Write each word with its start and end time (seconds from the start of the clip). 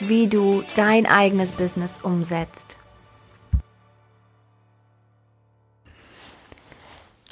wie 0.00 0.26
du 0.26 0.62
dein 0.74 1.06
eigenes 1.06 1.52
Business 1.52 2.00
umsetzt. 2.02 2.78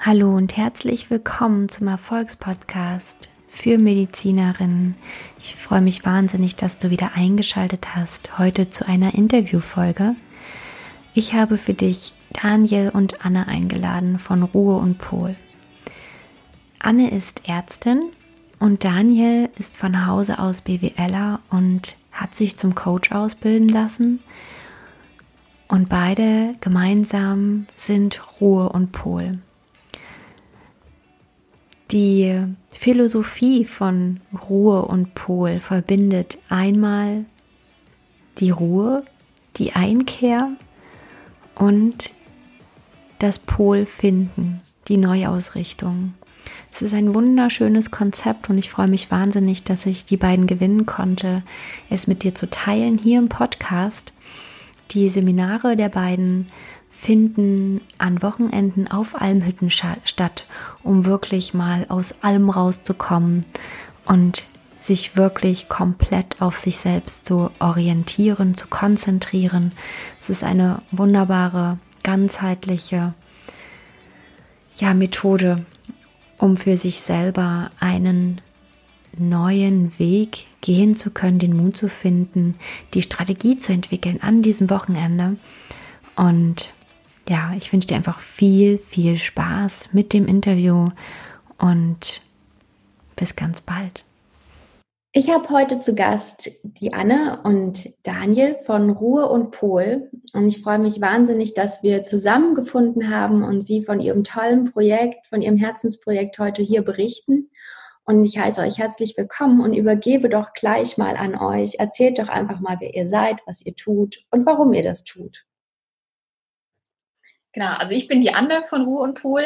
Hallo 0.01 0.35
und 0.37 0.57
herzlich 0.57 1.11
willkommen 1.11 1.69
zum 1.69 1.87
Erfolgspodcast 1.87 3.29
für 3.49 3.79
Medizinerinnen. 3.79 4.97
Ich 5.39 5.55
freue 5.55 5.83
mich 5.83 6.05
wahnsinnig, 6.05 6.57
dass 6.57 6.79
du 6.79 6.91
wieder 6.91 7.13
eingeschaltet 7.15 7.95
hast 7.95 8.39
heute 8.39 8.69
zu 8.69 8.87
einer 8.87 9.15
Interviewfolge. 9.15 10.17
Ich 11.15 11.35
habe 11.35 11.59
für 11.59 11.75
dich 11.75 12.15
Daniel 12.33 12.91
und 12.91 13.25
Anne 13.25 13.47
eingeladen 13.47 14.19
von 14.19 14.43
Ruhe 14.43 14.77
und 14.77 14.99
Pol. 14.99 15.37
Anne 16.79 17.11
ist 17.11 17.49
Ärztin 17.49 18.01
und 18.59 18.85
Daniel 18.85 19.51
ist 19.57 19.77
von 19.77 20.07
Hause 20.07 20.39
aus 20.39 20.63
BWLer 20.63 21.41
und 21.51 21.97
hat 22.13 22.35
sich 22.35 22.57
zum 22.57 22.75
Coach 22.75 23.13
ausbilden 23.13 23.69
lassen. 23.69 24.21
Und 25.69 25.89
beide 25.89 26.55
gemeinsam 26.61 27.67
sind 27.77 28.21
Ruhe 28.41 28.69
und 28.69 28.93
Pol. 28.93 29.39
Die 31.91 32.43
Philosophie 32.73 33.65
von 33.65 34.21
Ruhe 34.49 34.83
und 34.83 35.15
Pol 35.15 35.61
verbindet 35.61 36.39
einmal 36.49 37.25
die 38.39 38.51
Ruhe, 38.51 39.05
die 39.57 39.73
Einkehr 39.73 40.51
und 41.55 42.13
das 43.19 43.39
Polfinden, 43.39 44.63
die 44.89 44.97
Neuausrichtung. 44.97 46.15
Es 46.75 46.81
ist 46.81 46.95
ein 46.95 47.15
wunderschönes 47.15 47.91
Konzept 47.91 48.49
und 48.49 48.57
ich 48.57 48.71
freue 48.71 48.89
mich 48.89 49.11
wahnsinnig, 49.11 49.63
dass 49.63 49.85
ich 49.85 50.07
die 50.07 50.17
beiden 50.17 50.47
gewinnen 50.47 50.87
konnte, 50.87 51.43
es 51.91 52.07
mit 52.07 52.23
dir 52.23 52.35
zu 52.35 52.49
teilen 52.49 52.97
hier 52.97 53.19
im 53.19 53.29
Podcast. 53.29 54.15
Die 54.93 55.11
Seminare 55.11 55.77
der 55.77 55.91
beiden 55.91 56.47
finden 56.91 57.83
an 57.99 58.23
Wochenenden 58.23 58.91
auf 58.91 59.21
Almhütten 59.21 59.69
statt, 59.69 60.47
um 60.83 61.05
wirklich 61.05 61.53
mal 61.53 61.85
aus 61.91 62.15
allem 62.23 62.49
rauszukommen 62.49 63.45
und 64.07 64.47
sich 64.81 65.15
wirklich 65.15 65.69
komplett 65.69 66.41
auf 66.41 66.57
sich 66.57 66.79
selbst 66.79 67.27
zu 67.27 67.51
orientieren, 67.59 68.57
zu 68.57 68.67
konzentrieren. 68.69 69.73
Es 70.19 70.31
ist 70.31 70.43
eine 70.43 70.81
wunderbare, 70.91 71.79
ganzheitliche 72.03 73.13
ja, 74.77 74.95
Methode, 74.95 75.67
um 76.43 76.57
für 76.57 76.77
sich 76.77 76.99
selber 76.99 77.71
einen 77.79 78.41
neuen 79.17 79.97
Weg 80.01 80.47
gehen 80.61 80.97
zu 80.97 81.13
können, 81.13 81.39
den 81.39 81.57
Mut 81.57 81.77
zu 81.77 81.89
finden, 81.89 82.57
die 82.95 83.03
Strategie 83.03 83.59
zu 83.59 83.73
entwickeln 83.73 84.19
an 84.23 84.43
diesem 84.43 84.69
Wochenende. 84.69 85.37
Und 86.17 86.75
ja, 87.29 87.53
ich 87.57 87.73
wünsche 87.73 87.87
dir 87.87 87.95
einfach 87.95 88.19
viel, 88.19 88.77
viel 88.77 89.19
Spaß 89.19 89.91
mit 89.93 90.13
dem 90.13 90.27
Interview 90.27 90.89
und 91.59 92.23
bis 93.15 93.37
ganz 93.37 93.61
bald. 93.61 94.05
Ich 95.15 95.29
habe 95.29 95.51
heute 95.51 95.79
zu 95.79 95.95
Gast 95.95 96.51
die 96.65 96.95
Anne 96.95 97.43
und 97.45 97.91
Daniel 98.03 98.57
von 98.65 98.89
Ruhe 98.89 99.29
und 99.29 99.51
Pol. 99.51 100.11
Und 100.33 100.49
ich 100.49 100.63
freue 100.63 100.79
mich 100.79 101.03
wahnsinnig, 101.03 101.53
dass 101.53 101.83
wir 101.83 102.03
zusammengefunden 102.03 103.15
haben 103.15 103.43
und 103.43 103.61
sie 103.61 103.85
von 103.85 104.01
ihrem 104.01 104.25
tollen 104.25 104.73
Projekt, 104.73 105.27
von 105.27 105.43
ihrem 105.43 105.59
Herzensprojekt 105.59 106.39
heute 106.39 106.63
hier 106.63 106.81
berichten. 106.81 107.51
Und 108.05 108.25
ich 108.25 108.39
heiße 108.39 108.63
euch 108.63 108.79
herzlich 108.79 109.15
willkommen 109.19 109.61
und 109.61 109.75
übergebe 109.75 110.31
doch 110.31 110.55
gleich 110.55 110.97
mal 110.97 111.19
an 111.19 111.35
euch. 111.37 111.75
Erzählt 111.79 112.19
doch 112.19 112.31
einfach 112.31 112.61
mal, 112.61 112.79
wer 112.81 112.95
ihr 112.95 113.07
seid, 113.07 113.37
was 113.45 113.61
ihr 113.61 113.75
tut 113.75 114.25
und 114.31 114.47
warum 114.47 114.73
ihr 114.73 114.83
das 114.83 115.05
tut. 115.05 115.45
Genau, 117.53 117.75
also 117.77 117.95
ich 117.95 118.09
bin 118.09 118.23
die 118.23 118.33
Anne 118.33 118.65
von 118.65 118.85
Ruhe 118.87 119.03
und 119.03 119.21
Pol 119.21 119.45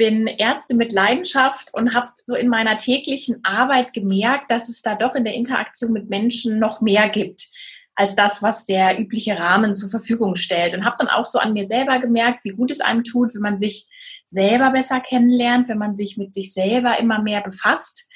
bin 0.00 0.26
Ärztin 0.26 0.78
mit 0.78 0.92
Leidenschaft 0.94 1.74
und 1.74 1.94
habe 1.94 2.08
so 2.24 2.34
in 2.34 2.48
meiner 2.48 2.78
täglichen 2.78 3.44
Arbeit 3.44 3.92
gemerkt, 3.92 4.50
dass 4.50 4.70
es 4.70 4.80
da 4.80 4.94
doch 4.94 5.14
in 5.14 5.24
der 5.24 5.34
Interaktion 5.34 5.92
mit 5.92 6.08
Menschen 6.08 6.58
noch 6.58 6.80
mehr 6.80 7.10
gibt 7.10 7.48
als 7.94 8.16
das, 8.16 8.42
was 8.42 8.64
der 8.64 8.98
übliche 8.98 9.38
Rahmen 9.38 9.74
zur 9.74 9.90
Verfügung 9.90 10.36
stellt. 10.36 10.72
Und 10.72 10.86
habe 10.86 10.96
dann 10.98 11.08
auch 11.08 11.26
so 11.26 11.38
an 11.38 11.52
mir 11.52 11.66
selber 11.66 11.98
gemerkt, 11.98 12.46
wie 12.46 12.52
gut 12.52 12.70
es 12.70 12.80
einem 12.80 13.04
tut, 13.04 13.34
wenn 13.34 13.42
man 13.42 13.58
sich 13.58 13.90
selber 14.24 14.70
besser 14.70 15.00
kennenlernt, 15.00 15.68
wenn 15.68 15.76
man 15.76 15.94
sich 15.94 16.16
mit 16.16 16.32
sich 16.32 16.54
selber 16.54 16.98
immer 16.98 17.20
mehr 17.20 17.42
befasst 17.42 18.08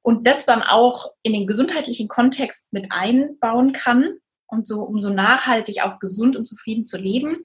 und 0.00 0.26
das 0.26 0.46
dann 0.46 0.62
auch 0.62 1.10
in 1.22 1.34
den 1.34 1.46
gesundheitlichen 1.46 2.08
Kontext 2.08 2.72
mit 2.72 2.92
einbauen 2.92 3.74
kann 3.74 4.08
und 4.46 4.66
so 4.66 4.84
um 4.84 5.02
so 5.02 5.10
nachhaltig 5.10 5.82
auch 5.82 5.98
gesund 5.98 6.34
und 6.34 6.46
zufrieden 6.46 6.86
zu 6.86 6.96
leben. 6.96 7.44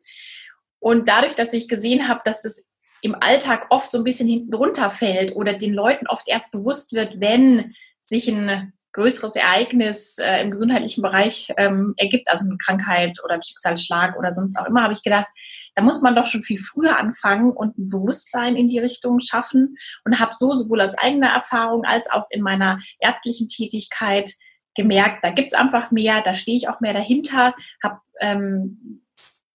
Und 0.80 1.09
dadurch, 1.09 1.35
dass 1.35 1.51
ich 1.51 1.68
gesehen 1.68 2.07
habe, 2.07 2.22
dass 2.24 2.41
das 2.41 2.71
im 3.01 3.16
Alltag 3.16 3.67
oft 3.69 3.91
so 3.91 3.97
ein 3.97 4.03
bisschen 4.03 4.28
hinten 4.28 4.53
runterfällt 4.53 5.35
oder 5.35 5.53
den 5.53 5.73
Leuten 5.73 6.07
oft 6.07 6.28
erst 6.28 6.51
bewusst 6.51 6.94
wird, 6.94 7.19
wenn 7.19 7.73
sich 8.01 8.28
ein 8.28 8.73
größeres 8.94 9.35
Ereignis 9.35 10.17
äh, 10.17 10.41
im 10.41 10.51
gesundheitlichen 10.51 11.01
Bereich 11.01 11.51
ähm, 11.57 11.94
ergibt, 11.97 12.29
also 12.29 12.45
eine 12.45 12.57
Krankheit 12.57 13.19
oder 13.23 13.35
ein 13.35 13.41
Schicksalsschlag 13.41 14.17
oder 14.17 14.34
sonst 14.34 14.57
auch 14.57 14.66
immer, 14.66 14.84
habe 14.84 14.94
ich 14.94 15.03
gedacht, 15.03 15.28
da 15.75 15.84
muss 15.84 16.01
man 16.01 16.16
doch 16.16 16.25
schon 16.25 16.44
viel 16.44 16.59
früher 16.59 16.97
anfangen 16.97 17.51
und 17.51 17.78
ein 17.78 17.88
Bewusstsein 17.88 18.57
in 18.57 18.67
die 18.67 18.79
Richtung 18.79 19.22
schaffen 19.22 19.78
und 20.03 20.19
habe 20.19 20.33
so 20.35 20.53
sowohl 20.53 20.81
als 20.81 20.97
eigene 20.97 21.29
Erfahrung 21.29 21.85
als 21.85 22.12
auch 22.12 22.25
in 22.29 22.41
meiner 22.41 22.79
ärztlichen 23.00 23.47
Tätigkeit 23.47 24.31
gemerkt, 24.75 25.23
da 25.23 25.31
gibt's 25.31 25.53
einfach 25.53 25.91
mehr, 25.91 26.22
da 26.22 26.33
stehe 26.33 26.57
ich 26.57 26.69
auch 26.69 26.81
mehr 26.81 26.94
dahinter, 26.94 27.53
habe 27.81 28.00
ähm, 28.19 29.03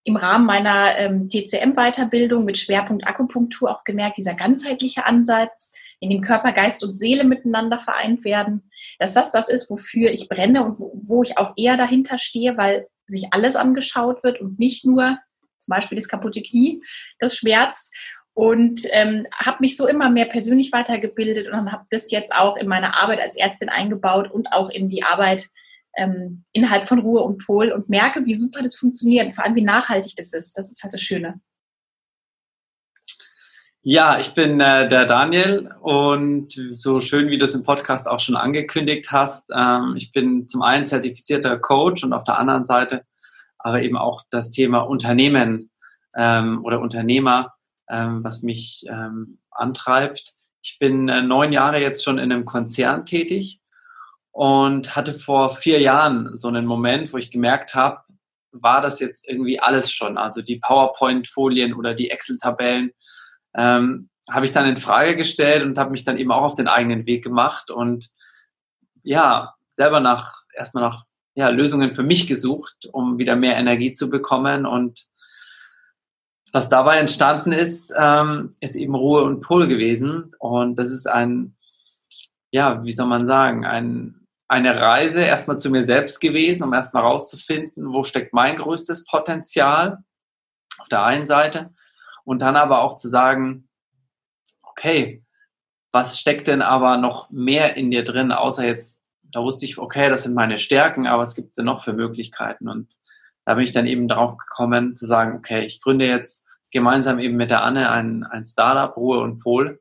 im 0.07 0.15
Rahmen 0.15 0.45
meiner 0.45 0.97
ähm, 0.97 1.27
TCM-Weiterbildung 1.27 2.45
mit 2.45 2.57
Schwerpunkt 2.57 3.05
Akupunktur 3.05 3.69
auch 3.69 3.83
gemerkt, 3.83 4.17
dieser 4.17 4.35
ganzheitliche 4.35 5.05
Ansatz, 5.05 5.73
in 5.99 6.09
dem 6.09 6.21
Körper, 6.21 6.53
Geist 6.53 6.81
und 6.85 6.95
Seele 6.95 7.25
miteinander 7.25 7.77
vereint 7.77 8.23
werden, 8.23 8.71
dass 8.99 9.13
das 9.13 9.33
das 9.33 9.49
ist, 9.49 9.69
wofür 9.69 10.09
ich 10.11 10.29
brenne 10.29 10.63
und 10.63 10.79
wo, 10.79 10.93
wo 11.03 11.23
ich 11.23 11.37
auch 11.37 11.51
eher 11.57 11.75
dahinter 11.75 12.19
stehe, 12.19 12.55
weil 12.55 12.87
sich 13.05 13.27
alles 13.31 13.57
angeschaut 13.57 14.23
wird 14.23 14.39
und 14.39 14.57
nicht 14.57 14.85
nur 14.85 15.17
zum 15.59 15.75
Beispiel 15.75 15.97
das 15.97 16.07
kaputte 16.07 16.41
Knie, 16.41 16.81
das 17.19 17.35
schmerzt. 17.35 17.93
Und 18.33 18.83
ähm, 18.91 19.25
habe 19.35 19.57
mich 19.59 19.75
so 19.75 19.87
immer 19.87 20.09
mehr 20.09 20.27
persönlich 20.27 20.71
weitergebildet 20.71 21.49
und 21.49 21.69
habe 21.69 21.83
das 21.89 22.11
jetzt 22.11 22.33
auch 22.33 22.55
in 22.55 22.67
meine 22.67 22.95
Arbeit 22.95 23.19
als 23.19 23.35
Ärztin 23.35 23.67
eingebaut 23.67 24.31
und 24.31 24.53
auch 24.53 24.69
in 24.69 24.87
die 24.87 25.03
Arbeit 25.03 25.47
ähm, 25.97 26.45
innerhalb 26.53 26.83
von 26.83 26.99
Ruhe 26.99 27.21
und 27.21 27.45
Pol 27.45 27.71
und 27.71 27.89
merke, 27.89 28.25
wie 28.25 28.35
super 28.35 28.61
das 28.61 28.75
funktioniert, 28.75 29.33
vor 29.33 29.43
allem 29.43 29.55
wie 29.55 29.63
nachhaltig 29.63 30.15
das 30.15 30.33
ist. 30.33 30.57
Das 30.57 30.71
ist 30.71 30.83
halt 30.83 30.93
das 30.93 31.01
Schöne. 31.01 31.39
Ja, 33.81 34.19
ich 34.19 34.33
bin 34.33 34.59
äh, 34.59 34.89
der 34.89 35.05
Daniel 35.05 35.71
und 35.81 36.53
so 36.71 36.99
schön, 36.99 37.29
wie 37.29 37.37
du 37.37 37.45
es 37.45 37.55
im 37.55 37.63
Podcast 37.63 38.07
auch 38.07 38.19
schon 38.19 38.35
angekündigt 38.35 39.11
hast, 39.11 39.49
ähm, 39.55 39.93
ich 39.95 40.11
bin 40.11 40.47
zum 40.47 40.61
einen 40.61 40.87
zertifizierter 40.87 41.57
Coach 41.57 42.03
und 42.03 42.11
auf 42.13 42.25
der 42.25 42.37
anderen 42.37 42.65
Seite 42.65 43.03
aber 43.59 43.81
eben 43.81 43.97
auch 43.97 44.23
das 44.29 44.51
Thema 44.51 44.79
Unternehmen 44.79 45.69
ähm, 46.15 46.63
oder 46.63 46.79
Unternehmer, 46.79 47.53
ähm, 47.89 48.23
was 48.23 48.43
mich 48.43 48.85
ähm, 48.89 49.39
antreibt. 49.51 50.35
Ich 50.61 50.77
bin 50.79 51.09
äh, 51.09 51.21
neun 51.21 51.51
Jahre 51.51 51.79
jetzt 51.79 52.03
schon 52.03 52.17
in 52.17 52.31
einem 52.31 52.45
Konzern 52.45 53.05
tätig 53.05 53.61
und 54.37 54.95
hatte 54.95 55.15
vor 55.15 55.49
vier 55.49 55.79
Jahren 55.81 56.37
so 56.37 56.47
einen 56.47 56.67
Moment, 56.67 57.11
wo 57.11 57.17
ich 57.17 57.31
gemerkt 57.31 57.73
habe, 57.73 58.01
war 58.51 58.81
das 58.81 58.99
jetzt 58.99 59.27
irgendwie 59.27 59.59
alles 59.59 59.91
schon? 59.91 60.15
Also 60.19 60.43
die 60.43 60.59
PowerPoint-Folien 60.59 61.73
oder 61.73 61.95
die 61.95 62.11
Excel-Tabellen 62.11 62.91
ähm, 63.55 64.09
habe 64.29 64.45
ich 64.45 64.53
dann 64.53 64.67
in 64.67 64.77
Frage 64.77 65.15
gestellt 65.15 65.63
und 65.63 65.79
habe 65.79 65.89
mich 65.89 66.03
dann 66.05 66.19
eben 66.19 66.31
auch 66.31 66.43
auf 66.43 66.53
den 66.53 66.67
eigenen 66.67 67.07
Weg 67.07 67.23
gemacht 67.23 67.71
und 67.71 68.09
ja, 69.01 69.55
selber 69.69 70.01
nach 70.01 70.43
erstmal 70.53 70.83
nach 70.83 71.05
ja, 71.33 71.49
Lösungen 71.49 71.95
für 71.95 72.03
mich 72.03 72.27
gesucht, 72.27 72.87
um 72.93 73.17
wieder 73.17 73.35
mehr 73.35 73.57
Energie 73.57 73.91
zu 73.91 74.07
bekommen. 74.07 74.67
Und 74.67 75.07
was 76.53 76.69
dabei 76.69 76.99
entstanden 76.99 77.53
ist, 77.53 77.91
ähm, 77.97 78.53
ist 78.61 78.75
eben 78.75 78.93
Ruhe 78.93 79.23
und 79.23 79.41
Pol 79.41 79.67
gewesen. 79.67 80.35
Und 80.37 80.77
das 80.77 80.91
ist 80.91 81.07
ein, 81.07 81.55
ja, 82.51 82.83
wie 82.83 82.91
soll 82.91 83.07
man 83.07 83.25
sagen, 83.25 83.65
ein 83.65 84.26
eine 84.47 84.79
Reise 84.79 85.21
erstmal 85.21 85.59
zu 85.59 85.69
mir 85.69 85.83
selbst 85.83 86.19
gewesen, 86.19 86.63
um 86.63 86.73
erstmal 86.73 87.03
rauszufinden, 87.03 87.91
wo 87.91 88.03
steckt 88.03 88.33
mein 88.33 88.55
größtes 88.55 89.05
Potenzial 89.05 89.99
auf 90.77 90.87
der 90.87 91.03
einen 91.03 91.27
Seite. 91.27 91.73
Und 92.23 92.41
dann 92.41 92.55
aber 92.55 92.81
auch 92.81 92.95
zu 92.95 93.09
sagen, 93.09 93.69
okay, 94.63 95.23
was 95.91 96.19
steckt 96.19 96.47
denn 96.47 96.61
aber 96.61 96.97
noch 96.97 97.29
mehr 97.29 97.75
in 97.75 97.91
dir 97.91 98.03
drin, 98.03 98.31
außer 98.31 98.65
jetzt, 98.65 99.05
da 99.23 99.41
wusste 99.41 99.65
ich, 99.65 99.77
okay, 99.77 100.09
das 100.09 100.23
sind 100.23 100.35
meine 100.35 100.57
Stärken, 100.57 101.07
aber 101.07 101.23
es 101.23 101.35
gibt 101.35 101.57
ja 101.57 101.63
noch 101.63 101.83
für 101.83 101.93
Möglichkeiten? 101.93 102.69
Und 102.69 102.93
da 103.45 103.55
bin 103.55 103.63
ich 103.63 103.71
dann 103.71 103.87
eben 103.87 104.07
darauf 104.07 104.37
gekommen 104.37 104.95
zu 104.95 105.05
sagen, 105.05 105.37
okay, 105.37 105.65
ich 105.65 105.81
gründe 105.81 106.05
jetzt 106.05 106.47
gemeinsam 106.71 107.19
eben 107.19 107.37
mit 107.37 107.49
der 107.49 107.63
Anne 107.63 107.89
ein, 107.89 108.23
ein 108.25 108.45
Startup, 108.45 108.95
Ruhe 108.97 109.19
und 109.19 109.39
Pol, 109.39 109.79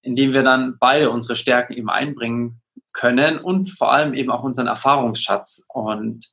in 0.00 0.16
dem 0.16 0.32
wir 0.32 0.42
dann 0.42 0.78
beide 0.78 1.10
unsere 1.10 1.36
Stärken 1.36 1.74
eben 1.74 1.90
einbringen 1.90 2.61
können 2.92 3.38
und 3.38 3.70
vor 3.70 3.92
allem 3.92 4.14
eben 4.14 4.30
auch 4.30 4.42
unseren 4.42 4.66
Erfahrungsschatz. 4.66 5.64
Und 5.68 6.26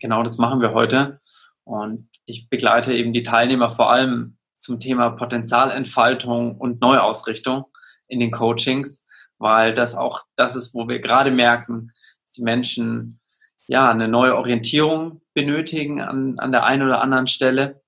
genau 0.00 0.22
das 0.22 0.38
machen 0.38 0.60
wir 0.60 0.72
heute. 0.72 1.20
Und 1.64 2.08
ich 2.24 2.48
begleite 2.48 2.92
eben 2.94 3.12
die 3.12 3.22
Teilnehmer 3.22 3.70
vor 3.70 3.90
allem 3.90 4.36
zum 4.58 4.80
Thema 4.80 5.10
Potenzialentfaltung 5.10 6.56
und 6.58 6.80
Neuausrichtung 6.80 7.64
in 8.08 8.20
den 8.20 8.30
Coachings, 8.30 9.06
weil 9.38 9.74
das 9.74 9.94
auch 9.94 10.24
das 10.36 10.56
ist, 10.56 10.74
wo 10.74 10.88
wir 10.88 11.00
gerade 11.00 11.30
merken, 11.30 11.92
dass 12.24 12.32
die 12.32 12.42
Menschen 12.42 13.20
ja 13.66 13.90
eine 13.90 14.08
neue 14.08 14.36
Orientierung 14.36 15.22
benötigen 15.32 16.00
an, 16.00 16.38
an 16.38 16.52
der 16.52 16.64
einen 16.64 16.82
oder 16.82 17.00
anderen 17.00 17.26
Stelle 17.26 17.80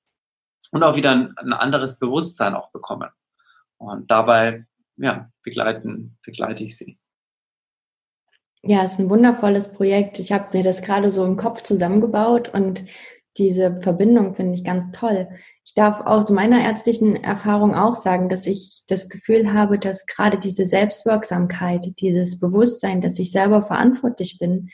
und 0.70 0.82
auch 0.82 0.96
wieder 0.96 1.10
ein, 1.10 1.36
ein 1.36 1.52
anderes 1.52 1.98
Bewusstsein 1.98 2.54
auch 2.54 2.70
bekommen. 2.70 3.10
Und 3.76 4.10
dabei 4.10 4.66
ja, 4.96 5.30
begleiten, 5.42 6.18
begleite 6.24 6.64
ich 6.64 6.76
sie. 6.76 6.98
Ja, 8.64 8.84
es 8.84 8.92
ist 8.92 9.00
ein 9.00 9.10
wundervolles 9.10 9.72
Projekt. 9.72 10.20
Ich 10.20 10.30
habe 10.30 10.56
mir 10.56 10.62
das 10.62 10.82
gerade 10.82 11.10
so 11.10 11.24
im 11.24 11.36
Kopf 11.36 11.62
zusammengebaut 11.62 12.48
und 12.54 12.84
diese 13.36 13.80
Verbindung 13.80 14.36
finde 14.36 14.54
ich 14.54 14.62
ganz 14.62 14.86
toll. 14.96 15.26
Ich 15.64 15.74
darf 15.74 16.00
aus 16.06 16.30
meiner 16.30 16.62
ärztlichen 16.62 17.16
Erfahrung 17.16 17.74
auch 17.74 17.96
sagen, 17.96 18.28
dass 18.28 18.46
ich 18.46 18.82
das 18.86 19.08
Gefühl 19.08 19.52
habe, 19.52 19.80
dass 19.80 20.06
gerade 20.06 20.38
diese 20.38 20.64
Selbstwirksamkeit, 20.64 21.98
dieses 22.00 22.38
Bewusstsein, 22.38 23.00
dass 23.00 23.18
ich 23.18 23.32
selber 23.32 23.64
verantwortlich 23.64 24.38
bin, 24.38 24.70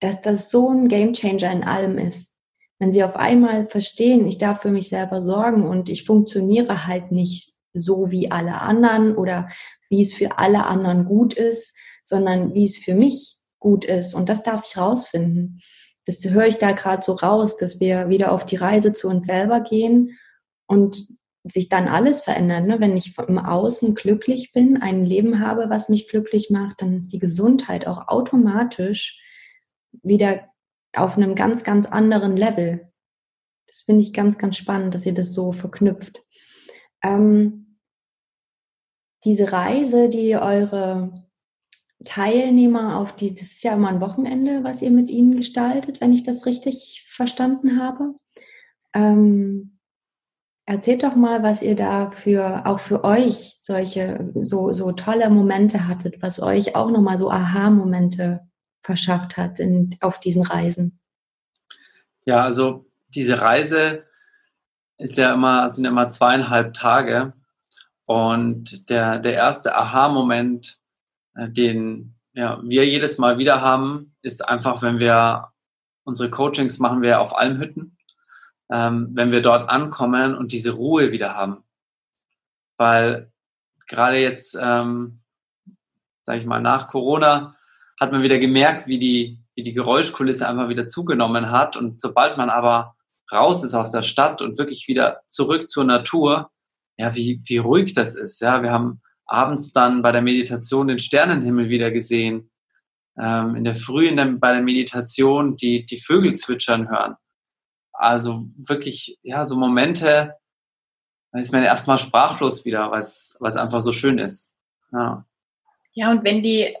dass 0.00 0.22
das 0.22 0.50
so 0.50 0.70
ein 0.70 0.88
Gamechanger 0.88 1.52
in 1.52 1.64
allem 1.64 1.98
ist. 1.98 2.32
Wenn 2.78 2.92
sie 2.92 3.04
auf 3.04 3.16
einmal 3.16 3.66
verstehen, 3.66 4.26
ich 4.26 4.38
darf 4.38 4.62
für 4.62 4.70
mich 4.70 4.88
selber 4.88 5.20
sorgen 5.20 5.68
und 5.68 5.90
ich 5.90 6.04
funktioniere 6.04 6.86
halt 6.86 7.12
nicht 7.12 7.54
so 7.74 8.10
wie 8.10 8.30
alle 8.30 8.60
anderen 8.60 9.14
oder 9.14 9.48
wie 9.90 10.00
es 10.02 10.14
für 10.14 10.38
alle 10.38 10.64
anderen 10.64 11.04
gut 11.04 11.34
ist, 11.34 11.74
sondern 12.06 12.54
wie 12.54 12.64
es 12.64 12.76
für 12.76 12.94
mich 12.94 13.36
gut 13.58 13.84
ist. 13.84 14.14
Und 14.14 14.28
das 14.28 14.42
darf 14.42 14.62
ich 14.64 14.76
rausfinden. 14.76 15.60
Das 16.04 16.24
höre 16.24 16.46
ich 16.46 16.58
da 16.58 16.70
gerade 16.70 17.04
so 17.04 17.12
raus, 17.12 17.56
dass 17.56 17.80
wir 17.80 18.08
wieder 18.08 18.30
auf 18.30 18.46
die 18.46 18.56
Reise 18.56 18.92
zu 18.92 19.08
uns 19.08 19.26
selber 19.26 19.60
gehen 19.60 20.16
und 20.66 21.04
sich 21.42 21.68
dann 21.68 21.88
alles 21.88 22.22
verändert. 22.22 22.66
Ne? 22.66 22.80
Wenn 22.80 22.96
ich 22.96 23.18
im 23.18 23.38
Außen 23.38 23.94
glücklich 23.94 24.52
bin, 24.52 24.80
ein 24.80 25.04
Leben 25.04 25.40
habe, 25.40 25.68
was 25.68 25.88
mich 25.88 26.08
glücklich 26.08 26.48
macht, 26.50 26.80
dann 26.80 26.96
ist 26.96 27.12
die 27.12 27.18
Gesundheit 27.18 27.88
auch 27.88 28.06
automatisch 28.06 29.20
wieder 30.02 30.48
auf 30.94 31.16
einem 31.16 31.34
ganz, 31.34 31.64
ganz 31.64 31.86
anderen 31.86 32.36
Level. 32.36 32.92
Das 33.66 33.82
finde 33.82 34.02
ich 34.02 34.12
ganz, 34.12 34.38
ganz 34.38 34.56
spannend, 34.56 34.94
dass 34.94 35.06
ihr 35.06 35.14
das 35.14 35.32
so 35.32 35.50
verknüpft. 35.50 36.22
Ähm, 37.02 37.78
diese 39.24 39.50
Reise, 39.50 40.08
die 40.08 40.36
eure 40.36 41.25
Teilnehmer 42.04 42.98
auf 42.98 43.16
die, 43.16 43.34
das 43.34 43.48
ist 43.52 43.64
ja 43.64 43.74
immer 43.74 43.88
ein 43.88 44.00
Wochenende, 44.00 44.62
was 44.64 44.82
ihr 44.82 44.90
mit 44.90 45.10
ihnen 45.10 45.36
gestaltet, 45.36 46.00
wenn 46.00 46.12
ich 46.12 46.22
das 46.22 46.46
richtig 46.46 47.04
verstanden 47.08 47.80
habe. 47.80 48.14
Ähm, 48.94 49.78
erzählt 50.66 51.02
doch 51.02 51.16
mal, 51.16 51.42
was 51.42 51.62
ihr 51.62 51.76
da 51.76 52.10
für, 52.10 52.66
auch 52.66 52.80
für 52.80 53.04
euch 53.04 53.56
solche, 53.60 54.30
so, 54.34 54.72
so 54.72 54.92
tolle 54.92 55.30
Momente 55.30 55.88
hattet, 55.88 56.22
was 56.22 56.40
euch 56.40 56.76
auch 56.76 56.90
nochmal 56.90 57.18
so 57.18 57.30
Aha-Momente 57.30 58.40
verschafft 58.82 59.36
hat 59.36 59.58
in, 59.58 59.90
auf 60.00 60.20
diesen 60.20 60.42
Reisen. 60.42 61.00
Ja, 62.24 62.42
also 62.42 62.86
diese 63.08 63.40
Reise 63.40 64.04
ist 64.98 65.16
ja 65.16 65.32
immer, 65.32 65.70
sind 65.70 65.84
immer 65.84 66.08
zweieinhalb 66.08 66.74
Tage. 66.74 67.32
Und 68.04 68.88
der, 68.90 69.18
der 69.18 69.34
erste 69.34 69.76
Aha-Moment 69.76 70.78
den 71.36 72.16
ja, 72.36 72.60
wir 72.62 72.86
jedes 72.86 73.18
Mal 73.18 73.38
wieder 73.38 73.60
haben, 73.60 74.14
ist 74.22 74.46
einfach, 74.46 74.82
wenn 74.82 74.98
wir 74.98 75.52
unsere 76.04 76.30
Coachings 76.30 76.78
machen 76.78 77.02
wir 77.02 77.20
auf 77.20 77.36
Almhütten, 77.36 77.96
ähm, 78.70 79.10
wenn 79.14 79.32
wir 79.32 79.42
dort 79.42 79.68
ankommen 79.68 80.34
und 80.34 80.52
diese 80.52 80.72
Ruhe 80.72 81.12
wieder 81.12 81.34
haben. 81.34 81.64
Weil 82.76 83.32
gerade 83.86 84.18
jetzt, 84.18 84.56
ähm, 84.60 85.20
sage 86.24 86.40
ich 86.40 86.46
mal, 86.46 86.60
nach 86.60 86.88
Corona 86.88 87.56
hat 87.98 88.12
man 88.12 88.22
wieder 88.22 88.38
gemerkt, 88.38 88.86
wie 88.86 88.98
die, 88.98 89.40
wie 89.54 89.62
die 89.62 89.72
Geräuschkulisse 89.72 90.46
einfach 90.46 90.68
wieder 90.68 90.88
zugenommen 90.88 91.50
hat. 91.50 91.76
Und 91.76 92.00
sobald 92.00 92.36
man 92.36 92.50
aber 92.50 92.96
raus 93.32 93.64
ist 93.64 93.74
aus 93.74 93.90
der 93.90 94.02
Stadt 94.02 94.42
und 94.42 94.58
wirklich 94.58 94.88
wieder 94.88 95.22
zurück 95.28 95.70
zur 95.70 95.84
Natur, 95.84 96.50
ja, 96.98 97.14
wie, 97.14 97.40
wie 97.44 97.58
ruhig 97.58 97.94
das 97.94 98.14
ist. 98.14 98.40
Ja, 98.40 98.62
wir 98.62 98.70
haben 98.70 99.00
abends 99.26 99.72
dann 99.72 100.02
bei 100.02 100.12
der 100.12 100.22
Meditation 100.22 100.88
den 100.88 100.98
Sternenhimmel 100.98 101.68
wieder 101.68 101.90
gesehen. 101.90 102.50
Ähm, 103.18 103.56
in 103.56 103.64
der 103.64 103.74
Früh 103.74 104.08
in 104.08 104.16
der, 104.16 104.26
bei 104.26 104.52
der 104.52 104.62
Meditation 104.62 105.56
die, 105.56 105.86
die 105.86 106.00
Vögel 106.00 106.34
zwitschern 106.34 106.88
hören. 106.90 107.16
Also 107.92 108.48
wirklich, 108.56 109.18
ja, 109.22 109.44
so 109.44 109.56
Momente, 109.56 110.34
da 111.32 111.38
ist 111.38 111.52
man 111.52 111.62
erstmal 111.62 111.98
sprachlos 111.98 112.64
wieder, 112.64 112.90
weil 112.90 113.00
es 113.00 113.36
einfach 113.40 113.82
so 113.82 113.92
schön 113.92 114.18
ist. 114.18 114.54
Ja. 114.92 115.24
ja, 115.92 116.10
und 116.10 116.24
wenn 116.24 116.42
die 116.42 116.76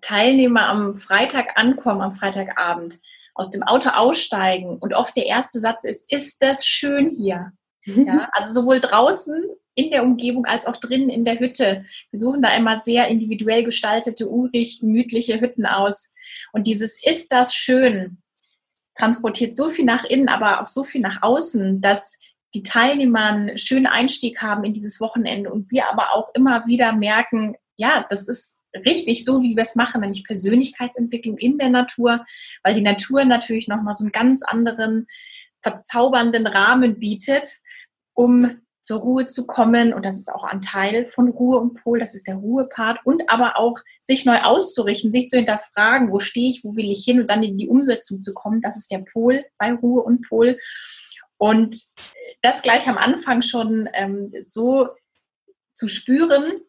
Teilnehmer 0.00 0.68
am 0.68 0.94
Freitag 0.94 1.56
ankommen, 1.56 2.00
am 2.00 2.14
Freitagabend, 2.14 3.00
aus 3.34 3.50
dem 3.50 3.64
Auto 3.64 3.90
aussteigen 3.90 4.78
und 4.78 4.94
oft 4.94 5.16
der 5.16 5.26
erste 5.26 5.58
Satz 5.58 5.84
ist, 5.84 6.10
ist 6.10 6.42
das 6.42 6.66
schön 6.66 7.10
hier? 7.10 7.52
Ja, 7.86 8.30
also 8.32 8.62
sowohl 8.62 8.80
draußen 8.80 9.44
in 9.74 9.90
der 9.90 10.04
Umgebung 10.04 10.46
als 10.46 10.66
auch 10.66 10.76
drinnen 10.76 11.10
in 11.10 11.24
der 11.24 11.38
Hütte. 11.38 11.84
Wir 12.10 12.20
suchen 12.20 12.42
da 12.42 12.54
immer 12.56 12.78
sehr 12.78 13.08
individuell 13.08 13.64
gestaltete, 13.64 14.28
urig, 14.30 14.80
gemütliche 14.80 15.40
Hütten 15.40 15.66
aus. 15.66 16.14
Und 16.52 16.66
dieses 16.66 17.04
ist 17.04 17.32
das 17.32 17.54
schön 17.54 18.18
transportiert 18.96 19.56
so 19.56 19.70
viel 19.70 19.84
nach 19.84 20.04
innen, 20.04 20.28
aber 20.28 20.62
auch 20.62 20.68
so 20.68 20.84
viel 20.84 21.00
nach 21.00 21.22
außen, 21.22 21.80
dass 21.80 22.18
die 22.54 22.62
Teilnehmer 22.62 23.26
einen 23.26 23.58
schönen 23.58 23.86
Einstieg 23.86 24.40
haben 24.40 24.64
in 24.64 24.72
dieses 24.72 25.00
Wochenende 25.00 25.52
und 25.52 25.70
wir 25.70 25.90
aber 25.90 26.14
auch 26.14 26.32
immer 26.34 26.66
wieder 26.66 26.92
merken, 26.92 27.56
ja, 27.76 28.06
das 28.08 28.28
ist 28.28 28.62
richtig 28.86 29.24
so, 29.24 29.42
wie 29.42 29.56
wir 29.56 29.62
es 29.62 29.74
machen, 29.74 30.00
nämlich 30.00 30.24
Persönlichkeitsentwicklung 30.24 31.36
in 31.38 31.58
der 31.58 31.70
Natur, 31.70 32.24
weil 32.62 32.74
die 32.74 32.82
Natur 32.82 33.24
natürlich 33.24 33.66
nochmal 33.66 33.94
so 33.94 34.04
einen 34.04 34.12
ganz 34.12 34.42
anderen 34.42 35.06
verzaubernden 35.60 36.46
Rahmen 36.46 37.00
bietet, 37.00 37.50
um 38.12 38.60
zur 38.84 39.00
Ruhe 39.00 39.26
zu 39.26 39.46
kommen. 39.46 39.92
Und 39.92 40.04
das 40.04 40.16
ist 40.16 40.30
auch 40.30 40.44
ein 40.44 40.60
Teil 40.60 41.06
von 41.06 41.28
Ruhe 41.28 41.58
und 41.58 41.82
Pol, 41.82 41.98
das 41.98 42.14
ist 42.14 42.28
der 42.28 42.36
Ruhepart. 42.36 43.00
Und 43.04 43.28
aber 43.30 43.58
auch 43.58 43.78
sich 44.00 44.24
neu 44.26 44.38
auszurichten, 44.38 45.10
sich 45.10 45.28
zu 45.28 45.36
hinterfragen, 45.36 46.12
wo 46.12 46.20
stehe 46.20 46.50
ich, 46.50 46.62
wo 46.62 46.76
will 46.76 46.90
ich 46.90 47.02
hin 47.02 47.20
und 47.20 47.28
dann 47.28 47.42
in 47.42 47.58
die 47.58 47.68
Umsetzung 47.68 48.22
zu 48.22 48.34
kommen. 48.34 48.60
Das 48.60 48.76
ist 48.76 48.92
der 48.92 48.98
Pol 48.98 49.44
bei 49.58 49.72
Ruhe 49.72 50.02
und 50.02 50.28
Pol. 50.28 50.58
Und 51.38 51.76
das 52.42 52.62
gleich 52.62 52.86
am 52.86 52.98
Anfang 52.98 53.42
schon 53.42 53.88
ähm, 53.94 54.32
so 54.38 54.90
zu 55.72 55.88
spüren, 55.88 56.60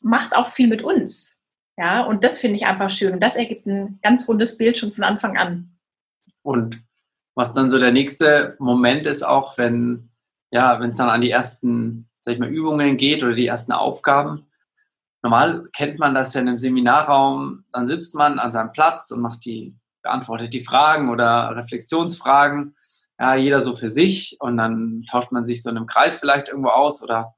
macht 0.00 0.36
auch 0.36 0.48
viel 0.48 0.68
mit 0.68 0.82
uns. 0.82 1.36
Ja, 1.76 2.02
und 2.04 2.24
das 2.24 2.38
finde 2.38 2.56
ich 2.56 2.66
einfach 2.66 2.90
schön. 2.90 3.12
Und 3.12 3.20
das 3.20 3.36
ergibt 3.36 3.66
ein 3.66 3.98
ganz 4.02 4.28
rundes 4.28 4.58
Bild 4.58 4.78
schon 4.78 4.92
von 4.92 5.04
Anfang 5.04 5.36
an. 5.36 5.76
Und 6.42 6.82
was 7.34 7.52
dann 7.52 7.68
so 7.68 7.78
der 7.78 7.92
nächste 7.92 8.56
Moment 8.58 9.06
ist, 9.06 9.24
auch 9.24 9.58
wenn 9.58 10.10
ja, 10.50 10.80
wenn 10.80 10.90
es 10.90 10.98
dann 10.98 11.08
an 11.08 11.20
die 11.20 11.30
ersten, 11.30 12.08
sag 12.20 12.34
ich 12.34 12.40
mal, 12.40 12.48
Übungen 12.48 12.96
geht 12.96 13.22
oder 13.22 13.34
die 13.34 13.46
ersten 13.46 13.72
Aufgaben. 13.72 14.46
Normal 15.22 15.68
kennt 15.74 15.98
man 15.98 16.14
das 16.14 16.34
ja 16.34 16.40
in 16.40 16.48
einem 16.48 16.58
Seminarraum, 16.58 17.64
dann 17.72 17.88
sitzt 17.88 18.14
man 18.14 18.38
an 18.38 18.52
seinem 18.52 18.72
Platz 18.72 19.10
und 19.10 19.20
macht 19.20 19.44
die, 19.44 19.76
beantwortet 20.02 20.52
die 20.52 20.60
Fragen 20.60 21.10
oder 21.10 21.56
Reflexionsfragen, 21.56 22.76
ja, 23.18 23.34
jeder 23.34 23.60
so 23.60 23.74
für 23.74 23.90
sich 23.90 24.36
und 24.38 24.56
dann 24.56 25.04
tauscht 25.10 25.32
man 25.32 25.44
sich 25.44 25.62
so 25.62 25.70
in 25.70 25.76
einem 25.76 25.86
Kreis 25.86 26.18
vielleicht 26.18 26.48
irgendwo 26.48 26.70
aus 26.70 27.02
oder 27.02 27.34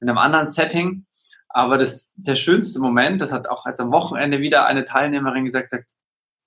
in 0.00 0.08
einem 0.08 0.18
anderen 0.18 0.46
Setting. 0.46 1.06
Aber 1.48 1.78
das, 1.78 2.12
der 2.16 2.36
schönste 2.36 2.80
Moment, 2.80 3.20
das 3.20 3.32
hat 3.32 3.48
auch 3.48 3.66
als 3.66 3.80
am 3.80 3.90
Wochenende 3.90 4.40
wieder 4.40 4.66
eine 4.66 4.84
Teilnehmerin 4.84 5.44
gesagt, 5.44 5.70
sagt, 5.70 5.92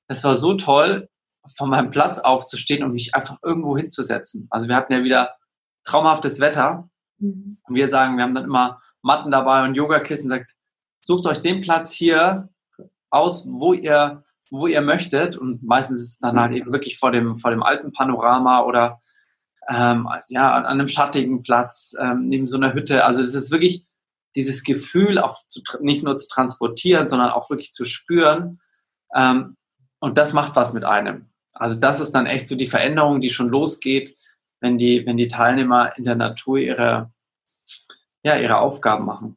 das 0.07 0.23
war 0.23 0.37
so 0.37 0.53
toll, 0.53 1.09
von 1.55 1.69
meinem 1.69 1.91
Platz 1.91 2.19
aufzustehen 2.19 2.83
und 2.83 2.93
mich 2.93 3.15
einfach 3.15 3.37
irgendwo 3.43 3.77
hinzusetzen. 3.77 4.47
Also 4.49 4.67
wir 4.67 4.75
hatten 4.75 4.93
ja 4.93 5.03
wieder 5.03 5.35
traumhaftes 5.83 6.39
Wetter. 6.39 6.89
Mhm. 7.17 7.57
Und 7.63 7.75
wir 7.75 7.87
sagen, 7.87 8.17
wir 8.17 8.23
haben 8.23 8.35
dann 8.35 8.45
immer 8.45 8.81
Matten 9.01 9.31
dabei 9.31 9.63
und 9.63 9.75
Yogakissen, 9.75 10.29
sagt, 10.29 10.55
sucht 11.01 11.25
euch 11.25 11.41
den 11.41 11.61
Platz 11.61 11.91
hier 11.91 12.49
aus, 13.09 13.47
wo 13.49 13.73
ihr 13.73 14.23
wo 14.51 14.67
ihr 14.67 14.81
möchtet. 14.81 15.37
Und 15.37 15.63
meistens 15.63 16.01
ist 16.01 16.09
es 16.13 16.19
dann 16.19 16.39
halt 16.39 16.53
eben 16.53 16.71
wirklich 16.71 16.97
vor 16.97 17.11
dem, 17.11 17.37
vor 17.37 17.51
dem 17.51 17.63
alten 17.63 17.91
Panorama 17.91 18.63
oder 18.63 18.99
ähm, 19.69 20.07
ja, 20.27 20.53
an 20.53 20.65
einem 20.65 20.87
schattigen 20.87 21.43
Platz, 21.43 21.95
ähm, 21.99 22.25
neben 22.27 22.47
so 22.47 22.57
einer 22.57 22.73
Hütte. 22.73 23.05
Also 23.05 23.21
es 23.21 23.35
ist 23.35 23.51
wirklich 23.51 23.85
dieses 24.35 24.63
Gefühl 24.63 25.19
auch 25.19 25.37
zu, 25.47 25.61
nicht 25.81 26.03
nur 26.03 26.17
zu 26.17 26.27
transportieren, 26.27 27.09
sondern 27.09 27.29
auch 27.29 27.49
wirklich 27.49 27.73
zu 27.73 27.85
spüren. 27.85 28.59
Ähm, 29.13 29.57
und 29.99 30.17
das 30.17 30.33
macht 30.33 30.55
was 30.55 30.73
mit 30.73 30.85
einem. 30.85 31.29
Also 31.53 31.75
das 31.75 31.99
ist 31.99 32.11
dann 32.11 32.25
echt 32.25 32.47
so 32.47 32.55
die 32.55 32.67
Veränderung, 32.67 33.21
die 33.21 33.29
schon 33.29 33.49
losgeht, 33.49 34.15
wenn 34.61 34.77
die, 34.77 35.05
wenn 35.05 35.17
die 35.17 35.27
Teilnehmer 35.27 35.97
in 35.97 36.03
der 36.03 36.15
Natur 36.15 36.57
ihre, 36.57 37.11
ja, 38.23 38.37
ihre 38.37 38.59
Aufgaben 38.59 39.05
machen. 39.05 39.35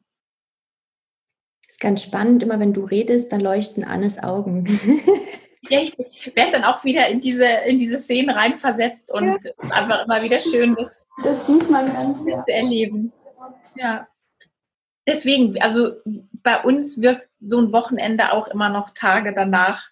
Das 1.63 1.75
ist 1.75 1.79
ganz 1.79 2.03
spannend, 2.03 2.43
immer 2.43 2.59
wenn 2.59 2.73
du 2.73 2.85
redest, 2.85 3.31
dann 3.31 3.41
leuchten 3.41 3.83
Annes 3.83 4.21
Augen. 4.21 4.65
ja, 5.69 5.79
ich 5.79 5.95
werde 6.35 6.51
dann 6.51 6.63
auch 6.63 6.83
wieder 6.83 7.07
in 7.07 7.19
diese, 7.19 7.45
in 7.45 7.77
diese 7.77 7.97
Szenen 7.97 8.29
reinversetzt 8.29 9.11
und 9.11 9.45
ja. 9.45 9.69
einfach 9.69 10.05
immer 10.05 10.21
wieder 10.21 10.39
schön, 10.39 10.75
das, 10.75 11.07
das 11.23 11.47
sieht 11.47 11.69
man 11.69 11.91
ganz 11.91 12.19
ja. 12.27 12.43
erleben. 12.47 13.11
Ja. 13.75 14.07
Deswegen, 15.07 15.61
also 15.61 15.93
bei 16.43 16.61
uns 16.61 17.01
wirkt 17.01 17.27
so 17.41 17.59
ein 17.59 17.71
Wochenende 17.71 18.31
auch 18.31 18.47
immer 18.47 18.69
noch 18.69 18.91
Tage 18.91 19.33
danach. 19.33 19.89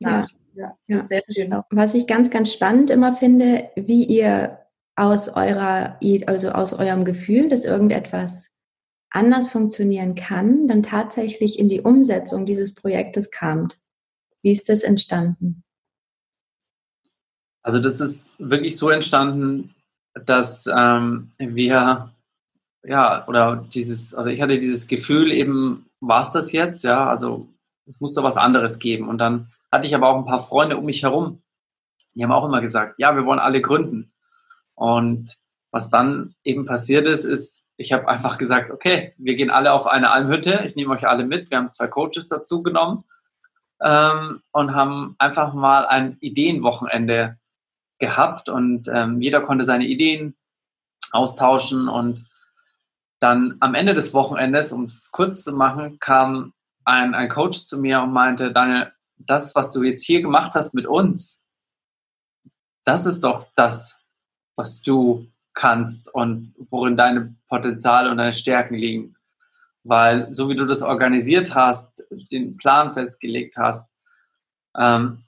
Ja. 0.00 0.26
Ja, 0.58 0.76
das 0.88 1.02
ist 1.02 1.08
sehr 1.08 1.22
schön. 1.32 1.54
Was 1.70 1.94
ich 1.94 2.08
ganz, 2.08 2.30
ganz 2.30 2.52
spannend 2.52 2.90
immer 2.90 3.12
finde, 3.12 3.70
wie 3.76 4.02
ihr 4.04 4.58
aus 4.96 5.28
eurer, 5.28 6.00
also 6.26 6.50
aus 6.50 6.72
eurem 6.74 7.04
Gefühl, 7.04 7.48
dass 7.48 7.64
irgendetwas 7.64 8.50
anders 9.10 9.48
funktionieren 9.48 10.16
kann, 10.16 10.66
dann 10.66 10.82
tatsächlich 10.82 11.60
in 11.60 11.68
die 11.68 11.80
Umsetzung 11.80 12.44
dieses 12.44 12.74
Projektes 12.74 13.30
kamt. 13.30 13.78
Wie 14.42 14.50
ist 14.50 14.68
das 14.68 14.82
entstanden? 14.82 15.62
Also 17.62 17.78
das 17.78 18.00
ist 18.00 18.34
wirklich 18.40 18.76
so 18.76 18.90
entstanden, 18.90 19.76
dass 20.26 20.66
ähm, 20.66 21.30
wir 21.38 22.12
ja 22.82 23.28
oder 23.28 23.64
dieses, 23.72 24.12
also 24.12 24.28
ich 24.28 24.42
hatte 24.42 24.58
dieses 24.58 24.88
Gefühl 24.88 25.30
eben, 25.30 25.86
war 26.00 26.24
es 26.24 26.32
das 26.32 26.50
jetzt, 26.50 26.82
ja, 26.82 27.08
also 27.08 27.46
es 27.86 28.00
muss 28.00 28.12
doch 28.14 28.24
was 28.24 28.36
anderes 28.36 28.80
geben. 28.80 29.08
Und 29.08 29.18
dann 29.18 29.48
hatte 29.70 29.86
ich 29.86 29.94
aber 29.94 30.08
auch 30.08 30.16
ein 30.16 30.24
paar 30.24 30.40
Freunde 30.40 30.76
um 30.76 30.84
mich 30.84 31.02
herum, 31.02 31.42
die 32.14 32.24
haben 32.24 32.32
auch 32.32 32.44
immer 32.44 32.60
gesagt, 32.60 32.94
ja, 32.98 33.14
wir 33.14 33.24
wollen 33.24 33.38
alle 33.38 33.60
gründen. 33.60 34.12
Und 34.74 35.36
was 35.70 35.90
dann 35.90 36.34
eben 36.42 36.64
passiert 36.64 37.06
ist, 37.06 37.24
ist, 37.24 37.66
ich 37.76 37.92
habe 37.92 38.08
einfach 38.08 38.38
gesagt, 38.38 38.70
okay, 38.70 39.14
wir 39.18 39.36
gehen 39.36 39.50
alle 39.50 39.72
auf 39.72 39.86
eine 39.86 40.10
Almhütte, 40.10 40.64
ich 40.66 40.74
nehme 40.74 40.94
euch 40.94 41.06
alle 41.06 41.26
mit, 41.26 41.50
wir 41.50 41.58
haben 41.58 41.70
zwei 41.70 41.86
Coaches 41.86 42.28
dazu 42.28 42.62
genommen 42.62 43.04
ähm, 43.80 44.42
und 44.50 44.74
haben 44.74 45.14
einfach 45.18 45.54
mal 45.54 45.86
ein 45.86 46.16
Ideenwochenende 46.20 47.38
gehabt. 47.98 48.48
Und 48.48 48.88
ähm, 48.92 49.20
jeder 49.20 49.40
konnte 49.40 49.64
seine 49.64 49.86
Ideen 49.86 50.36
austauschen. 51.12 51.88
Und 51.88 52.28
dann 53.20 53.56
am 53.60 53.74
Ende 53.74 53.94
des 53.94 54.14
Wochenendes, 54.14 54.72
um 54.72 54.84
es 54.84 55.10
kurz 55.12 55.44
zu 55.44 55.52
machen, 55.52 55.98
kam 55.98 56.52
ein, 56.84 57.14
ein 57.14 57.28
Coach 57.28 57.58
zu 57.66 57.78
mir 57.78 58.02
und 58.02 58.12
meinte, 58.12 58.52
Daniel, 58.52 58.92
das, 59.18 59.54
was 59.54 59.72
du 59.72 59.82
jetzt 59.82 60.04
hier 60.04 60.22
gemacht 60.22 60.54
hast 60.54 60.74
mit 60.74 60.86
uns, 60.86 61.44
das 62.84 63.06
ist 63.06 63.22
doch 63.22 63.46
das, 63.54 63.98
was 64.56 64.82
du 64.82 65.26
kannst 65.54 66.12
und 66.14 66.54
worin 66.70 66.96
deine 66.96 67.34
Potenziale 67.48 68.10
und 68.10 68.18
deine 68.18 68.34
Stärken 68.34 68.74
liegen. 68.74 69.16
Weil 69.84 70.32
so 70.32 70.48
wie 70.48 70.54
du 70.54 70.66
das 70.66 70.82
organisiert 70.82 71.54
hast, 71.54 72.04
den 72.10 72.56
Plan 72.56 72.94
festgelegt 72.94 73.56
hast, 73.56 73.90
ähm, 74.76 75.24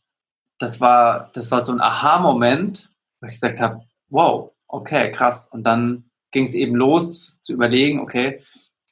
das, 0.59 0.81
war, 0.81 1.31
das 1.33 1.51
war 1.51 1.61
so 1.61 1.73
ein 1.73 1.81
Aha-Moment, 1.81 2.91
wo 3.21 3.27
ich 3.27 3.35
gesagt 3.35 3.61
habe, 3.61 3.83
wow, 4.09 4.53
okay, 4.69 5.11
krass. 5.11 5.49
Und 5.53 5.65
dann 5.65 6.05
ging 6.31 6.45
es 6.45 6.55
eben 6.55 6.75
los 6.75 7.41
zu 7.43 7.53
überlegen, 7.53 8.01
okay, 8.01 8.43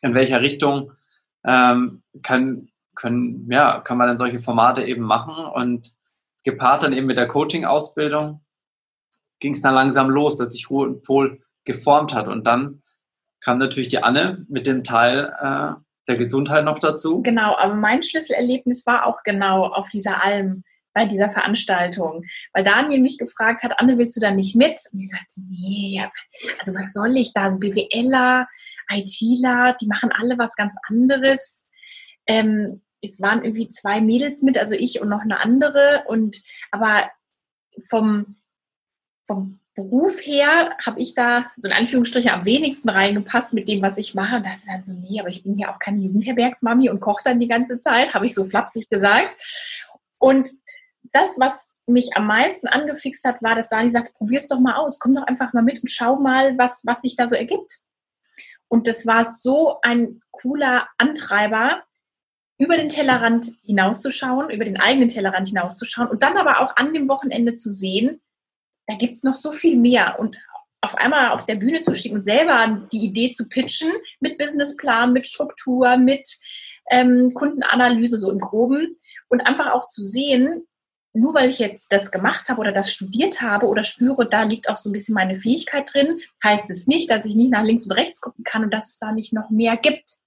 in 0.03 0.15
welcher 0.15 0.41
Richtung 0.41 0.93
ähm, 1.45 2.03
kann, 2.23 2.69
können, 2.99 3.49
ja, 3.51 3.81
kann 3.81 3.97
man 3.97 4.09
dann 4.09 4.19
solche 4.19 4.41
Formate 4.41 4.83
eben 4.83 5.03
machen 5.03 5.35
und 5.35 5.93
gepaart 6.45 6.83
dann 6.83 6.93
eben 6.93 7.07
mit 7.07 7.17
der 7.17 7.29
Coaching-Ausbildung 7.29 8.41
ging 9.41 9.55
es 9.55 9.63
dann 9.63 9.75
langsam 9.75 10.11
los, 10.11 10.37
dass 10.37 10.53
sich 10.53 10.69
Ruhe 10.69 10.89
und 10.89 11.05
Pol 11.05 11.41
geformt 11.65 12.13
hat 12.13 12.29
und 12.29 12.47
dann 12.47 12.83
kam 13.41 13.59
natürlich 13.59 13.89
die 13.89 14.03
Anne 14.03 14.45
mit 14.49 14.67
dem 14.67 14.83
Teil 14.83 15.33
äh, 15.41 15.81
der 16.09 16.17
Gesundheit 16.17 16.65
noch 16.65 16.81
dazu. 16.81 17.23
Genau, 17.23 17.57
aber 17.57 17.75
mein 17.75 18.03
Schlüsselerlebnis 18.03 18.85
war 18.87 19.07
auch 19.07 19.23
genau 19.23 19.67
auf 19.67 19.89
dieser 19.91 20.25
Alm 20.25 20.65
bei 20.93 21.07
dieser 21.07 21.31
Veranstaltung, 21.31 22.25
weil 22.53 22.65
Daniel 22.65 23.01
mich 23.01 23.19
gefragt 23.19 23.63
hat, 23.63 23.79
Anne, 23.79 23.99
willst 23.99 24.17
du 24.17 24.21
da 24.21 24.33
nicht 24.33 24.57
mit? 24.57 24.81
Und 24.93 24.99
ich 24.99 25.11
sagte, 25.11 25.41
nee, 25.49 26.03
also 26.59 26.75
was 26.75 26.93
soll 26.93 27.17
ich 27.17 27.33
da? 27.33 27.51
BWLer, 27.51 28.49
ITler, 28.91 29.77
die 29.81 29.87
machen 29.87 30.11
alle 30.11 30.37
was 30.39 30.57
ganz 30.57 30.75
anderes. 30.89 31.65
Ähm, 32.27 32.83
es 33.03 33.21
waren 33.21 33.45
irgendwie 33.45 33.69
zwei 33.69 34.01
Mädels 34.01 34.43
mit, 34.43 34.59
also 34.59 34.75
ich 34.75 35.01
und 35.01 35.09
noch 35.09 35.23
eine 35.23 35.41
andere. 35.41 36.05
Und 36.07 36.43
aber 36.71 37.11
vom, 37.89 38.37
vom 39.27 39.61
Beruf 39.75 40.19
her 40.27 40.77
habe 40.85 41.01
ich 41.01 41.15
da 41.15 41.53
so 41.57 41.69
in 41.69 41.75
Anführungsstrichen 41.75 42.31
am 42.31 42.45
wenigsten 42.45 42.89
reingepasst 42.89 43.53
mit 43.53 43.69
dem, 43.69 43.81
was 43.81 43.97
ich 43.97 44.15
mache. 44.15 44.37
Und 44.37 44.47
das 44.47 44.59
ist 44.59 44.69
halt 44.69 44.85
so, 44.85 44.95
nee, 44.95 45.21
aber 45.21 45.29
ich 45.29 45.45
bin 45.45 45.57
ja 45.57 45.73
auch 45.73 45.79
keine 45.79 46.01
Jugendherbergsmami 46.01 46.91
und 46.91 47.01
koche 47.01 47.23
dann 47.25 47.39
die 47.39 47.47
ganze 47.47 47.79
Zeit, 47.79 48.13
habe 48.13 48.27
ich 48.27 48.35
so 48.35 48.45
flapsig 48.45 48.89
gesagt. 48.89 49.41
Und 50.19 50.49
das, 51.13 51.39
was 51.39 51.71
mich 51.87 52.17
am 52.17 52.27
meisten 52.27 52.67
angefixt 52.67 53.25
hat, 53.25 53.41
war, 53.41 53.55
dass 53.55 53.69
Dani 53.69 53.91
sagt, 53.91 54.15
probier 54.15 54.41
es 54.41 54.49
doch 54.49 54.59
mal 54.59 54.75
aus, 54.75 54.99
komm 54.99 55.15
doch 55.15 55.23
einfach 55.23 55.53
mal 55.53 55.63
mit 55.63 55.81
und 55.81 55.91
schau 55.91 56.17
mal, 56.17 56.59
was, 56.59 56.83
was 56.85 57.03
sich 57.03 57.17
da 57.17 57.29
so 57.29 57.37
ergibt. 57.37 57.81
Und 58.67 58.87
das 58.87 59.07
war 59.07 59.25
so 59.25 59.79
ein 59.83 60.21
cooler 60.33 60.89
Antreiber, 60.99 61.85
über 62.59 62.77
den 62.77 62.89
Tellerrand 62.89 63.53
hinauszuschauen, 63.65 64.51
über 64.51 64.65
den 64.65 64.79
eigenen 64.79 65.09
Tellerrand 65.09 65.47
hinauszuschauen 65.47 66.09
und 66.09 66.23
dann 66.23 66.37
aber 66.37 66.61
auch 66.61 66.77
an 66.77 66.93
dem 66.93 67.09
Wochenende 67.09 67.55
zu 67.55 67.71
sehen, 67.71 68.21
da 68.87 68.97
gibt 68.97 69.15
es 69.15 69.23
noch 69.23 69.37
so 69.37 69.53
viel 69.53 69.77
mehr. 69.77 70.19
Und 70.19 70.37
auf 70.81 70.97
einmal 70.97 71.31
auf 71.31 71.47
der 71.47 71.57
Bühne 71.57 71.81
zu 71.81 71.95
stehen 71.95 72.15
und 72.15 72.23
selber 72.23 72.87
die 72.93 73.05
Idee 73.05 73.33
zu 73.33 73.49
pitchen 73.49 73.91
mit 74.21 74.39
Businessplan, 74.39 75.13
mit 75.13 75.27
Struktur, 75.27 75.97
mit 75.97 76.29
ähm, 76.91 77.33
Kundenanalyse 77.35 78.19
so 78.19 78.31
im 78.31 78.39
Groben 78.39 78.97
und 79.29 79.41
einfach 79.41 79.73
auch 79.73 79.89
zu 79.89 80.03
sehen, 80.03 80.67
nur 81.13 81.35
weil 81.35 81.51
ich 81.51 81.59
jetzt 81.59 81.93
das 81.93 82.11
gemacht 82.11 82.49
habe 82.49 82.61
oder 82.61 82.73
das 82.73 82.93
studiert 82.93 83.41
habe 83.41 83.67
oder 83.67 83.83
spüre, 83.83 84.29
da 84.29 84.45
liegt 84.45 84.69
auch 84.69 84.77
so 84.77 84.89
ein 84.89 84.93
bisschen 84.93 85.15
meine 85.15 85.37
Fähigkeit 85.37 85.93
drin, 85.93 86.21
heißt 86.45 86.71
es 86.71 86.87
nicht, 86.87 87.11
dass 87.11 87.25
ich 87.25 87.35
nicht 87.35 87.51
nach 87.51 87.65
links 87.65 87.85
und 87.85 87.93
rechts 87.93 88.21
gucken 88.21 88.45
kann 88.45 88.65
und 88.65 88.73
dass 88.73 88.91
es 88.91 88.99
da 88.99 89.13
nicht 89.13 89.33
noch 89.33 89.51
mehr 89.51 89.77
gibt. 89.77 90.19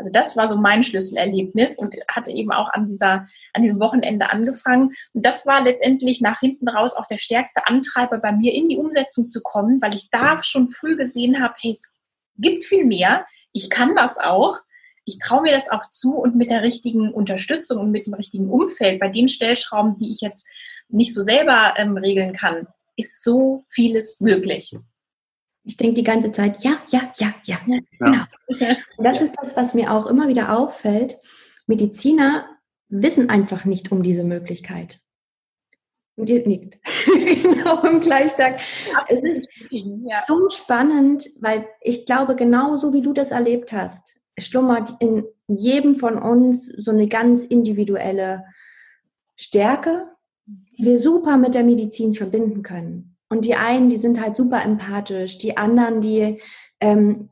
Also 0.00 0.10
das 0.10 0.34
war 0.34 0.48
so 0.48 0.56
mein 0.56 0.82
Schlüsselerlebnis 0.82 1.76
und 1.76 1.94
hatte 2.08 2.30
eben 2.30 2.52
auch 2.52 2.70
an 2.72 2.86
dieser, 2.86 3.28
an 3.52 3.60
diesem 3.60 3.78
Wochenende 3.80 4.30
angefangen. 4.30 4.94
Und 5.12 5.26
das 5.26 5.46
war 5.46 5.62
letztendlich 5.62 6.22
nach 6.22 6.40
hinten 6.40 6.68
raus 6.68 6.96
auch 6.96 7.06
der 7.06 7.18
stärkste 7.18 7.66
Antreiber 7.66 8.16
bei 8.16 8.32
mir, 8.32 8.54
in 8.54 8.70
die 8.70 8.78
Umsetzung 8.78 9.30
zu 9.30 9.42
kommen, 9.42 9.82
weil 9.82 9.94
ich 9.94 10.08
da 10.08 10.42
schon 10.42 10.68
früh 10.68 10.96
gesehen 10.96 11.42
habe, 11.42 11.52
hey, 11.60 11.72
es 11.72 12.00
gibt 12.38 12.64
viel 12.64 12.86
mehr. 12.86 13.26
Ich 13.52 13.68
kann 13.68 13.94
das 13.94 14.16
auch. 14.16 14.60
Ich 15.04 15.18
traue 15.18 15.42
mir 15.42 15.52
das 15.52 15.70
auch 15.70 15.86
zu 15.90 16.16
und 16.16 16.34
mit 16.34 16.48
der 16.48 16.62
richtigen 16.62 17.12
Unterstützung 17.12 17.78
und 17.78 17.90
mit 17.90 18.06
dem 18.06 18.14
richtigen 18.14 18.48
Umfeld, 18.48 19.00
bei 19.00 19.08
den 19.08 19.28
Stellschrauben, 19.28 19.98
die 19.98 20.12
ich 20.12 20.22
jetzt 20.22 20.48
nicht 20.88 21.12
so 21.12 21.20
selber 21.20 21.74
ähm, 21.76 21.98
regeln 21.98 22.32
kann, 22.32 22.68
ist 22.96 23.22
so 23.22 23.64
vieles 23.68 24.22
möglich. 24.22 24.74
Ich 25.70 25.76
denke 25.76 25.94
die 25.94 26.02
ganze 26.02 26.32
Zeit, 26.32 26.64
ja, 26.64 26.82
ja, 26.88 27.12
ja, 27.18 27.32
ja, 27.44 27.60
ja. 27.64 27.78
genau. 28.00 28.24
Und 28.96 29.04
das 29.04 29.18
ja. 29.18 29.22
ist 29.22 29.36
das, 29.40 29.56
was 29.56 29.72
mir 29.72 29.92
auch 29.92 30.08
immer 30.08 30.26
wieder 30.26 30.58
auffällt. 30.58 31.16
Mediziner 31.68 32.44
wissen 32.88 33.30
einfach 33.30 33.64
nicht 33.64 33.92
um 33.92 34.02
diese 34.02 34.24
Möglichkeit. 34.24 34.98
Und 36.16 36.28
ihr 36.28 36.44
nickt. 36.44 36.78
genau 37.06 37.82
im 37.82 38.00
Gleichtag. 38.00 38.58
Es 39.06 39.22
ist 39.22 39.48
ja. 39.70 40.24
so 40.26 40.48
spannend, 40.48 41.30
weil 41.40 41.68
ich 41.80 42.04
glaube, 42.04 42.34
genauso 42.34 42.92
wie 42.92 43.02
du 43.02 43.12
das 43.12 43.30
erlebt 43.30 43.70
hast, 43.70 44.18
schlummert 44.40 44.94
in 44.98 45.22
jedem 45.46 45.94
von 45.94 46.18
uns 46.18 46.66
so 46.66 46.90
eine 46.90 47.06
ganz 47.06 47.44
individuelle 47.44 48.44
Stärke, 49.36 50.08
die 50.46 50.84
wir 50.84 50.98
super 50.98 51.36
mit 51.36 51.54
der 51.54 51.62
Medizin 51.62 52.14
verbinden 52.14 52.64
können. 52.64 53.09
Und 53.30 53.44
die 53.44 53.54
einen, 53.54 53.88
die 53.88 53.96
sind 53.96 54.20
halt 54.20 54.36
super 54.36 54.62
empathisch, 54.62 55.38
die 55.38 55.56
anderen, 55.56 56.00
die 56.00 56.40
ähm, 56.80 57.30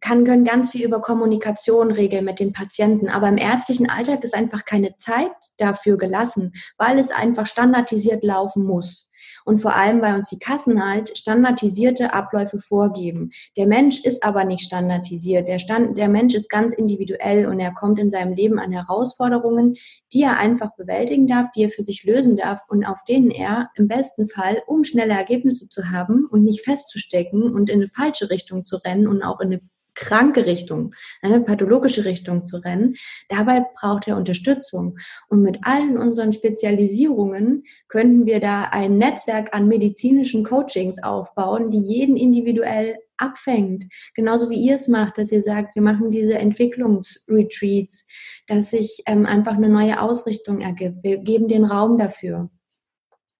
kann, 0.00 0.24
können 0.24 0.44
ganz 0.44 0.70
viel 0.70 0.84
über 0.84 1.00
Kommunikation 1.00 1.92
regeln 1.92 2.24
mit 2.24 2.40
den 2.40 2.52
Patienten. 2.52 3.08
Aber 3.08 3.28
im 3.28 3.38
ärztlichen 3.38 3.88
Alltag 3.88 4.24
ist 4.24 4.34
einfach 4.34 4.64
keine 4.64 4.96
Zeit 4.98 5.30
dafür 5.58 5.98
gelassen, 5.98 6.54
weil 6.78 6.98
es 6.98 7.10
einfach 7.10 7.46
standardisiert 7.46 8.24
laufen 8.24 8.64
muss. 8.64 9.08
Und 9.44 9.58
vor 9.58 9.74
allem, 9.74 10.02
weil 10.02 10.14
uns 10.14 10.28
die 10.28 10.38
Kassen 10.38 10.84
halt 10.84 11.16
standardisierte 11.16 12.14
Abläufe 12.14 12.58
vorgeben. 12.58 13.30
Der 13.56 13.66
Mensch 13.66 14.02
ist 14.04 14.22
aber 14.22 14.44
nicht 14.44 14.64
standardisiert. 14.64 15.48
Der, 15.48 15.58
Stand, 15.58 15.98
der 15.98 16.08
Mensch 16.08 16.34
ist 16.34 16.50
ganz 16.50 16.74
individuell 16.74 17.46
und 17.46 17.60
er 17.60 17.72
kommt 17.72 17.98
in 17.98 18.10
seinem 18.10 18.32
Leben 18.32 18.58
an 18.58 18.72
Herausforderungen, 18.72 19.76
die 20.12 20.22
er 20.22 20.38
einfach 20.38 20.74
bewältigen 20.76 21.26
darf, 21.26 21.48
die 21.54 21.64
er 21.64 21.70
für 21.70 21.82
sich 21.82 22.04
lösen 22.04 22.36
darf 22.36 22.60
und 22.68 22.84
auf 22.84 23.04
denen 23.04 23.30
er 23.30 23.70
im 23.74 23.88
besten 23.88 24.28
Fall, 24.28 24.62
um 24.66 24.84
schnelle 24.84 25.14
Ergebnisse 25.14 25.68
zu 25.68 25.90
haben 25.90 26.26
und 26.30 26.42
nicht 26.42 26.64
festzustecken 26.64 27.54
und 27.54 27.70
in 27.70 27.80
eine 27.80 27.88
falsche 27.88 28.30
Richtung 28.30 28.64
zu 28.64 28.76
rennen 28.76 29.06
und 29.06 29.22
auch 29.22 29.40
in 29.40 29.52
eine 29.52 29.60
kranke 29.96 30.46
Richtung, 30.46 30.94
eine 31.22 31.40
pathologische 31.40 32.04
Richtung 32.04 32.44
zu 32.46 32.58
rennen. 32.58 32.94
Dabei 33.28 33.64
braucht 33.74 34.06
er 34.06 34.16
Unterstützung. 34.16 34.98
Und 35.28 35.42
mit 35.42 35.58
allen 35.62 35.98
unseren 35.98 36.32
Spezialisierungen 36.32 37.64
könnten 37.88 38.26
wir 38.26 38.38
da 38.38 38.64
ein 38.64 38.98
Netzwerk 38.98 39.54
an 39.54 39.66
medizinischen 39.66 40.44
Coachings 40.44 41.02
aufbauen, 41.02 41.70
die 41.70 41.80
jeden 41.80 42.16
individuell 42.16 42.96
abfängt. 43.16 43.84
Genauso 44.14 44.50
wie 44.50 44.56
ihr 44.56 44.74
es 44.74 44.88
macht, 44.88 45.18
dass 45.18 45.32
ihr 45.32 45.42
sagt, 45.42 45.74
wir 45.74 45.82
machen 45.82 46.10
diese 46.10 46.38
Entwicklungsretreats, 46.38 48.06
dass 48.46 48.70
sich 48.70 49.02
ähm, 49.06 49.26
einfach 49.26 49.54
eine 49.54 49.68
neue 49.68 50.00
Ausrichtung 50.00 50.60
ergibt. 50.60 51.02
Wir 51.02 51.18
geben 51.18 51.48
den 51.48 51.64
Raum 51.64 51.98
dafür. 51.98 52.50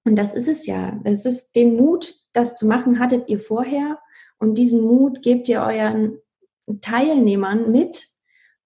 Und 0.05 0.17
das 0.17 0.35
ist 0.35 0.49
es 0.49 0.67
ja. 0.67 1.01
Es 1.05 1.27
ist 1.27 1.55
den 1.57 1.77
Mut, 1.77 2.15
das 2.33 2.55
zu 2.55 2.67
machen, 2.67 3.01
hattet 3.01 3.29
ihr 3.29 3.41
vorher. 3.41 3.99
Und 4.39 4.57
diesen 4.57 4.81
Mut 4.83 5.23
gebt 5.23 5.49
ihr 5.49 5.61
euren 5.63 6.19
Teilnehmern 6.81 7.71
mit, 7.71 8.07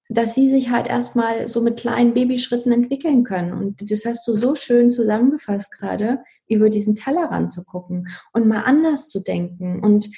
dass 0.08 0.34
sie 0.34 0.48
sich 0.48 0.70
halt 0.70 0.88
erstmal 0.88 1.48
so 1.48 1.60
mit 1.60 1.78
kleinen 1.78 2.14
Babyschritten 2.14 2.72
entwickeln 2.72 3.22
können. 3.22 3.52
Und 3.52 3.90
das 3.90 4.04
hast 4.04 4.26
du 4.26 4.32
so 4.32 4.54
schön 4.54 4.90
zusammengefasst 4.90 5.70
gerade, 5.70 6.18
über 6.48 6.68
diesen 6.68 6.96
Tellerrand 6.96 7.52
zu 7.52 7.64
gucken 7.64 8.08
und 8.32 8.48
mal 8.48 8.62
anders 8.62 9.08
zu 9.08 9.20
denken 9.20 9.84
und 9.84 10.10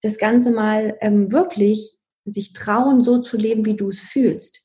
das 0.00 0.18
Ganze 0.18 0.52
mal 0.52 0.96
ähm, 1.00 1.32
wirklich 1.32 1.98
sich 2.24 2.52
trauen, 2.52 3.02
so 3.02 3.18
zu 3.18 3.36
leben, 3.36 3.64
wie 3.64 3.76
du 3.76 3.90
es 3.90 4.00
fühlst. 4.00 4.64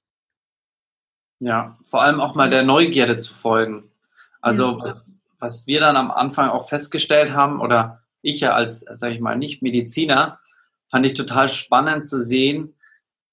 Ja, 1.40 1.80
vor 1.86 2.04
allem 2.04 2.20
auch 2.20 2.36
mal 2.36 2.50
der 2.50 2.64
Neugierde 2.64 3.18
zu 3.20 3.34
folgen. 3.34 3.92
Also 4.42 4.72
ja. 4.72 4.84
was, 4.84 5.20
was 5.40 5.68
wir 5.68 5.80
dann 5.80 5.96
am 5.96 6.12
Anfang 6.12 6.50
auch 6.50 6.70
festgestellt 6.70 7.32
haben, 7.32 7.62
oder 7.62 8.04
ich 8.22 8.40
ja 8.40 8.54
als, 8.54 8.82
sage 8.82 9.14
ich 9.14 9.20
mal, 9.20 9.38
nicht 9.38 9.62
Mediziner, 9.62 10.40
fand 10.90 11.06
ich 11.06 11.14
total 11.14 11.50
spannend 11.50 12.08
zu 12.08 12.24
sehen, 12.24 12.76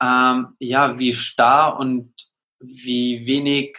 ähm, 0.03 0.55
ja, 0.59 0.99
wie 0.99 1.13
starr 1.13 1.79
und 1.79 2.13
wie 2.61 3.27
wenig 3.27 3.79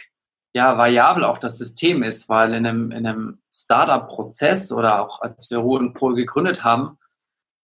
ja, 0.53 0.77
variabel 0.77 1.25
auch 1.25 1.37
das 1.37 1.57
System 1.57 2.01
ist, 2.01 2.29
weil 2.29 2.53
in 2.53 2.65
einem, 2.65 2.91
in 2.91 3.05
einem 3.05 3.41
Startup-Prozess 3.51 4.71
oder 4.71 5.01
auch 5.01 5.21
als 5.21 5.51
wir 5.51 5.57
Ruhe 5.57 5.79
und 5.79 5.93
Pol 5.93 6.15
gegründet 6.15 6.63
haben, 6.63 6.97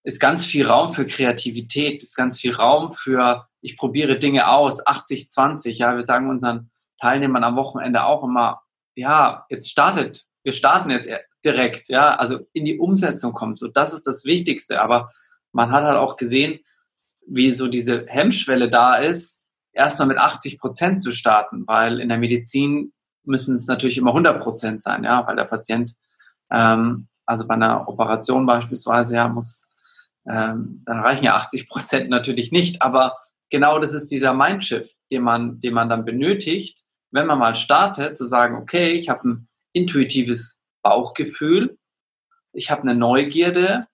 ist 0.04 0.20
ganz 0.20 0.46
viel 0.46 0.68
Raum 0.68 0.90
für 0.94 1.06
Kreativität, 1.06 2.04
ist 2.04 2.18
ganz 2.18 2.40
viel 2.40 2.54
Raum 2.54 2.92
für, 2.92 3.48
ich 3.62 3.78
probiere 3.78 4.20
Dinge 4.20 4.50
aus, 4.50 4.86
80, 4.86 5.30
20, 5.30 5.78
ja, 5.78 5.96
wir 5.96 6.04
sagen 6.04 6.30
unseren 6.30 6.70
Teilnehmern 7.00 7.46
am 7.46 7.56
Wochenende 7.56 8.04
auch 8.04 8.24
immer, 8.24 8.62
ja, 8.96 9.46
jetzt 9.50 9.70
startet, 9.70 10.26
wir 10.44 10.52
starten 10.52 10.90
jetzt 10.90 11.10
direkt, 11.46 11.88
ja, 11.88 12.16
also 12.16 12.40
in 12.52 12.66
die 12.66 12.78
Umsetzung 12.78 13.32
kommt, 13.32 13.60
so, 13.60 13.70
das 13.70 13.94
ist 13.94 14.06
das 14.06 14.26
Wichtigste, 14.26 14.82
aber 14.82 15.12
man 15.52 15.72
hat 15.72 15.84
halt 15.84 15.98
auch 15.98 16.18
gesehen, 16.18 16.60
wie 17.28 17.52
so 17.52 17.68
diese 17.68 18.06
Hemmschwelle 18.08 18.70
da 18.70 18.96
ist, 18.96 19.44
erstmal 19.74 20.08
mit 20.08 20.18
80 20.18 20.60
Prozent 20.60 21.02
zu 21.02 21.12
starten, 21.12 21.66
weil 21.68 22.00
in 22.00 22.10
der 22.10 22.18
Medizin 22.18 22.94
müssen 23.24 23.56
es 23.56 23.68
natürlich 23.68 23.98
immer 23.98 24.12
100 24.12 24.42
Prozent 24.42 24.84
sein, 24.84 25.04
ja, 25.04 25.26
weil 25.28 25.36
der 25.36 25.46
Patient, 25.46 25.94
ähm, 26.52 27.08
also 27.26 27.48
bei 27.48 27.54
einer 27.54 27.88
Operation 27.88 28.46
beispielsweise, 28.46 29.16
ja, 29.16 29.28
muss, 29.28 29.68
ähm, 30.28 30.84
da 30.86 31.02
reichen 31.02 31.26
ja 31.26 31.36
80 31.36 31.70
Prozent 31.70 32.10
natürlich 32.10 32.52
nicht, 32.52 32.82
aber 32.82 33.18
genau 33.50 33.80
das 33.80 33.94
ist 33.94 34.12
dieser 34.12 34.34
Mindshift, 34.34 34.96
den 35.12 35.24
man, 35.24 35.60
den 35.60 35.74
man 35.74 35.90
dann 35.90 36.06
benötigt, 36.06 36.84
wenn 37.12 37.28
man 37.28 37.40
mal 37.40 37.56
startet, 37.56 38.18
zu 38.18 38.26
sagen, 38.26 38.56
okay, 38.56 38.92
ich 38.92 39.10
habe 39.10 39.28
ein 39.28 39.48
intuitives 39.74 40.62
Bauchgefühl, 40.82 41.78
ich 42.54 42.72
habe 42.72 42.82
eine 42.82 42.96
Neugierde, 42.96 43.88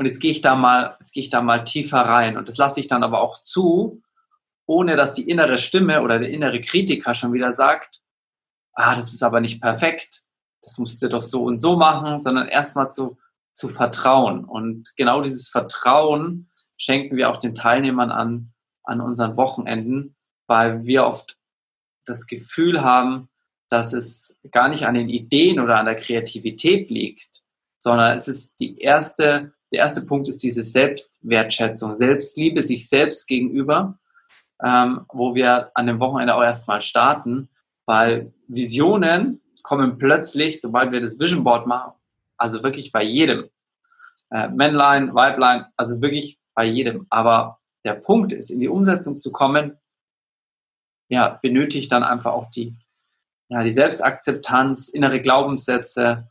und 0.00 0.06
jetzt 0.06 0.20
gehe 0.20 0.30
ich 0.30 0.40
da 0.40 0.54
mal, 0.54 0.96
jetzt 1.00 1.12
gehe 1.12 1.22
ich 1.22 1.28
da 1.28 1.42
mal 1.42 1.62
tiefer 1.62 2.00
rein. 2.00 2.38
Und 2.38 2.48
das 2.48 2.56
lasse 2.56 2.80
ich 2.80 2.88
dann 2.88 3.04
aber 3.04 3.20
auch 3.20 3.42
zu, 3.42 4.00
ohne 4.64 4.96
dass 4.96 5.12
die 5.12 5.28
innere 5.28 5.58
Stimme 5.58 6.00
oder 6.00 6.18
der 6.18 6.30
innere 6.30 6.62
Kritiker 6.62 7.12
schon 7.12 7.34
wieder 7.34 7.52
sagt, 7.52 8.00
ah, 8.72 8.94
das 8.96 9.12
ist 9.12 9.22
aber 9.22 9.42
nicht 9.42 9.60
perfekt. 9.60 10.22
Das 10.62 10.78
musst 10.78 11.02
du 11.02 11.10
doch 11.10 11.20
so 11.20 11.44
und 11.44 11.58
so 11.58 11.76
machen, 11.76 12.18
sondern 12.22 12.48
erstmal 12.48 12.90
zu, 12.90 13.18
zu 13.52 13.68
vertrauen. 13.68 14.46
Und 14.46 14.90
genau 14.96 15.20
dieses 15.20 15.50
Vertrauen 15.50 16.48
schenken 16.78 17.18
wir 17.18 17.28
auch 17.28 17.36
den 17.36 17.54
Teilnehmern 17.54 18.10
an, 18.10 18.54
an 18.84 19.02
unseren 19.02 19.36
Wochenenden, 19.36 20.16
weil 20.46 20.86
wir 20.86 21.04
oft 21.04 21.36
das 22.06 22.26
Gefühl 22.26 22.80
haben, 22.80 23.28
dass 23.68 23.92
es 23.92 24.40
gar 24.50 24.70
nicht 24.70 24.86
an 24.86 24.94
den 24.94 25.10
Ideen 25.10 25.60
oder 25.60 25.76
an 25.76 25.84
der 25.84 25.96
Kreativität 25.96 26.88
liegt, 26.88 27.42
sondern 27.78 28.16
es 28.16 28.28
ist 28.28 28.60
die 28.60 28.78
erste 28.78 29.52
der 29.72 29.80
erste 29.80 30.02
Punkt 30.02 30.28
ist 30.28 30.42
diese 30.42 30.64
Selbstwertschätzung, 30.64 31.94
Selbstliebe 31.94 32.62
sich 32.62 32.88
selbst 32.88 33.26
gegenüber, 33.26 33.98
ähm, 34.62 35.06
wo 35.12 35.34
wir 35.34 35.70
an 35.74 35.86
dem 35.86 36.00
Wochenende 36.00 36.34
auch 36.34 36.42
erstmal 36.42 36.82
starten, 36.82 37.48
weil 37.86 38.32
Visionen 38.48 39.40
kommen 39.62 39.98
plötzlich, 39.98 40.60
sobald 40.60 40.92
wir 40.92 41.00
das 41.00 41.18
Vision 41.18 41.44
Board 41.44 41.66
machen, 41.66 41.92
also 42.36 42.62
wirklich 42.62 42.92
bei 42.92 43.02
jedem. 43.02 43.48
Äh, 44.30 44.48
Männlein, 44.48 45.14
Weiblein, 45.14 45.66
also 45.76 46.00
wirklich 46.02 46.38
bei 46.54 46.64
jedem. 46.64 47.06
Aber 47.10 47.60
der 47.84 47.94
Punkt 47.94 48.32
ist, 48.32 48.50
in 48.50 48.60
die 48.60 48.68
Umsetzung 48.68 49.20
zu 49.20 49.32
kommen, 49.32 49.78
ja, 51.08 51.38
benötigt 51.42 51.90
dann 51.90 52.04
einfach 52.04 52.32
auch 52.32 52.50
die, 52.50 52.76
ja, 53.48 53.64
die 53.64 53.72
Selbstakzeptanz, 53.72 54.88
innere 54.88 55.20
Glaubenssätze, 55.20 56.28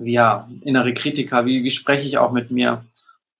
ja, 0.00 0.48
innere 0.62 0.94
Kritiker, 0.94 1.46
wie, 1.46 1.64
wie 1.64 1.70
spreche 1.70 2.06
ich 2.08 2.18
auch 2.18 2.32
mit 2.32 2.50
mir? 2.50 2.84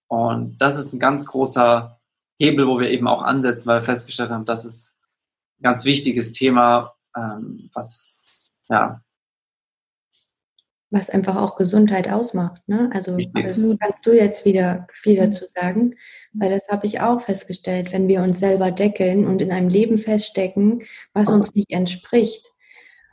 Und 0.09 0.59
das 0.59 0.79
ist 0.79 0.93
ein 0.93 0.99
ganz 0.99 1.27
großer 1.27 1.99
Hebel, 2.39 2.67
wo 2.67 2.79
wir 2.79 2.91
eben 2.91 3.09
auch 3.09 3.23
ansetzen, 3.23 3.67
weil 3.67 3.81
wir 3.81 3.85
festgestellt 3.85 4.31
haben, 4.31 4.45
das 4.45 4.65
ist 4.65 4.95
ein 5.59 5.65
ganz 5.65 5.85
wichtiges 5.85 6.33
Thema, 6.33 6.95
ähm, 7.17 7.71
was, 7.73 8.47
ja. 8.69 9.01
Was 10.91 11.11
einfach 11.11 11.37
auch 11.37 11.57
Gesundheit 11.57 12.09
ausmacht. 12.11 12.63
Ne? 12.69 12.91
Also 12.95 13.17
absolut 13.35 13.81
kannst 13.81 14.07
du 14.07 14.13
jetzt 14.13 14.45
wieder 14.45 14.87
viel 14.93 15.17
dazu 15.17 15.45
sagen, 15.47 15.97
weil 16.33 16.51
das 16.51 16.69
habe 16.69 16.87
ich 16.87 17.01
auch 17.01 17.21
festgestellt, 17.21 17.93
wenn 17.93 18.07
wir 18.07 18.23
uns 18.23 18.39
selber 18.39 18.71
deckeln 18.71 19.27
und 19.27 19.43
in 19.43 19.51
einem 19.51 19.69
Leben 19.69 19.99
feststecken, 19.99 20.85
was 21.13 21.29
uns 21.29 21.55
nicht 21.55 21.73
entspricht. 21.73 22.53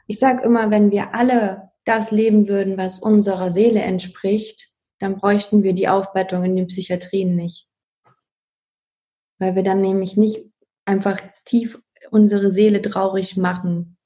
Ich 0.06 0.19
sage 0.19 0.43
immer, 0.43 0.69
wenn 0.69 0.91
wir 0.91 1.15
alle 1.15 1.71
das 1.86 2.12
leben 2.12 2.48
würden, 2.48 2.78
was 2.78 3.00
unserer 3.00 3.52
Seele 3.52 3.82
entspricht, 3.82 4.69
dann 5.00 5.17
bräuchten 5.17 5.63
wir 5.63 5.74
die 5.74 5.88
Aufbettung 5.88 6.43
in 6.43 6.56
den 6.56 6.67
Psychiatrien 6.67 7.36
nicht. 7.36 7.67
Weil 9.39 9.56
wir 9.56 9.63
dann 9.63 9.82
nämlich 9.82 10.15
nicht 10.15 10.46
einfach 10.86 11.19
tief 11.46 11.82
unsere 12.12 12.50
Seele 12.50 12.82
traurig 12.82 13.38
machen, 13.38 13.98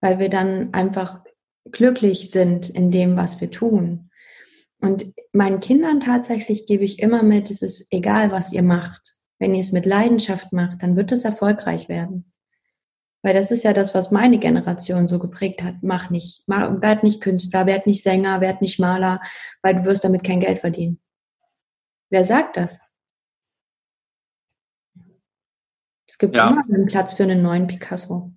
weil 0.00 0.18
wir 0.18 0.30
dann 0.30 0.72
einfach 0.72 1.22
glücklich 1.70 2.30
sind 2.30 2.68
in 2.70 2.90
dem, 2.90 3.16
was 3.16 3.40
wir 3.40 3.50
tun. 3.50 4.10
Und 4.80 5.06
meinen 5.32 5.60
Kindern 5.60 6.00
tatsächlich 6.00 6.66
gebe 6.66 6.84
ich 6.84 6.98
immer 7.00 7.22
mit, 7.22 7.50
es 7.50 7.62
ist 7.62 7.86
egal, 7.90 8.30
was 8.30 8.52
ihr 8.52 8.62
macht. 8.62 9.16
Wenn 9.38 9.54
ihr 9.54 9.60
es 9.60 9.72
mit 9.72 9.84
Leidenschaft 9.84 10.52
macht, 10.52 10.82
dann 10.82 10.96
wird 10.96 11.12
es 11.12 11.24
erfolgreich 11.24 11.88
werden. 11.88 12.32
Weil 13.22 13.34
das 13.34 13.50
ist 13.50 13.64
ja 13.64 13.72
das, 13.72 13.94
was 13.94 14.10
meine 14.10 14.38
Generation 14.38 15.08
so 15.08 15.18
geprägt 15.18 15.62
hat. 15.62 15.76
Mach 15.82 16.10
nicht, 16.10 16.44
mach, 16.46 16.80
werd 16.80 17.02
nicht 17.02 17.20
Künstler, 17.20 17.66
werd 17.66 17.86
nicht 17.86 18.02
Sänger, 18.02 18.40
werd 18.40 18.62
nicht 18.62 18.78
Maler, 18.78 19.20
weil 19.62 19.74
du 19.74 19.84
wirst 19.84 20.04
damit 20.04 20.22
kein 20.22 20.40
Geld 20.40 20.60
verdienen. 20.60 21.00
Wer 22.10 22.24
sagt 22.24 22.56
das? 22.56 22.78
Es 26.08 26.18
gibt 26.18 26.36
ja. 26.36 26.48
immer 26.48 26.64
einen 26.72 26.86
Platz 26.86 27.14
für 27.14 27.24
einen 27.24 27.42
neuen 27.42 27.66
Picasso. 27.66 28.30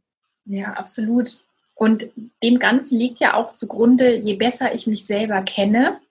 Ja, 0.46 0.74
absolut. 0.74 1.46
Und 1.76 2.10
dem 2.44 2.60
Ganzen 2.60 3.00
liegt 3.00 3.20
ja 3.20 3.36
auch 3.36 3.54
zugrunde, 3.54 4.16
je 4.16 4.36
besser 4.36 4.74
ich 4.74 4.86
mich 4.88 5.06
selber 5.06 5.42
kenne, 5.44 6.02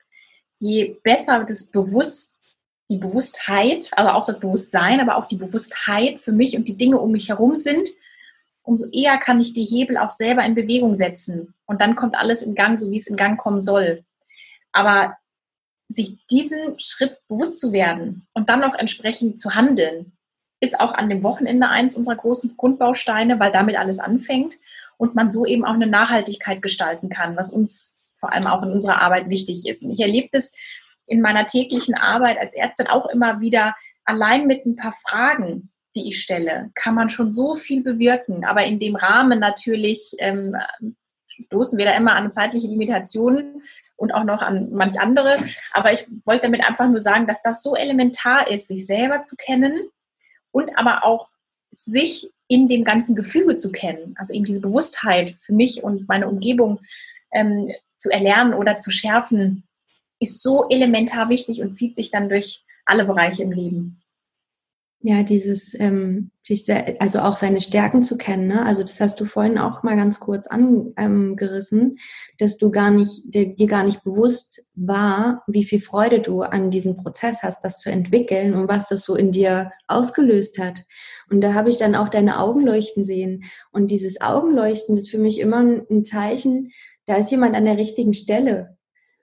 je 0.58 0.96
besser 1.02 1.44
das 1.44 1.70
Bewusst, 1.70 2.38
die 2.88 2.96
Bewusstheit, 2.96 3.90
aber 3.96 4.14
auch 4.14 4.24
das 4.24 4.40
Bewusstsein, 4.40 5.00
aber 5.00 5.16
auch 5.16 5.28
die 5.28 5.36
Bewusstheit 5.36 6.20
für 6.20 6.32
mich 6.32 6.56
und 6.56 6.66
die 6.68 6.76
Dinge 6.76 6.98
um 6.98 7.12
mich 7.12 7.28
herum 7.28 7.58
sind, 7.58 7.86
umso 8.68 8.86
eher 8.92 9.16
kann 9.16 9.40
ich 9.40 9.54
die 9.54 9.64
Hebel 9.64 9.96
auch 9.96 10.10
selber 10.10 10.44
in 10.44 10.54
Bewegung 10.54 10.94
setzen. 10.94 11.54
Und 11.64 11.80
dann 11.80 11.96
kommt 11.96 12.16
alles 12.16 12.42
in 12.42 12.54
Gang, 12.54 12.78
so 12.78 12.90
wie 12.90 12.98
es 12.98 13.06
in 13.06 13.16
Gang 13.16 13.38
kommen 13.38 13.62
soll. 13.62 14.04
Aber 14.72 15.16
sich 15.88 16.18
diesen 16.26 16.78
Schritt 16.78 17.16
bewusst 17.28 17.60
zu 17.60 17.72
werden 17.72 18.26
und 18.34 18.50
dann 18.50 18.60
noch 18.60 18.74
entsprechend 18.74 19.40
zu 19.40 19.54
handeln, 19.54 20.12
ist 20.60 20.80
auch 20.80 20.92
an 20.92 21.08
dem 21.08 21.22
Wochenende 21.22 21.68
eins 21.68 21.96
unserer 21.96 22.16
großen 22.16 22.58
Grundbausteine, 22.58 23.40
weil 23.40 23.52
damit 23.52 23.76
alles 23.76 24.00
anfängt 24.00 24.56
und 24.98 25.14
man 25.14 25.32
so 25.32 25.46
eben 25.46 25.64
auch 25.64 25.72
eine 25.74 25.86
Nachhaltigkeit 25.86 26.60
gestalten 26.60 27.08
kann, 27.08 27.36
was 27.36 27.50
uns 27.50 27.96
vor 28.16 28.34
allem 28.34 28.46
auch 28.46 28.62
in 28.62 28.72
unserer 28.72 29.00
Arbeit 29.00 29.30
wichtig 29.30 29.66
ist. 29.66 29.82
Und 29.82 29.92
ich 29.92 30.00
erlebe 30.00 30.28
das 30.30 30.54
in 31.06 31.22
meiner 31.22 31.46
täglichen 31.46 31.94
Arbeit 31.94 32.36
als 32.38 32.52
Ärztin 32.52 32.86
auch 32.86 33.06
immer 33.06 33.40
wieder, 33.40 33.74
allein 34.04 34.46
mit 34.46 34.66
ein 34.66 34.76
paar 34.76 34.92
Fragen, 34.92 35.70
die 35.98 36.08
ich 36.08 36.22
stelle, 36.22 36.70
kann 36.74 36.94
man 36.94 37.10
schon 37.10 37.32
so 37.32 37.54
viel 37.54 37.82
bewirken. 37.82 38.44
Aber 38.44 38.64
in 38.64 38.78
dem 38.78 38.96
Rahmen 38.96 39.38
natürlich 39.38 40.14
ähm, 40.18 40.56
stoßen 41.44 41.78
wir 41.78 41.84
da 41.84 41.96
immer 41.96 42.14
an 42.14 42.32
zeitliche 42.32 42.68
Limitationen 42.68 43.62
und 43.96 44.12
auch 44.12 44.24
noch 44.24 44.42
an 44.42 44.70
manch 44.72 44.98
andere. 45.00 45.38
Aber 45.72 45.92
ich 45.92 46.06
wollte 46.24 46.42
damit 46.42 46.66
einfach 46.66 46.88
nur 46.88 47.00
sagen, 47.00 47.26
dass 47.26 47.42
das 47.42 47.62
so 47.62 47.74
elementar 47.74 48.50
ist, 48.50 48.68
sich 48.68 48.86
selber 48.86 49.22
zu 49.22 49.36
kennen 49.36 49.90
und 50.52 50.70
aber 50.78 51.04
auch 51.04 51.28
sich 51.72 52.30
in 52.46 52.68
dem 52.68 52.84
ganzen 52.84 53.14
Gefüge 53.14 53.56
zu 53.56 53.70
kennen. 53.70 54.14
Also 54.16 54.32
eben 54.32 54.44
diese 54.44 54.60
Bewusstheit 54.60 55.36
für 55.40 55.52
mich 55.52 55.82
und 55.82 56.08
meine 56.08 56.28
Umgebung 56.28 56.80
ähm, 57.32 57.70
zu 57.98 58.10
erlernen 58.10 58.54
oder 58.54 58.78
zu 58.78 58.90
schärfen, 58.90 59.64
ist 60.20 60.42
so 60.42 60.68
elementar 60.68 61.28
wichtig 61.28 61.60
und 61.60 61.74
zieht 61.74 61.94
sich 61.94 62.10
dann 62.10 62.28
durch 62.28 62.64
alle 62.86 63.04
Bereiche 63.04 63.42
im 63.42 63.52
Leben. 63.52 64.00
Ja, 65.00 65.22
dieses 65.22 65.78
ähm, 65.78 66.32
sich 66.42 66.64
sehr, 66.64 67.00
also 67.00 67.20
auch 67.20 67.36
seine 67.36 67.60
Stärken 67.60 68.02
zu 68.02 68.16
kennen. 68.16 68.48
Ne? 68.48 68.66
Also 68.66 68.82
das 68.82 69.00
hast 69.00 69.20
du 69.20 69.26
vorhin 69.26 69.56
auch 69.56 69.84
mal 69.84 69.94
ganz 69.94 70.18
kurz 70.18 70.48
angerissen, 70.48 71.80
ähm, 71.80 71.96
dass 72.38 72.58
du 72.58 72.72
gar 72.72 72.90
nicht 72.90 73.32
dir, 73.32 73.54
dir 73.54 73.68
gar 73.68 73.84
nicht 73.84 74.02
bewusst 74.02 74.66
war, 74.74 75.44
wie 75.46 75.62
viel 75.62 75.78
Freude 75.78 76.18
du 76.18 76.42
an 76.42 76.72
diesem 76.72 76.96
Prozess 76.96 77.44
hast, 77.44 77.64
das 77.64 77.78
zu 77.78 77.90
entwickeln 77.90 78.54
und 78.54 78.68
was 78.68 78.88
das 78.88 79.04
so 79.04 79.14
in 79.14 79.30
dir 79.30 79.70
ausgelöst 79.86 80.58
hat. 80.58 80.82
Und 81.30 81.42
da 81.42 81.54
habe 81.54 81.68
ich 81.68 81.78
dann 81.78 81.94
auch 81.94 82.08
deine 82.08 82.40
Augen 82.40 82.62
leuchten 82.62 83.04
sehen. 83.04 83.44
Und 83.70 83.92
dieses 83.92 84.20
Augenleuchten 84.20 84.96
ist 84.96 85.10
für 85.10 85.18
mich 85.18 85.38
immer 85.38 85.60
ein 85.60 86.04
Zeichen, 86.04 86.72
da 87.06 87.16
ist 87.16 87.30
jemand 87.30 87.54
an 87.54 87.66
der 87.66 87.78
richtigen 87.78 88.14
Stelle. 88.14 88.76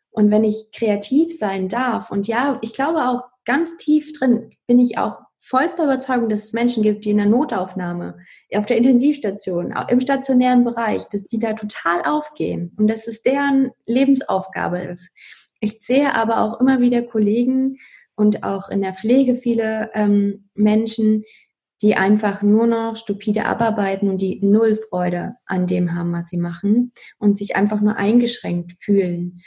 Und 0.10 0.32
wenn 0.32 0.46
ich 0.46 0.70
kreativ 0.74 1.38
sein 1.38 1.68
darf, 1.68 2.12
und 2.12 2.28
ja, 2.28 2.60
ich 2.62 2.72
glaube 2.72 3.10
auch 3.10 3.24
ganz 3.44 3.76
tief 3.76 4.14
drin 4.14 4.50
bin 4.68 4.80
ich 4.80 4.98
auch 4.98 5.20
vollster 5.46 5.84
Überzeugung, 5.84 6.28
dass 6.28 6.46
es 6.46 6.54
Menschen 6.54 6.82
gibt, 6.82 7.06
die 7.06 7.12
in 7.12 7.18
der 7.18 7.28
Notaufnahme, 7.28 8.18
auf 8.56 8.66
der 8.66 8.78
Intensivstation, 8.78 9.74
im 9.90 10.02
stationären 10.02 10.64
Bereich, 10.64 11.04
dass 11.06 11.26
die 11.26 11.40
da 11.40 11.54
total 11.54 12.02
aufgehen 12.04 12.74
und 12.78 12.88
dass 12.88 13.08
es 13.08 13.22
deren 13.22 13.70
Lebensaufgabe 13.86 14.80
ist. 14.80 15.12
Ich 15.60 15.78
sehe 15.82 16.14
aber 16.16 16.42
auch 16.42 16.60
immer 16.60 16.80
wieder 16.80 17.04
Kollegen 17.04 17.78
und 18.16 18.44
auch 18.44 18.70
in 18.70 18.82
der 18.82 18.94
Pflege 18.94 19.36
viele 19.36 19.92
ähm, 19.94 20.50
Menschen, 20.56 21.24
die 21.82 21.96
einfach 21.96 22.42
nur 22.42 22.66
noch 22.66 22.98
stupide 22.98 23.46
abarbeiten 23.46 24.10
und 24.10 24.22
die 24.22 24.40
null 24.44 24.78
Freude 24.90 25.36
an 25.46 25.68
dem 25.68 25.94
haben, 25.94 26.14
was 26.14 26.30
sie 26.30 26.38
machen 26.38 26.92
und 27.20 27.38
sich 27.38 27.56
einfach 27.56 27.82
nur 27.82 27.98
eingeschränkt 27.98 28.74
fühlen. 28.80 29.42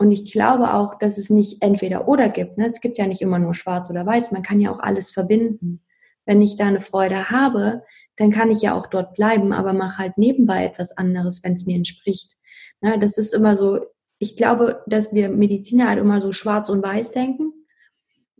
Und 0.00 0.12
ich 0.12 0.32
glaube 0.32 0.72
auch, 0.72 0.96
dass 0.96 1.18
es 1.18 1.28
nicht 1.28 1.60
entweder 1.60 2.08
oder 2.08 2.30
gibt. 2.30 2.56
Ne? 2.56 2.64
Es 2.64 2.80
gibt 2.80 2.96
ja 2.96 3.06
nicht 3.06 3.20
immer 3.20 3.38
nur 3.38 3.52
schwarz 3.52 3.90
oder 3.90 4.06
weiß. 4.06 4.30
Man 4.30 4.40
kann 4.40 4.58
ja 4.58 4.72
auch 4.72 4.78
alles 4.80 5.10
verbinden. 5.10 5.82
Wenn 6.24 6.40
ich 6.40 6.56
da 6.56 6.68
eine 6.68 6.80
Freude 6.80 7.28
habe, 7.28 7.82
dann 8.16 8.30
kann 8.30 8.50
ich 8.50 8.62
ja 8.62 8.74
auch 8.74 8.86
dort 8.86 9.12
bleiben, 9.12 9.52
aber 9.52 9.74
mache 9.74 9.98
halt 9.98 10.16
nebenbei 10.16 10.64
etwas 10.64 10.96
anderes, 10.96 11.44
wenn 11.44 11.52
es 11.52 11.66
mir 11.66 11.76
entspricht. 11.76 12.38
Ne? 12.80 12.98
Das 12.98 13.18
ist 13.18 13.34
immer 13.34 13.56
so, 13.56 13.80
ich 14.18 14.36
glaube, 14.36 14.82
dass 14.86 15.12
wir 15.12 15.28
Mediziner 15.28 15.88
halt 15.90 15.98
immer 15.98 16.18
so 16.18 16.32
schwarz 16.32 16.70
und 16.70 16.82
weiß 16.82 17.10
denken 17.10 17.52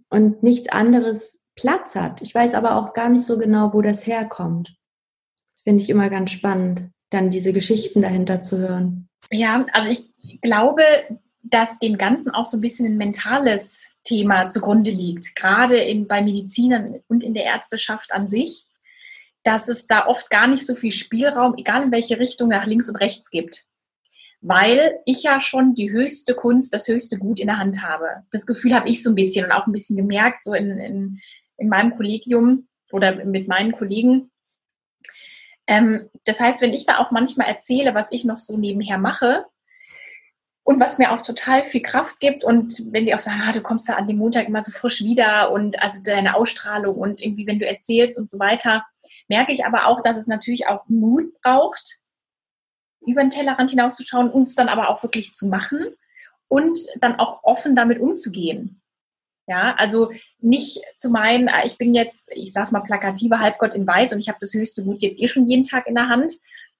und 0.08 0.42
nichts 0.42 0.70
anderes 0.70 1.46
Platz 1.56 1.94
hat. 1.94 2.22
Ich 2.22 2.34
weiß 2.34 2.54
aber 2.54 2.76
auch 2.76 2.94
gar 2.94 3.10
nicht 3.10 3.26
so 3.26 3.36
genau, 3.36 3.74
wo 3.74 3.82
das 3.82 4.06
herkommt. 4.06 4.78
Das 5.54 5.64
finde 5.64 5.82
ich 5.82 5.90
immer 5.90 6.08
ganz 6.08 6.30
spannend, 6.30 6.90
dann 7.10 7.28
diese 7.28 7.52
Geschichten 7.52 8.00
dahinter 8.00 8.40
zu 8.40 8.56
hören. 8.56 9.10
Ja, 9.30 9.66
also 9.74 9.90
ich 9.90 10.40
glaube, 10.40 10.82
dass 11.50 11.78
dem 11.78 11.98
Ganzen 11.98 12.30
auch 12.30 12.46
so 12.46 12.56
ein 12.56 12.60
bisschen 12.60 12.86
ein 12.86 12.96
mentales 12.96 13.86
Thema 14.04 14.48
zugrunde 14.48 14.90
liegt, 14.90 15.36
gerade 15.36 15.76
in, 15.78 16.06
bei 16.06 16.22
Medizinern 16.22 17.00
und 17.08 17.22
in 17.22 17.34
der 17.34 17.44
Ärzteschaft 17.44 18.12
an 18.12 18.28
sich, 18.28 18.66
dass 19.42 19.68
es 19.68 19.86
da 19.86 20.06
oft 20.06 20.30
gar 20.30 20.46
nicht 20.46 20.66
so 20.66 20.74
viel 20.74 20.92
Spielraum, 20.92 21.54
egal 21.56 21.82
in 21.82 21.92
welche 21.92 22.18
Richtung, 22.18 22.48
nach 22.48 22.66
links 22.66 22.88
und 22.88 22.96
rechts 22.96 23.30
gibt. 23.30 23.66
Weil 24.42 24.98
ich 25.04 25.22
ja 25.22 25.40
schon 25.40 25.74
die 25.74 25.90
höchste 25.90 26.34
Kunst, 26.34 26.72
das 26.72 26.88
höchste 26.88 27.18
Gut 27.18 27.40
in 27.40 27.48
der 27.48 27.58
Hand 27.58 27.82
habe. 27.82 28.24
Das 28.30 28.46
Gefühl 28.46 28.74
habe 28.74 28.88
ich 28.88 29.02
so 29.02 29.10
ein 29.10 29.14
bisschen 29.14 29.44
und 29.44 29.52
auch 29.52 29.66
ein 29.66 29.72
bisschen 29.72 29.96
gemerkt, 29.96 30.44
so 30.44 30.54
in, 30.54 30.78
in, 30.78 31.20
in 31.58 31.68
meinem 31.68 31.94
Kollegium 31.94 32.68
oder 32.90 33.24
mit 33.24 33.48
meinen 33.48 33.72
Kollegen. 33.72 34.30
Ähm, 35.66 36.08
das 36.24 36.40
heißt, 36.40 36.62
wenn 36.62 36.72
ich 36.72 36.86
da 36.86 36.98
auch 36.98 37.10
manchmal 37.10 37.48
erzähle, 37.48 37.94
was 37.94 38.12
ich 38.12 38.24
noch 38.24 38.38
so 38.38 38.56
nebenher 38.56 38.98
mache, 38.98 39.44
und 40.70 40.78
was 40.78 40.98
mir 40.98 41.10
auch 41.10 41.20
total 41.20 41.64
viel 41.64 41.82
Kraft 41.82 42.20
gibt. 42.20 42.44
Und 42.44 42.92
wenn 42.92 43.04
die 43.04 43.12
auch 43.12 43.18
sagen, 43.18 43.42
ah, 43.42 43.50
du 43.50 43.60
kommst 43.60 43.88
da 43.88 43.94
an 43.94 44.06
dem 44.06 44.18
Montag 44.18 44.46
immer 44.46 44.62
so 44.62 44.70
frisch 44.70 45.00
wieder 45.00 45.50
und 45.50 45.82
also 45.82 46.00
deine 46.00 46.36
Ausstrahlung 46.36 46.94
und 46.94 47.20
irgendwie, 47.20 47.44
wenn 47.48 47.58
du 47.58 47.66
erzählst 47.66 48.16
und 48.16 48.30
so 48.30 48.38
weiter, 48.38 48.86
merke 49.26 49.50
ich 49.50 49.66
aber 49.66 49.86
auch, 49.86 50.00
dass 50.00 50.16
es 50.16 50.28
natürlich 50.28 50.68
auch 50.68 50.84
Mut 50.86 51.24
braucht, 51.42 51.98
über 53.04 53.20
den 53.20 53.30
Tellerrand 53.30 53.70
hinauszuschauen, 53.70 54.30
uns 54.30 54.54
dann 54.54 54.68
aber 54.68 54.90
auch 54.90 55.02
wirklich 55.02 55.34
zu 55.34 55.48
machen 55.48 55.86
und 56.46 56.78
dann 57.00 57.18
auch 57.18 57.42
offen 57.42 57.74
damit 57.74 57.98
umzugehen. 57.98 58.80
Ja, 59.48 59.74
also 59.76 60.12
nicht 60.38 60.80
zu 60.96 61.10
meinen, 61.10 61.48
ah, 61.48 61.64
ich 61.64 61.78
bin 61.78 61.96
jetzt, 61.96 62.30
ich 62.32 62.52
sag's 62.52 62.70
mal 62.70 62.78
plakativer 62.78 63.40
Halbgott 63.40 63.74
in 63.74 63.88
Weiß 63.88 64.12
und 64.12 64.20
ich 64.20 64.28
habe 64.28 64.38
das 64.40 64.54
höchste 64.54 64.84
Gut 64.84 65.02
jetzt 65.02 65.20
eh 65.20 65.26
schon 65.26 65.46
jeden 65.46 65.64
Tag 65.64 65.88
in 65.88 65.96
der 65.96 66.08
Hand. 66.08 66.34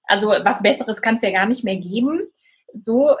Also 0.05 0.29
was 0.29 0.61
Besseres 0.61 1.01
kann 1.01 1.15
es 1.15 1.23
ja 1.23 1.31
gar 1.31 1.45
nicht 1.45 1.65
mehr 1.65 1.75
geben. 1.75 2.21
So 2.73 3.17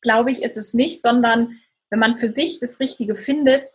glaube 0.00 0.30
ich, 0.30 0.42
ist 0.42 0.56
es 0.56 0.74
nicht, 0.74 1.02
sondern 1.02 1.58
wenn 1.90 1.98
man 1.98 2.16
für 2.16 2.28
sich 2.28 2.60
das 2.60 2.80
Richtige 2.80 3.16
findet, 3.16 3.68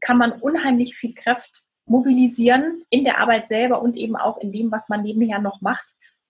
kann 0.00 0.18
man 0.18 0.32
unheimlich 0.32 0.94
viel 0.96 1.14
Kraft 1.14 1.64
mobilisieren 1.86 2.84
in 2.90 3.04
der 3.04 3.18
Arbeit 3.18 3.48
selber 3.48 3.82
und 3.82 3.96
eben 3.96 4.16
auch 4.16 4.38
in 4.38 4.52
dem, 4.52 4.70
was 4.70 4.88
man 4.88 5.02
nebenher 5.02 5.40
noch 5.40 5.60
macht. 5.60 5.86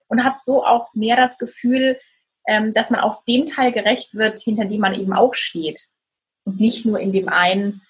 Und 0.07 0.23
hat 0.23 0.41
so 0.41 0.65
auch 0.65 0.93
mehr 0.93 1.15
das 1.15 1.37
Gefühl, 1.37 1.99
ähm, 2.47 2.73
dass 2.73 2.89
man 2.89 2.99
auch 2.99 3.23
dem 3.25 3.45
Teil 3.45 3.71
gerecht 3.71 4.13
wird, 4.13 4.39
hinter 4.39 4.65
dem 4.65 4.81
man 4.81 4.93
eben 4.93 5.13
auch 5.13 5.33
steht. 5.33 5.87
Und 6.45 6.59
nicht 6.59 6.85
nur 6.85 6.99
in 6.99 7.11
dem 7.11 7.29
einen 7.29 7.81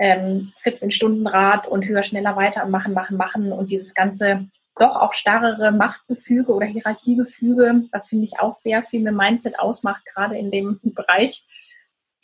14-Stunden-Rad 0.00 1.66
ähm, 1.66 1.72
und 1.72 1.86
höher, 1.86 2.02
schneller 2.02 2.34
weiter 2.34 2.64
machen, 2.66 2.94
machen, 2.94 3.16
machen 3.16 3.52
und 3.52 3.70
dieses 3.70 3.94
ganze 3.94 4.48
doch 4.80 4.96
auch 4.96 5.12
starrere 5.12 5.72
Machtgefüge 5.72 6.52
oder 6.52 6.66
Hierarchiegefüge, 6.66 7.84
was 7.92 8.08
finde 8.08 8.24
ich 8.24 8.40
auch 8.40 8.54
sehr 8.54 8.82
viel 8.82 9.00
mit 9.00 9.14
Mindset 9.14 9.58
ausmacht, 9.58 10.04
gerade 10.06 10.38
in 10.38 10.50
dem 10.50 10.80
Bereich. 10.82 11.44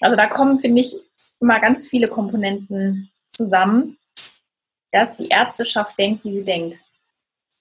Also 0.01 0.17
da 0.17 0.27
kommen, 0.27 0.59
finde 0.59 0.81
ich, 0.81 0.95
immer 1.41 1.61
ganz 1.61 1.87
viele 1.87 2.09
Komponenten 2.09 3.11
zusammen, 3.27 3.99
dass 4.91 5.17
die 5.17 5.29
Ärzteschaft 5.29 5.99
denkt, 5.99 6.25
wie 6.25 6.33
sie 6.33 6.45
denkt. 6.45 6.81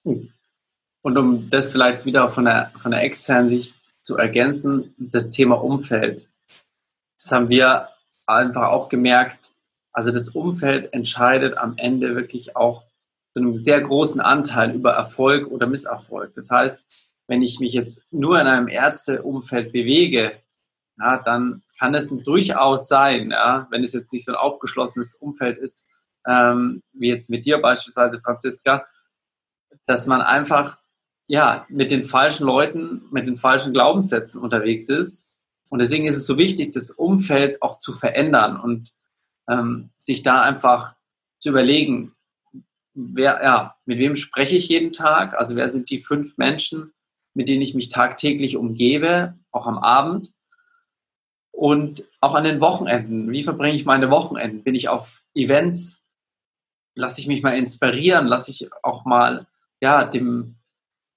Und 0.02 1.18
um 1.18 1.50
das 1.50 1.72
vielleicht 1.72 2.04
wieder 2.04 2.30
von 2.30 2.46
der, 2.46 2.72
von 2.80 2.90
der 2.90 3.02
externen 3.02 3.50
Sicht 3.50 3.74
zu 4.02 4.16
ergänzen, 4.16 4.94
das 4.98 5.30
Thema 5.30 5.62
Umfeld. 5.62 6.28
Das 7.18 7.32
haben 7.32 7.48
wir 7.50 7.88
einfach 8.26 8.68
auch 8.68 8.88
gemerkt. 8.88 9.52
Also 9.92 10.10
das 10.10 10.30
Umfeld 10.30 10.92
entscheidet 10.92 11.58
am 11.58 11.76
Ende 11.76 12.14
wirklich 12.14 12.56
auch 12.56 12.85
zu 13.36 13.42
einem 13.42 13.58
sehr 13.58 13.82
großen 13.82 14.22
Anteil 14.22 14.74
über 14.74 14.92
Erfolg 14.92 15.48
oder 15.48 15.66
Misserfolg. 15.66 16.32
Das 16.32 16.50
heißt, 16.50 16.86
wenn 17.26 17.42
ich 17.42 17.60
mich 17.60 17.74
jetzt 17.74 18.06
nur 18.10 18.40
in 18.40 18.46
einem 18.46 18.66
Ärzteumfeld 18.66 19.72
bewege, 19.72 20.40
ja, 20.98 21.18
dann 21.18 21.62
kann 21.78 21.94
es 21.94 22.08
durchaus 22.08 22.88
sein, 22.88 23.32
ja, 23.32 23.68
wenn 23.70 23.84
es 23.84 23.92
jetzt 23.92 24.10
nicht 24.14 24.24
so 24.24 24.32
ein 24.32 24.38
aufgeschlossenes 24.38 25.16
Umfeld 25.16 25.58
ist, 25.58 25.86
ähm, 26.26 26.82
wie 26.94 27.08
jetzt 27.08 27.28
mit 27.28 27.44
dir 27.44 27.58
beispielsweise, 27.60 28.22
Franziska, 28.22 28.86
dass 29.84 30.06
man 30.06 30.22
einfach 30.22 30.78
ja, 31.26 31.66
mit 31.68 31.90
den 31.90 32.04
falschen 32.04 32.46
Leuten, 32.46 33.02
mit 33.10 33.26
den 33.26 33.36
falschen 33.36 33.74
Glaubenssätzen 33.74 34.40
unterwegs 34.40 34.88
ist. 34.88 35.28
Und 35.68 35.80
deswegen 35.80 36.06
ist 36.06 36.16
es 36.16 36.26
so 36.26 36.38
wichtig, 36.38 36.72
das 36.72 36.90
Umfeld 36.90 37.60
auch 37.60 37.80
zu 37.80 37.92
verändern 37.92 38.58
und 38.58 38.94
ähm, 39.46 39.90
sich 39.98 40.22
da 40.22 40.40
einfach 40.40 40.94
zu 41.38 41.50
überlegen, 41.50 42.15
wer, 42.96 43.40
ja, 43.42 43.76
mit 43.84 43.98
wem 43.98 44.16
spreche 44.16 44.56
ich 44.56 44.68
jeden 44.68 44.92
Tag? 44.92 45.38
Also 45.38 45.54
wer 45.54 45.68
sind 45.68 45.90
die 45.90 45.98
fünf 45.98 46.38
Menschen, 46.38 46.92
mit 47.34 47.48
denen 47.48 47.62
ich 47.62 47.74
mich 47.74 47.90
tagtäglich 47.90 48.56
umgebe, 48.56 49.34
auch 49.52 49.66
am 49.66 49.78
Abend? 49.78 50.32
Und 51.52 52.06
auch 52.20 52.34
an 52.34 52.44
den 52.44 52.60
Wochenenden. 52.60 53.30
Wie 53.30 53.42
verbringe 53.42 53.74
ich 53.74 53.86
meine 53.86 54.10
Wochenenden? 54.10 54.62
Bin 54.62 54.74
ich 54.74 54.88
auf 54.88 55.22
Events? 55.34 56.04
Lasse 56.94 57.20
ich 57.20 57.28
mich 57.28 57.42
mal 57.42 57.56
inspirieren? 57.56 58.26
Lasse 58.26 58.50
ich 58.50 58.68
auch 58.82 59.06
mal, 59.06 59.46
ja, 59.80 60.04
dem, 60.04 60.56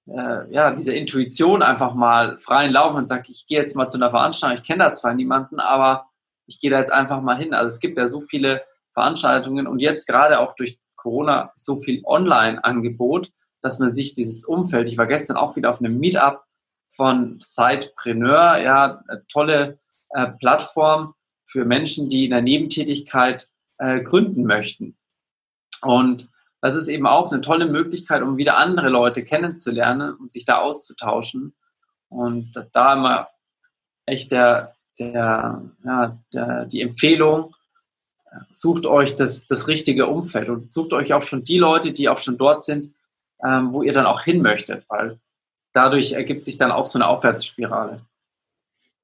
äh, 0.06 0.50
ja, 0.50 0.70
dieser 0.70 0.94
Intuition 0.94 1.62
einfach 1.62 1.94
mal 1.94 2.38
freien 2.38 2.72
Lauf 2.72 2.94
und 2.94 3.06
sage, 3.06 3.24
ich 3.28 3.46
gehe 3.46 3.58
jetzt 3.58 3.76
mal 3.76 3.88
zu 3.88 3.98
einer 3.98 4.10
Veranstaltung. 4.10 4.58
Ich 4.58 4.66
kenne 4.66 4.84
da 4.84 4.92
zwar 4.94 5.14
niemanden, 5.14 5.60
aber 5.60 6.08
ich 6.46 6.58
gehe 6.58 6.70
da 6.70 6.78
jetzt 6.78 6.92
einfach 6.92 7.20
mal 7.20 7.36
hin. 7.36 7.52
Also 7.52 7.74
es 7.74 7.80
gibt 7.80 7.98
ja 7.98 8.06
so 8.06 8.20
viele 8.20 8.62
Veranstaltungen 8.94 9.66
und 9.66 9.78
jetzt 9.78 10.06
gerade 10.06 10.40
auch 10.40 10.54
durch 10.56 10.80
Corona 11.00 11.52
so 11.54 11.80
viel 11.80 12.02
Online-Angebot, 12.04 13.30
dass 13.62 13.78
man 13.78 13.92
sich 13.92 14.14
dieses 14.14 14.44
Umfeld, 14.44 14.88
ich 14.88 14.98
war 14.98 15.06
gestern 15.06 15.36
auch 15.36 15.56
wieder 15.56 15.70
auf 15.70 15.80
einem 15.80 15.98
Meetup, 15.98 16.44
von 16.90 17.38
Sidepreneur, 17.40 18.58
ja, 18.58 19.02
tolle 19.28 19.78
äh, 20.10 20.26
Plattform 20.40 21.14
für 21.44 21.64
Menschen, 21.64 22.08
die 22.08 22.24
in 22.24 22.32
der 22.32 22.42
Nebentätigkeit 22.42 23.48
äh, 23.78 24.00
gründen 24.00 24.44
möchten. 24.44 24.96
Und 25.82 26.28
das 26.60 26.76
ist 26.76 26.88
eben 26.88 27.06
auch 27.06 27.32
eine 27.32 27.40
tolle 27.40 27.66
Möglichkeit, 27.66 28.22
um 28.22 28.36
wieder 28.36 28.58
andere 28.58 28.88
Leute 28.88 29.24
kennenzulernen 29.24 30.14
und 30.14 30.30
sich 30.30 30.44
da 30.44 30.58
auszutauschen. 30.58 31.54
Und 32.08 32.52
da 32.72 32.94
immer 32.94 33.28
echt 34.04 34.32
der, 34.32 34.74
der, 34.98 35.70
ja, 35.84 36.18
der, 36.34 36.66
die 36.66 36.82
Empfehlung, 36.82 37.54
sucht 38.52 38.86
euch 38.86 39.16
das, 39.16 39.46
das 39.46 39.68
richtige 39.68 40.06
Umfeld 40.06 40.48
und 40.48 40.72
sucht 40.72 40.92
euch 40.92 41.12
auch 41.12 41.22
schon 41.22 41.44
die 41.44 41.58
Leute, 41.58 41.92
die 41.92 42.08
auch 42.08 42.18
schon 42.18 42.38
dort 42.38 42.64
sind, 42.64 42.92
ähm, 43.44 43.72
wo 43.72 43.82
ihr 43.82 43.92
dann 43.92 44.06
auch 44.06 44.22
hin 44.22 44.42
möchtet, 44.42 44.84
weil 44.88 45.18
dadurch 45.72 46.12
ergibt 46.12 46.44
sich 46.44 46.58
dann 46.58 46.72
auch 46.72 46.86
so 46.86 46.98
eine 46.98 47.08
Aufwärtsspirale. 47.08 48.02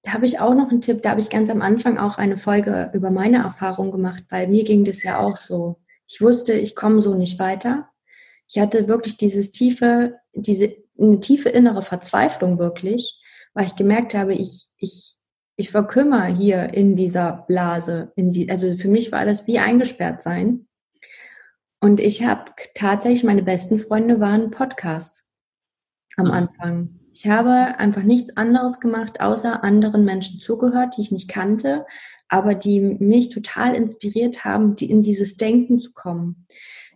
Da 0.02 0.12
habe 0.12 0.26
ich 0.26 0.38
auch 0.38 0.54
noch 0.54 0.70
einen 0.70 0.80
Tipp, 0.80 1.02
da 1.02 1.10
habe 1.10 1.20
ich 1.20 1.30
ganz 1.30 1.50
am 1.50 1.62
Anfang 1.62 1.98
auch 1.98 2.16
eine 2.16 2.36
Folge 2.36 2.90
über 2.94 3.10
meine 3.10 3.38
Erfahrung 3.38 3.90
gemacht, 3.90 4.24
weil 4.30 4.46
mir 4.46 4.64
ging 4.64 4.84
das 4.84 5.02
ja 5.02 5.18
auch 5.18 5.36
so. 5.36 5.80
Ich 6.06 6.20
wusste, 6.20 6.52
ich 6.52 6.76
komme 6.76 7.00
so 7.00 7.14
nicht 7.14 7.40
weiter. 7.40 7.88
Ich 8.48 8.60
hatte 8.60 8.86
wirklich 8.86 9.16
dieses 9.16 9.50
tiefe, 9.50 10.14
diese, 10.32 10.76
eine 10.98 11.18
tiefe 11.18 11.48
innere 11.48 11.82
Verzweiflung 11.82 12.58
wirklich, 12.58 13.20
weil 13.54 13.66
ich 13.66 13.74
gemerkt 13.74 14.14
habe, 14.14 14.34
ich, 14.34 14.68
ich, 14.76 15.16
ich 15.56 15.70
verkümmer 15.70 16.24
hier 16.26 16.74
in 16.74 16.96
dieser 16.96 17.44
Blase. 17.48 18.12
In 18.14 18.30
die, 18.30 18.50
also 18.50 18.76
für 18.76 18.88
mich 18.88 19.10
war 19.10 19.24
das 19.24 19.46
wie 19.46 19.58
eingesperrt 19.58 20.22
sein. 20.22 20.66
Und 21.80 22.00
ich 22.00 22.24
habe 22.24 22.52
tatsächlich, 22.74 23.24
meine 23.24 23.42
besten 23.42 23.78
Freunde 23.78 24.20
waren 24.20 24.50
Podcasts 24.50 25.26
am 26.16 26.26
mhm. 26.26 26.32
Anfang. 26.32 27.00
Ich 27.12 27.26
habe 27.26 27.78
einfach 27.78 28.02
nichts 28.02 28.36
anderes 28.36 28.80
gemacht, 28.80 29.20
außer 29.20 29.64
anderen 29.64 30.04
Menschen 30.04 30.38
zugehört, 30.40 30.96
die 30.96 31.02
ich 31.02 31.12
nicht 31.12 31.28
kannte, 31.28 31.86
aber 32.28 32.54
die 32.54 32.80
mich 32.80 33.30
total 33.30 33.74
inspiriert 33.74 34.44
haben, 34.44 34.76
die 34.76 34.90
in 34.90 35.00
dieses 35.00 35.38
Denken 35.38 35.80
zu 35.80 35.92
kommen. 35.92 36.46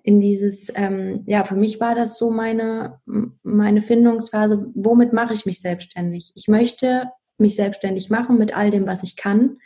In 0.02 0.20
dieses, 0.20 0.70
ähm, 0.74 1.22
ja, 1.26 1.44
für 1.44 1.56
mich 1.56 1.80
war 1.80 1.94
das 1.94 2.18
so 2.18 2.30
meine, 2.30 3.00
meine 3.42 3.80
Findungsphase, 3.80 4.70
womit 4.74 5.12
mache 5.12 5.32
ich 5.34 5.46
mich 5.46 5.60
selbstständig? 5.60 6.32
Ich 6.34 6.48
möchte 6.48 7.10
mich 7.40 7.56
selbstständig 7.56 8.10
machen 8.10 8.38
mit 8.38 8.56
all 8.56 8.70
dem, 8.70 8.86
was 8.86 9.02
ich 9.02 9.16
kann. 9.16 9.58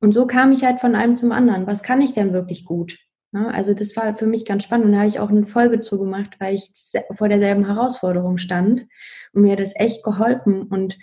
Und 0.00 0.12
so 0.12 0.26
kam 0.26 0.52
ich 0.52 0.64
halt 0.64 0.80
von 0.80 0.94
einem 0.94 1.16
zum 1.16 1.32
anderen. 1.32 1.66
Was 1.66 1.82
kann 1.82 2.00
ich 2.00 2.12
denn 2.12 2.32
wirklich 2.32 2.64
gut? 2.64 2.98
Ja, 3.32 3.48
also 3.48 3.72
das 3.72 3.96
war 3.96 4.14
für 4.14 4.26
mich 4.26 4.44
ganz 4.44 4.64
spannend 4.64 4.86
und 4.86 4.92
da 4.92 4.98
habe 4.98 5.08
ich 5.08 5.18
auch 5.18 5.30
eine 5.30 5.46
Folge 5.46 5.80
zugemacht, 5.80 6.38
weil 6.38 6.54
ich 6.54 6.70
vor 7.12 7.30
derselben 7.30 7.64
Herausforderung 7.64 8.36
stand 8.36 8.86
und 9.32 9.42
mir 9.42 9.56
das 9.56 9.72
echt 9.74 10.04
geholfen 10.04 10.64
und 10.64 10.98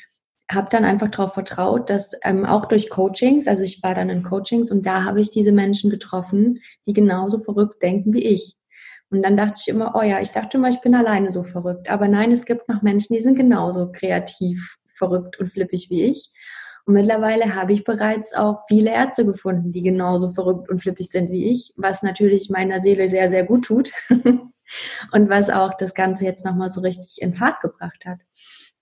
habe 0.51 0.67
dann 0.69 0.85
einfach 0.85 1.07
darauf 1.07 1.33
vertraut, 1.33 1.89
dass 1.89 2.13
ähm, 2.23 2.45
auch 2.45 2.65
durch 2.65 2.89
Coachings, 2.89 3.47
also 3.47 3.63
ich 3.63 3.81
war 3.81 3.95
dann 3.95 4.09
in 4.09 4.23
Coachings 4.23 4.71
und 4.71 4.85
da 4.85 5.05
habe 5.05 5.21
ich 5.21 5.31
diese 5.31 5.51
Menschen 5.51 5.89
getroffen, 5.89 6.59
die 6.85 6.93
genauso 6.93 7.39
verrückt 7.39 7.81
denken 7.81 8.13
wie 8.13 8.25
ich. 8.25 8.55
Und 9.11 9.23
dann 9.23 9.37
dachte 9.37 9.59
ich 9.61 9.67
immer, 9.67 9.95
oh 9.95 10.01
ja, 10.01 10.19
ich 10.21 10.31
dachte 10.31 10.57
immer, 10.57 10.69
ich 10.69 10.81
bin 10.81 10.93
alleine 10.93 11.31
so 11.31 11.43
verrückt. 11.43 11.89
Aber 11.89 12.07
nein, 12.07 12.31
es 12.31 12.45
gibt 12.45 12.69
noch 12.69 12.83
Menschen, 12.83 13.15
die 13.15 13.21
sind 13.21 13.35
genauso 13.35 13.91
kreativ, 13.91 14.77
verrückt 14.99 15.39
und 15.39 15.51
flippig 15.51 15.89
wie 15.89 16.03
ich. 16.03 16.31
Und 16.85 16.93
mittlerweile 16.93 17.55
habe 17.55 17.73
ich 17.73 17.83
bereits 17.83 18.33
auch 18.33 18.65
viele 18.67 18.91
Ärzte 18.91 19.25
gefunden, 19.25 19.71
die 19.71 19.81
genauso 19.81 20.29
verrückt 20.29 20.69
und 20.69 20.79
flippig 20.79 21.09
sind 21.09 21.31
wie 21.31 21.51
ich, 21.51 21.73
was 21.75 22.03
natürlich 22.03 22.49
meiner 22.49 22.79
Seele 22.79 23.09
sehr, 23.09 23.29
sehr 23.29 23.43
gut 23.43 23.65
tut 23.65 23.91
und 25.12 25.29
was 25.29 25.49
auch 25.49 25.73
das 25.75 25.93
Ganze 25.93 26.25
jetzt 26.25 26.45
nochmal 26.45 26.69
so 26.69 26.81
richtig 26.81 27.21
in 27.21 27.33
Fahrt 27.33 27.62
gebracht 27.62 28.05
hat. 28.05 28.19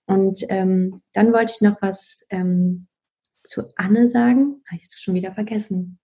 Und 0.06 0.44
ähm, 0.48 0.96
dann 1.12 1.32
wollte 1.32 1.52
ich 1.54 1.60
noch 1.60 1.82
was 1.82 2.24
ähm, 2.30 2.88
zu 3.42 3.70
Anne 3.76 4.08
sagen. 4.08 4.62
Habe 4.66 4.76
ich 4.76 4.82
jetzt 4.82 5.02
schon 5.02 5.14
wieder 5.14 5.34
vergessen. 5.34 5.98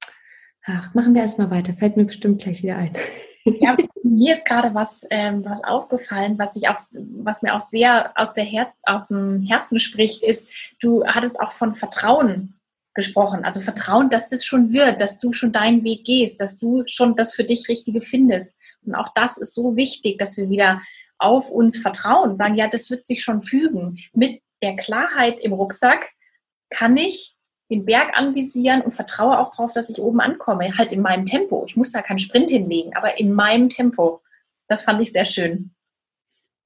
Ach, 0.66 0.94
machen 0.94 1.14
wir 1.14 1.22
erstmal 1.22 1.50
weiter. 1.50 1.74
Fällt 1.74 1.96
mir 1.96 2.04
bestimmt 2.04 2.42
gleich 2.42 2.62
wieder 2.62 2.76
ein. 2.76 2.92
Ja, 3.44 3.76
mir 4.02 4.32
ist 4.32 4.46
gerade 4.46 4.74
was, 4.74 5.06
ähm, 5.10 5.44
was 5.44 5.64
aufgefallen, 5.64 6.38
was 6.38 6.56
ich 6.56 6.68
auch, 6.68 6.78
was 7.18 7.42
mir 7.42 7.54
auch 7.54 7.60
sehr 7.60 8.12
aus, 8.16 8.32
der 8.32 8.44
Her 8.44 8.72
aus 8.84 9.08
dem 9.08 9.42
Herzen 9.42 9.78
spricht, 9.78 10.22
ist, 10.22 10.50
du 10.80 11.04
hattest 11.06 11.38
auch 11.38 11.52
von 11.52 11.74
Vertrauen 11.74 12.58
gesprochen. 12.94 13.44
Also 13.44 13.60
Vertrauen, 13.60 14.08
dass 14.08 14.28
das 14.28 14.44
schon 14.44 14.72
wird, 14.72 15.00
dass 15.00 15.18
du 15.18 15.32
schon 15.32 15.52
deinen 15.52 15.84
Weg 15.84 16.04
gehst, 16.04 16.40
dass 16.40 16.58
du 16.58 16.84
schon 16.86 17.16
das 17.16 17.34
für 17.34 17.44
dich 17.44 17.68
Richtige 17.68 18.00
findest. 18.00 18.56
Und 18.86 18.94
auch 18.94 19.08
das 19.14 19.36
ist 19.36 19.54
so 19.54 19.76
wichtig, 19.76 20.18
dass 20.18 20.36
wir 20.36 20.48
wieder 20.48 20.80
auf 21.18 21.50
uns 21.50 21.76
vertrauen, 21.76 22.36
sagen, 22.36 22.54
ja, 22.54 22.68
das 22.68 22.90
wird 22.90 23.06
sich 23.06 23.22
schon 23.22 23.42
fügen. 23.42 23.98
Mit 24.12 24.42
der 24.62 24.76
Klarheit 24.76 25.38
im 25.40 25.52
Rucksack 25.52 26.10
kann 26.70 26.96
ich 26.96 27.36
den 27.70 27.84
Berg 27.84 28.16
anvisieren 28.16 28.82
und 28.82 28.92
vertraue 28.92 29.38
auch 29.38 29.50
darauf, 29.50 29.72
dass 29.72 29.90
ich 29.90 30.00
oben 30.00 30.20
ankomme, 30.20 30.76
halt 30.76 30.92
in 30.92 31.00
meinem 31.00 31.24
Tempo. 31.24 31.64
Ich 31.66 31.76
muss 31.76 31.92
da 31.92 32.02
keinen 32.02 32.18
Sprint 32.18 32.50
hinlegen, 32.50 32.94
aber 32.94 33.18
in 33.18 33.32
meinem 33.32 33.68
Tempo. 33.68 34.20
Das 34.68 34.82
fand 34.82 35.00
ich 35.00 35.12
sehr 35.12 35.24
schön. 35.24 35.74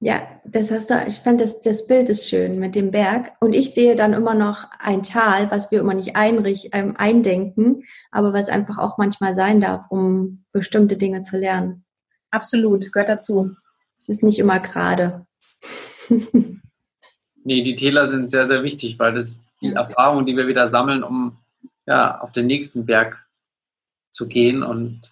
Ja, 0.01 0.41
das 0.45 0.71
hast 0.71 0.89
du, 0.89 1.05
ich 1.07 1.15
fand 1.15 1.41
das, 1.41 1.59
das 1.61 1.85
Bild 1.85 2.07
ist 2.07 2.29
schön 2.29 2.57
mit 2.57 2.73
dem 2.73 2.91
Berg. 2.91 3.33
Und 3.41 3.51
ich 3.51 3.73
sehe 3.73 3.97
dann 3.97 4.13
immer 4.13 4.33
noch 4.33 4.65
ein 4.79 5.03
Tal, 5.03 5.51
was 5.51 5.71
wir 5.71 5.81
immer 5.81 5.93
nicht 5.93 6.15
einricht, 6.15 6.69
ähm, 6.71 6.95
eindenken, 6.97 7.83
aber 8.09 8.31
was 8.31 8.47
einfach 8.47 8.77
auch 8.77 8.97
manchmal 8.97 9.33
sein 9.33 9.59
darf, 9.59 9.87
um 9.89 10.45
bestimmte 10.53 10.95
Dinge 10.95 11.21
zu 11.21 11.37
lernen. 11.37 11.83
Absolut, 12.31 12.93
gehört 12.93 13.09
dazu. 13.09 13.55
Es 13.97 14.07
ist 14.07 14.23
nicht 14.23 14.39
immer 14.39 14.61
gerade. 14.61 15.25
nee, 17.43 17.61
die 17.61 17.75
Täler 17.75 18.07
sind 18.07 18.31
sehr, 18.31 18.47
sehr 18.47 18.63
wichtig, 18.63 18.99
weil 18.99 19.13
das 19.13 19.48
die 19.61 19.73
Erfahrung, 19.73 20.25
die 20.25 20.37
wir 20.37 20.47
wieder 20.47 20.67
sammeln, 20.67 21.03
um 21.03 21.37
ja, 21.85 22.19
auf 22.19 22.31
den 22.31 22.47
nächsten 22.47 22.85
Berg 22.85 23.25
zu 24.11 24.27
gehen 24.27 24.63
und 24.63 25.11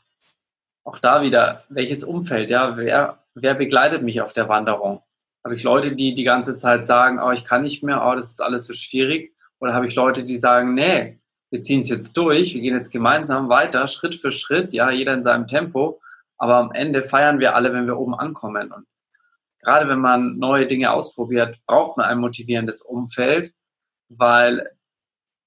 auch 0.83 0.99
da 0.99 1.21
wieder, 1.21 1.63
welches 1.69 2.03
Umfeld, 2.03 2.49
ja, 2.49 2.77
wer, 2.77 3.23
wer 3.35 3.55
begleitet 3.55 4.03
mich 4.03 4.21
auf 4.21 4.33
der 4.33 4.47
Wanderung? 4.47 5.01
Habe 5.43 5.55
ich 5.55 5.63
Leute, 5.63 5.95
die 5.95 6.13
die 6.13 6.23
ganze 6.23 6.55
Zeit 6.57 6.85
sagen, 6.85 7.19
oh, 7.21 7.31
ich 7.31 7.45
kann 7.45 7.63
nicht 7.63 7.83
mehr, 7.83 8.05
oh, 8.05 8.15
das 8.15 8.31
ist 8.31 8.41
alles 8.41 8.67
so 8.67 8.73
schwierig? 8.73 9.33
Oder 9.59 9.73
habe 9.73 9.87
ich 9.87 9.95
Leute, 9.95 10.23
die 10.23 10.37
sagen, 10.37 10.73
nee, 10.73 11.19
wir 11.49 11.61
ziehen 11.61 11.81
es 11.81 11.89
jetzt 11.89 12.15
durch, 12.15 12.53
wir 12.53 12.61
gehen 12.61 12.75
jetzt 12.75 12.91
gemeinsam 12.91 13.49
weiter, 13.49 13.87
Schritt 13.87 14.15
für 14.15 14.31
Schritt, 14.31 14.73
ja, 14.73 14.91
jeder 14.91 15.13
in 15.13 15.23
seinem 15.23 15.47
Tempo, 15.47 15.99
aber 16.37 16.55
am 16.55 16.71
Ende 16.71 17.03
feiern 17.03 17.39
wir 17.39 17.55
alle, 17.55 17.73
wenn 17.73 17.87
wir 17.87 17.97
oben 17.97 18.15
ankommen. 18.15 18.71
Und 18.71 18.85
gerade 19.61 19.89
wenn 19.89 19.99
man 19.99 20.37
neue 20.37 20.67
Dinge 20.67 20.91
ausprobiert, 20.91 21.57
braucht 21.65 21.97
man 21.97 22.05
ein 22.05 22.19
motivierendes 22.19 22.81
Umfeld, 22.81 23.53
weil 24.09 24.69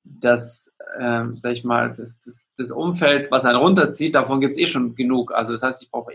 das, 0.04 0.72
ähm, 0.98 1.36
sag 1.38 1.52
ich 1.52 1.64
mal, 1.64 1.92
das, 1.92 2.18
das, 2.20 2.46
das 2.56 2.70
Umfeld, 2.70 3.30
was 3.30 3.44
einen 3.44 3.58
runterzieht, 3.58 4.14
davon 4.14 4.40
gibt 4.40 4.56
es 4.56 4.60
eh 4.60 4.66
schon 4.66 4.94
genug. 4.94 5.32
Also 5.32 5.52
das 5.52 5.62
heißt, 5.62 5.82
ich 5.82 5.90
brauche 5.90 6.12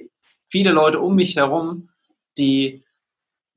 viele 0.47 0.71
Leute 0.71 0.99
um 0.99 1.15
mich 1.15 1.35
herum, 1.35 1.89
die 2.37 2.83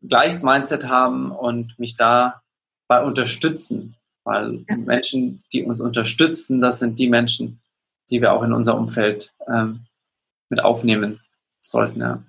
gleiches 0.07 0.43
Mindset 0.43 0.89
haben 0.89 1.33
und 1.33 1.79
mich 1.79 1.97
dabei 1.97 3.03
unterstützen. 3.03 3.97
Weil 4.25 4.65
ja. 4.69 4.77
Menschen, 4.77 5.43
die 5.53 5.65
uns 5.65 5.81
unterstützen, 5.81 6.61
das 6.61 6.79
sind 6.81 6.99
die 6.99 7.09
Menschen, 7.09 7.61
die 8.11 8.21
wir 8.21 8.33
auch 8.33 8.43
in 8.43 8.53
unser 8.53 8.77
Umfeld 8.77 9.33
ähm, 9.49 9.87
mit 10.51 10.61
aufnehmen 10.61 11.21
sollten. 11.61 12.01
Ja. 12.01 12.25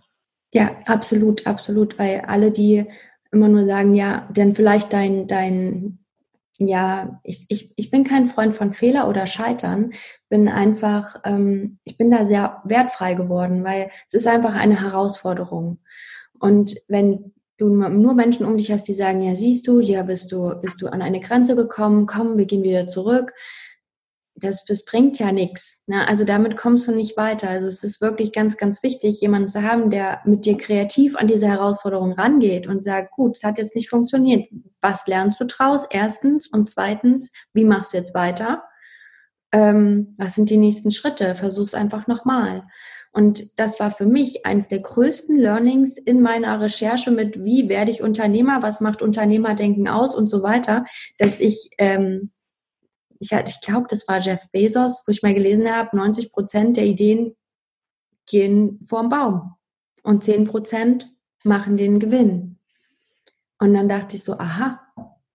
ja, 0.54 0.76
absolut, 0.86 1.46
absolut. 1.46 2.00
Weil 2.00 2.22
alle, 2.22 2.52
die 2.52 2.86
immer 3.32 3.48
nur 3.48 3.66
sagen, 3.66 3.96
ja, 3.96 4.28
denn 4.32 4.56
vielleicht 4.56 4.94
dein, 4.94 5.28
dein 5.28 6.00
ja, 6.60 7.20
ich, 7.24 7.46
ich, 7.48 7.72
ich 7.78 7.90
bin 7.90 8.04
kein 8.04 8.28
Freund 8.28 8.54
von 8.54 8.74
Fehler 8.74 9.08
oder 9.08 9.26
Scheitern, 9.26 9.94
bin 10.28 10.50
einfach, 10.50 11.16
ähm, 11.24 11.80
ich 11.86 11.98
bin 11.98 12.12
da 12.12 12.26
sehr 12.26 12.62
wertfrei 12.66 13.14
geworden, 13.14 13.64
weil 13.64 13.90
es 14.08 14.14
ist 14.14 14.28
einfach 14.28 14.56
eine 14.56 14.82
Herausforderung. 14.82 15.80
Und 16.38 16.76
wenn 16.88 17.34
du 17.58 17.68
nur 17.70 18.14
Menschen 18.14 18.46
um 18.46 18.58
dich 18.58 18.72
hast, 18.72 18.84
die 18.84 18.94
sagen, 18.94 19.22
ja, 19.22 19.36
siehst 19.36 19.68
du, 19.68 19.80
hier 19.80 20.04
bist 20.04 20.32
du, 20.32 20.54
bist 20.62 20.82
du 20.82 20.88
an 20.88 21.02
eine 21.02 21.22
Grenze 21.22 21.56
gekommen, 21.56 22.06
komm, 22.06 22.38
wir 22.38 22.46
gehen 22.46 22.64
wieder 22.64 22.88
zurück, 22.88 23.34
das, 24.40 24.66
das 24.66 24.86
bringt 24.86 25.20
ja 25.20 25.32
nichts. 25.32 25.84
Ne? 25.88 26.08
Also 26.08 26.24
damit 26.24 26.58
kommst 26.58 26.88
du 26.88 26.92
nicht 26.92 27.18
weiter. 27.18 27.50
Also 27.50 27.68
es 27.68 27.84
ist 27.84 28.02
wirklich 28.02 28.32
ganz, 28.32 28.58
ganz 28.58 28.84
wichtig, 28.84 29.22
jemanden 29.22 29.48
zu 29.48 29.64
haben, 29.64 29.90
der 29.90 30.22
mit 30.26 30.46
dir 30.46 30.58
kreativ 30.58 31.16
an 31.16 31.28
diese 31.28 31.48
Herausforderung 31.48 32.14
rangeht 32.14 32.68
und 32.68 32.84
sagt, 32.84 33.12
gut, 33.12 33.38
es 33.38 33.44
hat 33.44 33.58
jetzt 33.58 33.76
nicht 33.76 33.90
funktioniert. 33.90 34.50
Was 34.82 35.06
lernst 35.08 35.40
du 35.40 35.46
draus? 35.46 35.86
Erstens. 35.90 36.48
Und 36.48 36.70
zweitens, 36.70 37.32
wie 37.54 37.66
machst 37.66 37.94
du 37.94 37.98
jetzt 37.98 38.16
weiter? 38.16 38.64
Ähm, 39.52 40.16
was 40.18 40.36
sind 40.36 40.50
die 40.50 40.58
nächsten 40.58 40.92
Schritte? 40.92 41.36
Versuch's 41.36 41.74
einfach 41.74 42.08
nochmal. 42.08 42.64
Und 43.12 43.60
das 43.60 43.80
war 43.80 43.90
für 43.90 44.06
mich 44.06 44.46
eines 44.46 44.68
der 44.68 44.80
größten 44.80 45.38
Learnings 45.38 45.98
in 45.98 46.22
meiner 46.22 46.60
Recherche 46.62 47.10
mit, 47.10 47.44
wie 47.44 47.68
werde 47.68 47.90
ich 47.90 48.04
Unternehmer, 48.04 48.62
was 48.62 48.82
macht 48.82 49.02
Unternehmerdenken 49.02 49.88
aus 49.88 50.16
und 50.16 50.28
so 50.28 50.44
weiter, 50.44 50.86
dass 51.18 51.40
ich 51.40 51.72
ähm, 51.80 52.32
ich, 53.20 53.32
ich 53.32 53.62
glaube, 53.62 53.88
das 53.90 54.08
war 54.08 54.20
Jeff 54.20 54.50
Bezos, 54.52 55.04
wo 55.06 55.12
ich 55.12 55.22
mal 55.22 55.34
gelesen 55.34 55.70
habe, 55.70 55.96
90 55.96 56.32
Prozent 56.32 56.78
der 56.78 56.86
Ideen 56.86 57.36
gehen 58.26 58.80
vorm 58.86 59.10
Baum 59.10 59.56
und 60.04 60.24
10 60.24 60.46
Prozent 60.46 61.12
machen 61.44 61.78
den 61.78 62.00
Gewinn. 62.00 62.60
Und 63.60 63.74
dann 63.74 63.90
dachte 63.90 64.16
ich 64.16 64.24
so, 64.24 64.38
aha, 64.38 64.80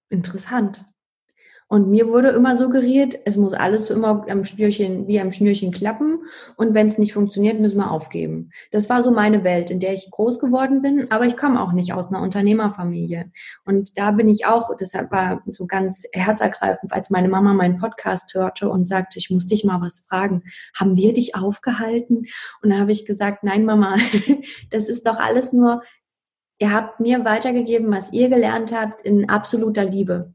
interessant. 0.08 0.84
Und 1.74 1.90
mir 1.90 2.06
wurde 2.06 2.28
immer 2.28 2.54
suggeriert, 2.54 3.18
es 3.24 3.36
muss 3.36 3.52
alles 3.52 3.90
immer 3.90 4.24
am 4.28 4.44
Schnürchen, 4.44 5.08
wie 5.08 5.18
am 5.18 5.32
Schnürchen 5.32 5.72
klappen. 5.72 6.20
Und 6.54 6.72
wenn 6.72 6.86
es 6.86 6.98
nicht 6.98 7.12
funktioniert, 7.12 7.58
müssen 7.58 7.78
wir 7.78 7.90
aufgeben. 7.90 8.52
Das 8.70 8.88
war 8.88 9.02
so 9.02 9.10
meine 9.10 9.42
Welt, 9.42 9.70
in 9.70 9.80
der 9.80 9.92
ich 9.92 10.08
groß 10.08 10.38
geworden 10.38 10.82
bin. 10.82 11.10
Aber 11.10 11.26
ich 11.26 11.36
komme 11.36 11.60
auch 11.60 11.72
nicht 11.72 11.92
aus 11.92 12.12
einer 12.12 12.22
Unternehmerfamilie. 12.22 13.32
Und 13.64 13.98
da 13.98 14.12
bin 14.12 14.28
ich 14.28 14.46
auch, 14.46 14.76
deshalb 14.76 15.10
war 15.10 15.42
so 15.50 15.66
ganz 15.66 16.04
herzergreifend, 16.12 16.92
als 16.92 17.10
meine 17.10 17.28
Mama 17.28 17.54
meinen 17.54 17.78
Podcast 17.78 18.34
hörte 18.34 18.68
und 18.68 18.86
sagte, 18.86 19.18
ich 19.18 19.30
muss 19.30 19.46
dich 19.46 19.64
mal 19.64 19.80
was 19.80 20.06
fragen. 20.08 20.44
Haben 20.78 20.94
wir 20.94 21.12
dich 21.12 21.34
aufgehalten? 21.34 22.26
Und 22.62 22.70
dann 22.70 22.78
habe 22.78 22.92
ich 22.92 23.04
gesagt, 23.04 23.42
nein, 23.42 23.64
Mama, 23.64 23.96
das 24.70 24.88
ist 24.88 25.08
doch 25.08 25.18
alles 25.18 25.52
nur, 25.52 25.82
ihr 26.60 26.72
habt 26.72 27.00
mir 27.00 27.24
weitergegeben, 27.24 27.90
was 27.90 28.12
ihr 28.12 28.28
gelernt 28.28 28.72
habt 28.72 29.02
in 29.02 29.28
absoluter 29.28 29.84
Liebe. 29.84 30.33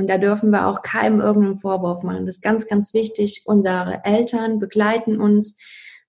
Und 0.00 0.08
da 0.08 0.16
dürfen 0.16 0.50
wir 0.50 0.66
auch 0.66 0.80
keinem 0.80 1.20
irgendeinen 1.20 1.56
Vorwurf 1.56 2.02
machen. 2.02 2.24
Das 2.24 2.36
ist 2.36 2.42
ganz, 2.42 2.66
ganz 2.66 2.94
wichtig. 2.94 3.42
Unsere 3.44 4.02
Eltern 4.02 4.58
begleiten 4.58 5.20
uns 5.20 5.58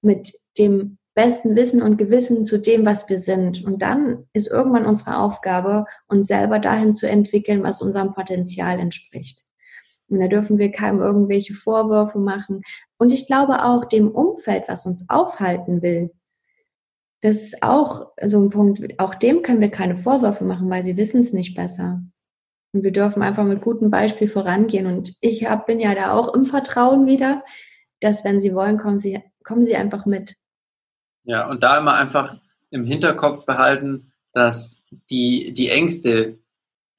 mit 0.01 0.32
dem 0.58 0.97
besten 1.13 1.58
Wissen 1.58 1.82
und 1.82 1.97
Gewissen 1.97 2.45
zu 2.45 2.58
dem, 2.58 2.86
was 2.86 3.10
wir 3.10 3.19
sind. 3.19 3.65
Und 3.65 3.82
dann 3.82 4.30
ist 4.32 4.47
irgendwann 4.47 4.86
unsere 4.86 5.17
Aufgabe, 5.17 5.84
uns 6.08 6.27
selber 6.27 6.60
dahin 6.60 6.93
zu 6.93 7.06
entwickeln, 7.06 7.63
was 7.63 7.82
unserem 7.82 8.13
Potenzial 8.13 8.80
entspricht. 8.80 9.43
Und 10.08 10.21
da 10.21 10.30
dürfen 10.30 10.58
wir 10.58 10.71
keinem 10.71 11.01
irgendwelche 11.01 11.54
Vorwürfe 11.54 12.17
machen. 12.17 12.62
Und 12.97 13.12
ich 13.12 13.27
glaube 13.27 13.65
auch 13.65 13.84
dem 13.84 14.10
Umfeld, 14.10 14.69
was 14.69 14.86
uns 14.86 15.10
aufhalten 15.10 15.82
will, 15.82 16.12
das 17.19 17.43
ist 17.43 17.62
auch 17.62 18.08
so 18.23 18.39
ein 18.39 18.51
Punkt, 18.51 18.82
auch 18.99 19.15
dem 19.15 19.41
können 19.41 19.60
wir 19.60 19.69
keine 19.69 19.97
Vorwürfe 19.97 20.45
machen, 20.45 20.69
weil 20.69 20.82
sie 20.82 20.95
wissen 20.95 21.19
es 21.19 21.34
nicht 21.34 21.56
besser. 21.58 22.01
Und 22.73 22.84
wir 22.84 22.91
dürfen 22.91 23.21
einfach 23.21 23.43
mit 23.43 23.62
gutem 23.62 23.89
Beispiel 23.89 24.27
vorangehen. 24.27 24.86
Und 24.86 25.13
ich 25.19 25.49
hab, 25.49 25.65
bin 25.65 25.79
ja 25.79 25.93
da 25.93 26.13
auch 26.13 26.34
im 26.34 26.45
Vertrauen 26.45 27.05
wieder, 27.05 27.43
dass 27.99 28.23
wenn 28.23 28.39
Sie 28.39 28.53
wollen, 28.55 28.77
kommen 28.77 28.97
Sie, 28.97 29.21
kommen 29.43 29.63
Sie 29.63 29.75
einfach 29.75 30.05
mit. 30.05 30.36
Ja, 31.23 31.49
und 31.49 31.63
da 31.63 31.77
immer 31.77 31.93
einfach 31.93 32.38
im 32.69 32.86
Hinterkopf 32.86 33.45
behalten, 33.45 34.13
dass 34.34 34.81
die, 35.10 35.53
die 35.53 35.69
Ängste, 35.69 36.39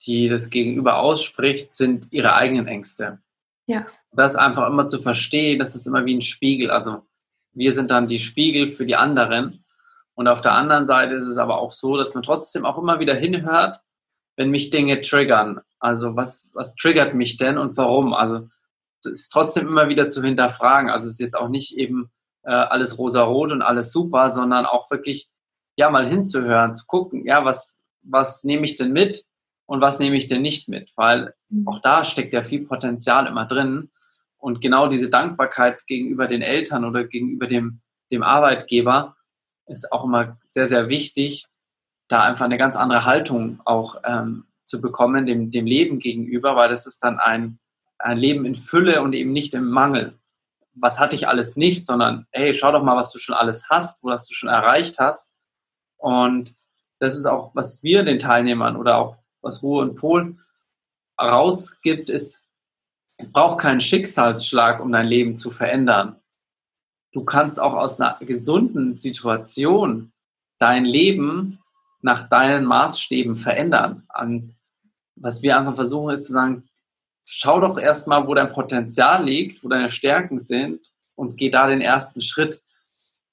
die 0.07 0.29
das 0.29 0.51
Gegenüber 0.51 0.99
ausspricht, 0.99 1.75
sind 1.75 2.09
ihre 2.11 2.35
eigenen 2.35 2.67
Ängste. 2.67 3.21
Ja. 3.67 3.87
Das 4.13 4.37
einfach 4.37 4.69
immer 4.69 4.89
zu 4.89 5.01
verstehen, 5.01 5.59
das 5.59 5.75
ist 5.75 5.87
immer 5.87 6.05
wie 6.05 6.17
ein 6.17 6.23
Spiegel. 6.23 6.71
Also 6.71 7.03
wir 7.55 7.73
sind 7.73 7.91
dann 7.91 8.07
die 8.07 8.19
Spiegel 8.19 8.69
für 8.69 8.85
die 8.85 8.97
anderen. 8.97 9.65
Und 10.15 10.29
auf 10.29 10.43
der 10.43 10.53
anderen 10.53 10.87
Seite 10.87 11.15
ist 11.15 11.27
es 11.27 11.39
aber 11.39 11.59
auch 11.59 11.73
so, 11.73 11.97
dass 11.97 12.13
man 12.15 12.23
trotzdem 12.23 12.67
auch 12.67 12.77
immer 12.77 13.01
wieder 13.01 13.15
hinhört 13.15 13.81
wenn 14.37 14.51
mich 14.51 14.71
Dinge 14.71 15.01
triggern. 15.03 15.61
Also 15.79 16.17
was, 16.17 16.51
was 16.55 16.75
triggert 16.75 17.15
mich 17.15 17.37
denn 17.37 17.59
und 17.59 17.77
warum? 17.77 18.15
Also 18.15 18.49
das 19.03 19.13
ist 19.13 19.29
trotzdem 19.31 19.69
immer 19.69 19.89
wieder 19.89 20.09
zu 20.09 20.23
hinterfragen. 20.23 20.91
Also 20.91 21.07
es 21.07 21.15
ist 21.15 21.21
jetzt 21.21 21.37
auch 21.37 21.49
nicht 21.49 21.77
eben 21.77 22.11
äh, 22.45 22.51
alles 22.51 22.99
rosa-rot 22.99 23.53
und 23.53 23.63
alles 23.63 23.93
super, 23.93 24.31
sondern 24.31 24.67
auch 24.67 24.91
wirklich 24.91 25.29
ja 25.77 25.91
mal 25.91 26.09
hinzuhören, 26.09 26.75
zu 26.75 26.87
gucken, 26.87 27.25
ja, 27.27 27.45
was, 27.45 27.85
was 28.03 28.45
nehme 28.45 28.65
ich 28.65 28.77
denn 28.77 28.93
mit 28.93 29.25
und 29.67 29.81
was 29.81 29.99
nehme 29.99 30.17
ich 30.17 30.29
denn 30.29 30.43
nicht 30.43 30.69
mit? 30.69 30.91
Weil 30.97 31.35
mhm. 31.49 31.67
auch 31.67 31.81
da 31.81 32.05
steckt 32.05 32.33
ja 32.33 32.43
viel 32.43 32.67
Potenzial 32.67 33.27
immer 33.27 33.47
drin. 33.47 33.91
Und 34.39 34.61
genau 34.61 34.89
diese 34.89 35.09
Dankbarkeit 35.09 35.87
gegenüber 35.87 36.27
den 36.27 36.43
Eltern 36.43 36.85
oder 36.85 37.05
gegenüber 37.05 37.47
dem, 37.47 37.81
dem 38.11 38.23
Arbeitgeber 38.23 39.17
ist 39.67 39.93
auch 39.93 40.05
immer 40.05 40.37
sehr, 40.49 40.67
sehr 40.67 40.89
wichtig, 40.89 41.47
da 42.09 42.23
einfach 42.23 42.45
eine 42.45 42.59
ganz 42.59 42.77
andere 42.77 43.05
Haltung 43.05 43.61
auch 43.65 43.97
ähm, 44.05 44.45
zu 44.65 44.81
bekommen, 44.81 45.27
dem, 45.27 45.51
dem 45.51 45.67
Leben 45.67 45.99
gegenüber, 45.99 46.57
weil 46.57 46.69
das 46.69 46.87
ist 46.87 47.03
dann 47.03 47.19
ein, 47.19 47.59
ein 47.99 48.19
Leben 48.19 48.45
in 48.45 48.55
Fülle 48.55 49.03
und 49.03 49.13
eben 49.13 49.33
nicht 49.33 49.55
im 49.55 49.69
Mangel. 49.69 50.19
Was 50.75 50.99
hatte 50.99 51.17
ich 51.17 51.29
alles 51.29 51.57
nicht, 51.57 51.87
sondern 51.87 52.27
hey, 52.31 52.55
schau 52.55 52.73
doch 52.73 52.83
mal, 52.83 52.97
was 52.97 53.13
du 53.13 53.19
schon 53.19 53.35
alles 53.35 53.69
hast, 53.69 54.03
was 54.03 54.27
du 54.27 54.35
schon 54.35 54.49
erreicht 54.49 54.99
hast. 54.99 55.35
Und 55.99 56.55
das 56.99 57.17
ist 57.17 57.27
auch, 57.27 57.55
was 57.55 57.83
wir 57.83 58.05
den 58.05 58.19
Teilnehmern 58.19 58.77
oder 58.77 58.97
auch 58.97 59.17
was 59.41 59.63
Ruhe 59.63 59.83
und 59.83 59.97
Pol 59.97 60.39
rausgibt, 61.21 62.09
ist, 62.11 62.43
es 63.19 63.33
braucht 63.33 63.61
keinen 63.61 63.81
Schicksalsschlag, 63.81 64.81
um 64.81 64.91
dein 64.91 65.07
Leben 65.07 65.39
zu 65.39 65.51
verändern. 65.51 66.17
Du 67.13 67.25
kannst 67.25 67.61
auch 67.61 67.75
aus 67.75 68.01
einer 68.01 68.19
gesunden 68.21 68.95
Situation 68.95 70.13
dein 70.59 70.85
Leben 70.85 71.62
nach 72.03 72.29
deinen 72.29 72.65
Maßstäben 72.65 73.37
verändern. 73.37 74.07
Und 74.21 74.55
was 75.17 75.43
wir 75.43 75.57
einfach 75.57 75.75
versuchen, 75.75 76.13
ist 76.13 76.27
zu 76.27 76.33
sagen, 76.33 76.69
schau 77.25 77.61
doch 77.61 77.79
erstmal, 77.79 78.27
wo 78.27 78.35
dein 78.35 78.53
Potenzial 78.53 79.25
liegt, 79.25 79.63
wo 79.65 79.69
deine 79.69 79.89
Stärken 79.89 80.41
sind 80.41 80.81
und 81.15 81.37
geh 81.37 81.51
da 81.51 81.69
den 81.69 81.81
ersten 81.81 82.21
Schritt. 82.21 82.63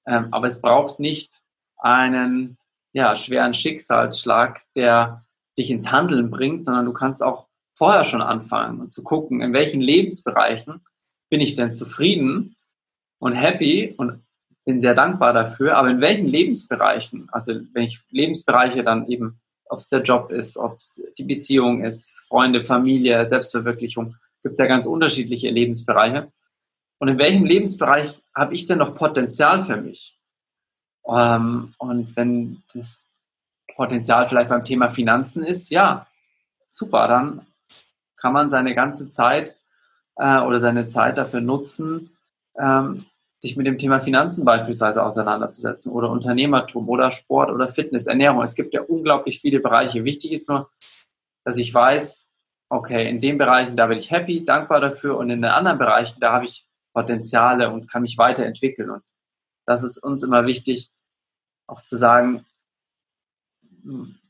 Ähm, 0.06 0.28
aber 0.32 0.48
es 0.48 0.62
braucht 0.62 1.00
nicht 1.00 1.42
einen 1.78 2.58
ja, 2.94 3.16
schweren 3.16 3.54
Schicksalsschlag, 3.54 4.62
der 4.76 5.26
dich 5.58 5.70
ins 5.70 5.92
Handeln 5.92 6.30
bringt, 6.30 6.66
sondern 6.66 6.86
du 6.86 6.94
kannst 6.94 7.24
auch 7.24 7.48
vorher 7.76 8.04
schon 8.04 8.22
anfangen 8.22 8.80
und 8.82 8.94
zu 8.94 9.04
gucken, 9.04 9.42
in 9.42 9.54
welchen 9.54 9.82
Lebensbereichen 9.82 10.86
bin 11.30 11.42
ich 11.42 11.56
denn 11.56 11.76
zufrieden 11.76 12.56
und 13.20 13.34
happy 13.34 13.94
und 13.98 14.24
bin 14.66 14.82
sehr 14.82 14.94
dankbar 14.94 15.34
dafür. 15.34 15.78
Aber 15.78 15.90
in 15.90 16.02
welchen 16.02 16.28
Lebensbereichen, 16.28 17.28
also 17.32 17.54
wenn 17.74 17.84
ich 17.84 18.00
Lebensbereiche 18.10 18.84
dann 18.84 19.08
eben, 19.08 19.40
ob 19.66 19.80
es 19.80 19.90
der 19.90 20.02
Job 20.02 20.32
ist, 20.32 20.58
ob 20.58 20.78
es 20.78 21.04
die 21.18 21.24
Beziehung 21.24 21.84
ist, 21.84 22.18
Freunde, 22.28 22.62
Familie, 22.62 23.28
Selbstverwirklichung, 23.28 24.16
gibt 24.44 24.54
es 24.54 24.60
ja 24.60 24.66
ganz 24.66 24.86
unterschiedliche 24.86 25.50
Lebensbereiche. 25.50 26.32
Und 27.00 27.08
in 27.08 27.18
welchem 27.18 27.46
Lebensbereich 27.46 28.22
habe 28.36 28.56
ich 28.56 28.68
denn 28.68 28.80
noch 28.80 28.96
Potenzial 28.96 29.64
für 29.64 29.78
mich? 29.78 30.20
Ähm, 31.08 31.74
und 31.78 32.16
wenn 32.16 32.64
das 32.74 33.08
Potenzial 33.76 34.28
vielleicht 34.28 34.50
beim 34.50 34.64
Thema 34.64 34.90
Finanzen 34.90 35.44
ist, 35.44 35.70
ja, 35.70 36.08
super, 36.68 37.08
dann 37.08 37.46
kann 38.18 38.34
man 38.34 38.50
seine 38.50 38.76
ganze 38.76 39.10
Zeit 39.10 39.56
äh, 40.18 40.40
oder 40.40 40.60
seine 40.60 40.90
Zeit 40.90 41.18
dafür 41.18 41.42
nutzen, 41.42 42.12
ähm, 42.58 43.06
sich 43.42 43.56
mit 43.56 43.68
dem 43.68 43.78
Thema 43.78 44.02
Finanzen 44.02 44.44
beispielsweise 44.44 45.04
auseinanderzusetzen 45.04 45.94
oder 45.94 46.10
Unternehmertum 46.10 46.90
oder 46.90 47.10
Sport 47.12 47.52
oder 47.52 47.70
Fitness, 47.70 48.08
Ernährung. 48.08 48.42
Es 48.42 48.56
gibt 48.56 48.74
ja 48.74 48.82
unglaublich 48.82 49.40
viele 49.40 49.60
Bereiche. 49.60 50.04
Wichtig 50.04 50.34
ist 50.34 50.50
nur, 50.50 50.70
dass 51.46 51.58
ich 51.58 51.74
weiß, 51.74 52.28
okay, 52.70 53.10
in 53.10 53.22
den 53.22 53.38
Bereichen, 53.38 53.78
da 53.78 53.88
bin 53.88 53.98
ich 53.98 54.12
happy, 54.12 54.44
dankbar 54.44 54.82
dafür 54.82 55.18
und 55.18 55.30
in 55.30 55.42
den 55.42 55.52
anderen 55.52 55.78
Bereichen, 55.78 56.20
da 56.20 56.34
habe 56.34 56.46
ich 56.46 56.68
Potenziale 56.94 57.72
und 57.72 57.90
kann 57.90 58.02
mich 58.02 58.18
weiterentwickeln. 58.18 58.90
Und 58.90 59.04
das 59.66 59.84
ist 59.84 59.98
uns 60.04 60.24
immer 60.24 60.46
wichtig, 60.46 60.92
auch 61.68 61.82
zu 61.82 61.96
sagen, 61.96 62.46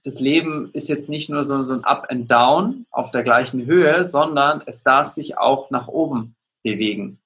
das 0.04 0.19
Leben 0.19 0.69
ist 0.74 0.88
jetzt 0.88 1.10
nicht 1.10 1.30
nur 1.30 1.45
so, 1.45 1.56
ein 1.56 1.84
Up 1.84 2.08
and 2.10 2.30
Down 2.30 2.86
auf 2.91 3.12
der 3.12 3.24
gleichen 3.24 3.65
Höhe, 3.65 4.06
sondern 4.06 4.62
es 4.65 4.84
darf 4.84 5.08
sich 5.08 5.38
auch 5.38 5.72
nach 5.72 5.88
oben 5.88 6.36
bewegen. 6.63 7.19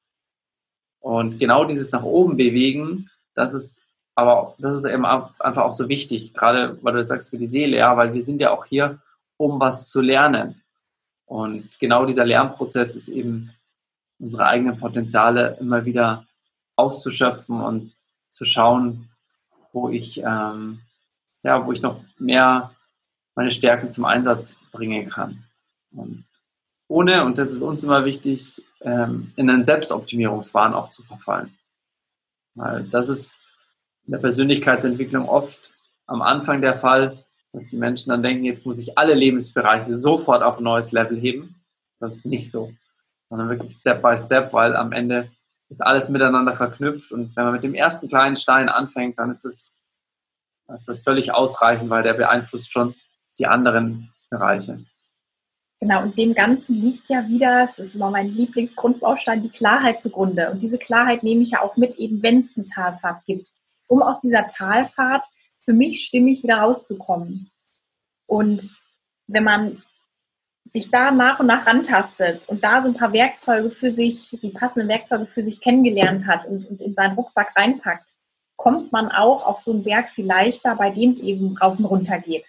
Und 1.04 1.38
genau 1.38 1.66
dieses 1.66 1.92
nach 1.92 2.04
oben 2.04 2.38
bewegen, 2.38 3.10
das 3.34 3.54
ist 3.54 3.84
aber 4.16 4.56
das 4.58 4.78
ist 4.78 4.86
eben 4.86 5.06
einfach 5.06 5.64
auch 5.64 5.74
so 5.74 5.90
wichtig, 5.90 6.34
gerade 6.34 6.78
weil 6.82 6.94
du 6.94 7.06
sagst 7.06 7.32
für 7.32 7.38
die 7.38 7.48
Seele, 7.48 7.78
ja, 7.78 7.98
weil 7.98 8.14
wir 8.14 8.24
sind 8.24 8.40
ja 8.40 8.52
auch 8.52 8.64
hier, 8.64 9.02
um 9.38 9.60
was 9.60 9.90
zu 9.90 10.02
lernen. 10.02 10.62
Und 11.26 11.78
genau 11.80 12.06
dieser 12.06 12.26
Lernprozess 12.26 12.96
ist 12.96 13.10
eben 13.10 13.52
unsere 14.20 14.46
eigenen 14.46 14.80
Potenziale 14.80 15.58
immer 15.60 15.84
wieder 15.84 16.26
auszuschöpfen 16.76 17.60
und 17.60 17.92
zu 18.32 18.46
schauen, 18.46 19.10
wo 19.74 19.90
ich 19.90 20.20
ähm, 20.20 20.80
ja, 21.44 21.66
wo 21.66 21.74
ich 21.74 21.82
noch 21.82 22.02
mehr 22.18 22.72
meine 23.36 23.52
Stärken 23.52 23.92
zum 23.92 24.06
Einsatz 24.06 24.58
bringen 24.72 25.10
kann. 25.10 25.44
Und 25.92 26.24
ohne, 26.88 27.26
und 27.26 27.38
das 27.38 27.52
ist 27.52 27.62
uns 27.62 27.84
immer 27.84 28.06
wichtig, 28.06 28.64
ähm, 28.84 29.34
in 29.36 29.50
einen 29.50 29.66
Selbstoptimierungswahn 29.66 30.74
auch 30.74 30.90
zu 30.90 31.04
verfallen. 31.04 31.58
Weil 32.56 32.84
das 32.86 33.10
ist 33.10 33.36
in 34.06 34.12
der 34.12 34.20
Persönlichkeitsentwicklung 34.20 35.28
oft 35.28 35.74
am 36.06 36.22
Anfang 36.22 36.62
der 36.62 36.78
Fall, 36.78 37.24
dass 37.54 37.68
die 37.68 37.78
Menschen 37.78 38.10
dann 38.10 38.24
denken, 38.24 38.44
jetzt 38.46 38.66
muss 38.66 38.80
ich 38.80 38.98
alle 38.98 39.14
Lebensbereiche 39.14 39.96
sofort 39.96 40.44
auf 40.44 40.58
ein 40.58 40.64
neues 40.64 40.92
Level 40.92 41.20
heben. 41.20 41.64
Das 42.00 42.18
ist 42.18 42.26
nicht 42.26 42.52
so, 42.52 42.74
sondern 43.30 43.50
wirklich 43.50 43.76
Step 43.76 44.02
by 44.02 44.18
Step, 44.18 44.52
weil 44.54 44.76
am 44.76 44.92
Ende 44.92 45.32
ist 45.70 45.82
alles 45.82 46.10
miteinander 46.10 46.56
verknüpft 46.56 47.12
und 47.12 47.36
wenn 47.36 47.46
man 47.46 47.54
mit 47.54 47.64
dem 47.64 47.74
ersten 47.74 48.08
kleinen 48.08 48.36
Stein 48.36 48.70
anfängt, 48.70 49.18
dann 49.18 49.32
ist 49.32 49.46
das, 49.46 49.72
ist 50.68 50.88
das 50.88 51.04
völlig 51.04 51.34
ausreichend, 51.34 51.90
weil 51.90 52.04
der 52.04 52.14
beeinflusst 52.14 52.72
schon 52.72 52.96
die 53.40 53.48
anderen 53.48 54.12
Bereiche. 54.30 54.86
Genau, 55.84 56.02
und 56.02 56.18
dem 56.18 56.34
Ganzen 56.34 56.82
liegt 56.82 57.10
ja 57.10 57.28
wieder, 57.28 57.66
es 57.66 57.78
ist 57.78 57.96
immer 57.96 58.10
mein 58.10 58.30
Lieblingsgrundbaustein, 58.30 59.42
die 59.42 59.50
Klarheit 59.50 60.02
zugrunde. 60.02 60.50
Und 60.50 60.64
diese 60.64 60.78
Klarheit 60.78 61.24
nehme 61.24 61.44
ich 61.44 61.52
ja 61.52 61.62
auch 61.62 61.76
mit, 61.76 61.98
eben 61.98 62.24
wenn 62.24 62.40
es 62.40 62.56
eine 62.56 62.66
Talfahrt 62.66 63.26
gibt, 63.26 63.50
um 63.90 64.02
aus 64.02 64.22
dieser 64.22 64.48
Talfahrt 64.48 65.26
für 65.60 65.74
mich 65.74 66.06
stimmig 66.06 66.42
wieder 66.42 66.60
rauszukommen. 66.60 67.52
Und 68.28 68.72
wenn 69.28 69.44
man 69.44 69.84
sich 70.64 70.90
da 70.90 71.12
nach 71.12 71.42
und 71.42 71.48
nach 71.48 71.68
rantastet 71.68 72.48
und 72.48 72.64
da 72.64 72.82
so 72.82 72.88
ein 72.88 72.96
paar 72.96 73.12
Werkzeuge 73.12 73.70
für 73.70 73.92
sich, 73.92 74.40
die 74.42 74.52
passenden 74.52 74.88
Werkzeuge 74.88 75.26
für 75.26 75.44
sich 75.44 75.60
kennengelernt 75.60 76.28
hat 76.28 76.46
und, 76.46 76.66
und 76.66 76.80
in 76.80 76.96
seinen 76.96 77.16
Rucksack 77.16 77.58
reinpackt, 77.58 78.16
kommt 78.56 78.94
man 78.94 79.12
auch 79.12 79.46
auf 79.46 79.60
so 79.60 79.74
einen 79.74 79.84
Berg 79.84 80.12
viel 80.12 80.28
leichter, 80.28 80.78
bei 80.78 80.92
dem 80.92 81.10
es 81.10 81.20
eben 81.20 81.58
rauf 81.58 81.78
und 81.78 81.84
runter 81.84 82.20
geht. 82.20 82.46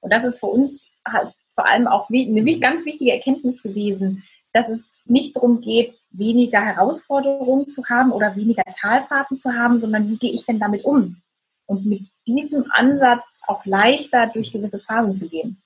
Und 0.00 0.10
das 0.10 0.24
ist 0.24 0.40
für 0.40 0.46
uns 0.46 0.88
halt 1.06 1.34
vor 1.60 1.68
allem 1.68 1.88
auch 1.88 2.08
eine 2.08 2.58
ganz 2.58 2.86
wichtige 2.86 3.12
Erkenntnis 3.12 3.62
gewesen, 3.62 4.24
dass 4.54 4.70
es 4.70 4.96
nicht 5.04 5.36
darum 5.36 5.60
geht, 5.60 5.94
weniger 6.10 6.64
Herausforderungen 6.64 7.68
zu 7.68 7.84
haben 7.86 8.12
oder 8.12 8.34
weniger 8.34 8.62
Talfahrten 8.64 9.36
zu 9.36 9.52
haben, 9.52 9.78
sondern 9.78 10.08
wie 10.08 10.16
gehe 10.16 10.32
ich 10.32 10.46
denn 10.46 10.58
damit 10.58 10.86
um? 10.86 11.20
Und 11.66 11.84
mit 11.84 12.06
diesem 12.26 12.64
Ansatz 12.70 13.42
auch 13.46 13.66
leichter 13.66 14.28
durch 14.28 14.52
gewisse 14.52 14.80
Phasen 14.80 15.16
zu 15.16 15.28
gehen. 15.28 15.60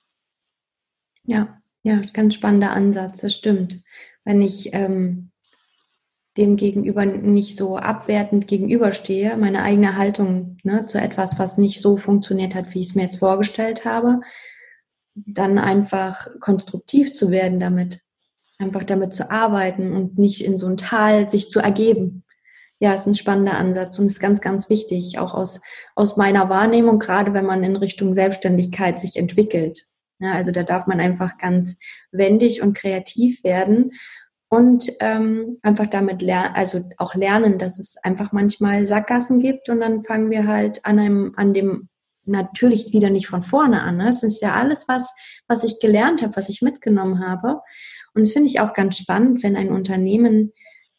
Ja, 1.23 1.61
ja, 1.83 2.01
ganz 2.11 2.33
spannender 2.33 2.71
Ansatz, 2.71 3.21
das 3.21 3.33
stimmt. 3.33 3.81
Wenn 4.25 4.41
ich 4.41 4.73
ähm, 4.73 5.31
dem 6.35 6.57
gegenüber 6.57 7.05
nicht 7.05 7.55
so 7.55 7.77
abwertend 7.77 8.47
gegenüberstehe, 8.47 9.37
meine 9.37 9.63
eigene 9.63 9.95
Haltung 9.95 10.57
ne, 10.63 10.85
zu 10.85 10.99
etwas, 10.99 11.39
was 11.39 11.57
nicht 11.57 11.81
so 11.81 11.95
funktioniert 11.95 12.53
hat, 12.53 12.73
wie 12.73 12.81
ich 12.81 12.89
es 12.89 12.95
mir 12.95 13.03
jetzt 13.03 13.19
vorgestellt 13.19 13.85
habe, 13.85 14.19
dann 15.15 15.57
einfach 15.57 16.27
konstruktiv 16.39 17.13
zu 17.13 17.31
werden 17.31 17.59
damit, 17.59 18.01
einfach 18.59 18.83
damit 18.83 19.13
zu 19.13 19.31
arbeiten 19.31 19.93
und 19.93 20.17
nicht 20.17 20.43
in 20.43 20.57
so 20.57 20.67
ein 20.67 20.77
Tal 20.77 21.29
sich 21.29 21.49
zu 21.49 21.59
ergeben. 21.59 22.23
Ja, 22.79 22.93
ist 22.93 23.07
ein 23.07 23.15
spannender 23.15 23.57
Ansatz 23.57 23.97
und 23.97 24.05
ist 24.05 24.19
ganz, 24.19 24.41
ganz 24.41 24.69
wichtig, 24.69 25.17
auch 25.17 25.33
aus, 25.33 25.61
aus 25.95 26.17
meiner 26.17 26.49
Wahrnehmung, 26.49 26.99
gerade 26.99 27.33
wenn 27.33 27.45
man 27.45 27.63
in 27.63 27.77
Richtung 27.77 28.13
Selbstständigkeit 28.13 28.99
sich 28.99 29.15
entwickelt. 29.15 29.85
Ja, 30.19 30.33
also 30.33 30.51
da 30.51 30.63
darf 30.63 30.85
man 30.85 30.99
einfach 30.99 31.37
ganz 31.37 31.77
wendig 32.11 32.61
und 32.61 32.77
kreativ 32.77 33.43
werden 33.43 33.91
und 34.49 34.91
ähm, 34.99 35.57
einfach 35.63 35.87
damit 35.87 36.21
lernen, 36.21 36.55
also 36.55 36.89
auch 36.97 37.15
lernen, 37.15 37.57
dass 37.57 37.79
es 37.79 37.97
einfach 38.03 38.31
manchmal 38.31 38.85
Sackgassen 38.85 39.39
gibt 39.39 39.69
und 39.69 39.79
dann 39.79 40.03
fangen 40.03 40.29
wir 40.29 40.47
halt 40.47 40.85
an 40.85 40.99
einem, 40.99 41.33
an 41.35 41.53
dem 41.53 41.89
natürlich 42.25 42.93
wieder 42.93 43.09
nicht 43.09 43.27
von 43.27 43.43
vorne 43.43 43.81
an. 43.81 43.97
Ne? 43.97 44.09
Es 44.09 44.23
ist 44.23 44.41
ja 44.41 44.53
alles, 44.53 44.87
was, 44.87 45.13
was 45.47 45.63
ich 45.63 45.79
gelernt 45.79 46.21
habe, 46.21 46.35
was 46.35 46.49
ich 46.49 46.61
mitgenommen 46.61 47.25
habe. 47.25 47.61
Und 48.13 48.21
das 48.21 48.33
finde 48.33 48.49
ich 48.49 48.59
auch 48.59 48.73
ganz 48.73 48.97
spannend, 48.97 49.43
wenn 49.43 49.55
ein 49.55 49.71
Unternehmen 49.71 50.53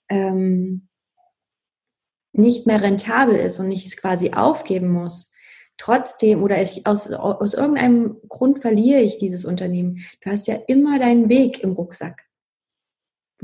ähm, 0.09 0.89
nicht 2.33 2.67
mehr 2.67 2.83
rentabel 2.83 3.37
ist 3.37 3.59
und 3.59 3.69
nicht 3.69 3.97
quasi 3.97 4.33
aufgeben 4.33 4.91
muss. 4.91 5.33
Trotzdem, 5.79 6.43
oder 6.43 6.61
ich, 6.63 6.87
aus, 6.87 7.11
aus 7.13 7.55
irgendeinem 7.55 8.17
Grund 8.29 8.61
verliere 8.61 9.01
ich 9.01 9.19
dieses 9.19 9.45
Unternehmen. 9.45 10.05
Du 10.23 10.31
hast 10.31 10.47
ja 10.47 10.55
immer 10.67 10.99
deinen 10.99 11.29
Weg 11.29 11.63
im 11.63 11.73
Rucksack. 11.73 12.25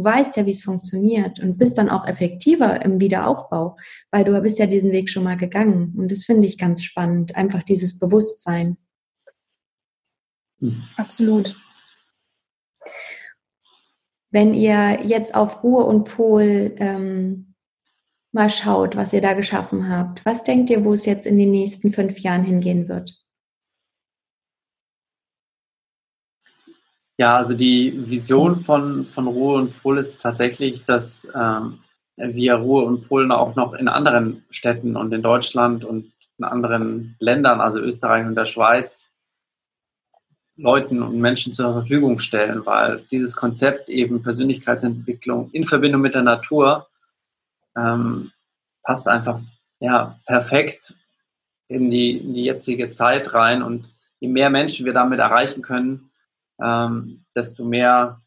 Du 0.03 0.09
weißt 0.09 0.37
ja, 0.37 0.47
wie 0.47 0.51
es 0.51 0.65
funktioniert 0.65 1.39
und 1.39 1.59
bist 1.59 1.79
dann 1.79 1.89
auch 1.89 2.09
effektiver 2.09 2.85
im 2.85 2.99
Wiederaufbau, 2.99 3.77
weil 4.11 4.25
du 4.25 4.41
bist 4.41 4.59
ja 4.59 4.67
diesen 4.67 4.91
Weg 4.91 5.09
schon 5.09 5.23
mal 5.23 5.37
gegangen. 5.37 5.95
Und 5.97 6.11
das 6.11 6.25
finde 6.25 6.49
ich 6.49 6.59
ganz 6.59 6.83
spannend, 6.83 7.37
einfach 7.37 7.63
dieses 7.63 8.01
Bewusstsein. 8.01 8.79
Absolut. 10.97 11.57
Wenn 14.33 14.55
ihr 14.55 15.05
jetzt 15.05 15.37
auf 15.37 15.63
Ruhe 15.63 15.85
und 15.85 16.03
Pol 16.03 16.75
ähm, 16.79 17.55
mal 18.33 18.51
schaut, 18.51 18.97
was 18.97 19.13
ihr 19.13 19.21
da 19.21 19.35
geschaffen 19.35 19.89
habt, 19.89 20.27
was 20.27 20.43
denkt 20.43 20.69
ihr, 20.71 20.85
wo 20.85 20.95
es 20.95 21.07
jetzt 21.07 21.29
in 21.29 21.39
den 21.39 21.53
nächsten 21.53 21.93
fünf 21.93 22.19
Jahren 22.19 22.43
hingehen 22.43 22.89
wird? 22.89 23.22
Ja, 27.19 27.37
also 27.37 27.55
die 27.55 28.09
Vision 28.09 28.61
von, 28.61 29.05
von 29.05 29.27
Ruhe 29.27 29.59
und 29.59 29.83
Pol 29.83 29.99
ist 29.99 30.21
tatsächlich, 30.21 30.85
dass 30.85 31.31
ähm, 31.35 31.79
wir 32.17 32.55
Ruhe 32.55 32.85
und 32.85 33.09
Polen 33.09 33.33
auch 33.33 33.55
noch 33.55 33.75
in 33.75 33.89
anderen 33.89 34.45
Städten 34.51 34.97
und 34.97 35.13
in 35.13 35.23
Deutschland 35.23 35.85
und 35.85 36.13
in 36.39 36.45
anderen 36.45 37.17
Ländern, 37.19 37.61
also 37.61 37.81
Österreich 37.81 38.27
und 38.27 38.35
der 38.35 38.47
Schweiz, 38.47 39.13
Leuten 40.57 41.03
und 41.03 41.19
Menschen 41.19 41.53
zur 41.53 41.73
Verfügung 41.73 42.19
stellen, 42.19 42.65
weil 42.67 43.05
dieses 43.11 43.37
Konzept 43.37 43.89
eben 43.89 44.23
Persönlichkeitsentwicklung 44.23 45.51
in 45.53 45.65
Verbindung 45.65 46.03
mit 46.03 46.15
der 46.15 46.23
Natur 46.23 46.89
ähm, 47.77 48.31
passt 48.83 49.09
einfach 49.09 49.41
ja, 49.81 50.21
perfekt 50.27 50.97
in 51.69 51.91
die, 51.91 52.19
in 52.19 52.35
die 52.35 52.45
jetzige 52.45 52.91
Zeit 52.91 53.33
rein 53.33 53.63
und 53.63 53.93
je 54.21 54.29
mehr 54.29 54.51
Menschen 54.51 54.87
wir 54.87 54.93
damit 54.93 55.19
erreichen 55.19 55.63
können, 55.63 56.12
ähm, 56.63 57.25
desto 57.35 57.65
mehr, 57.65 58.21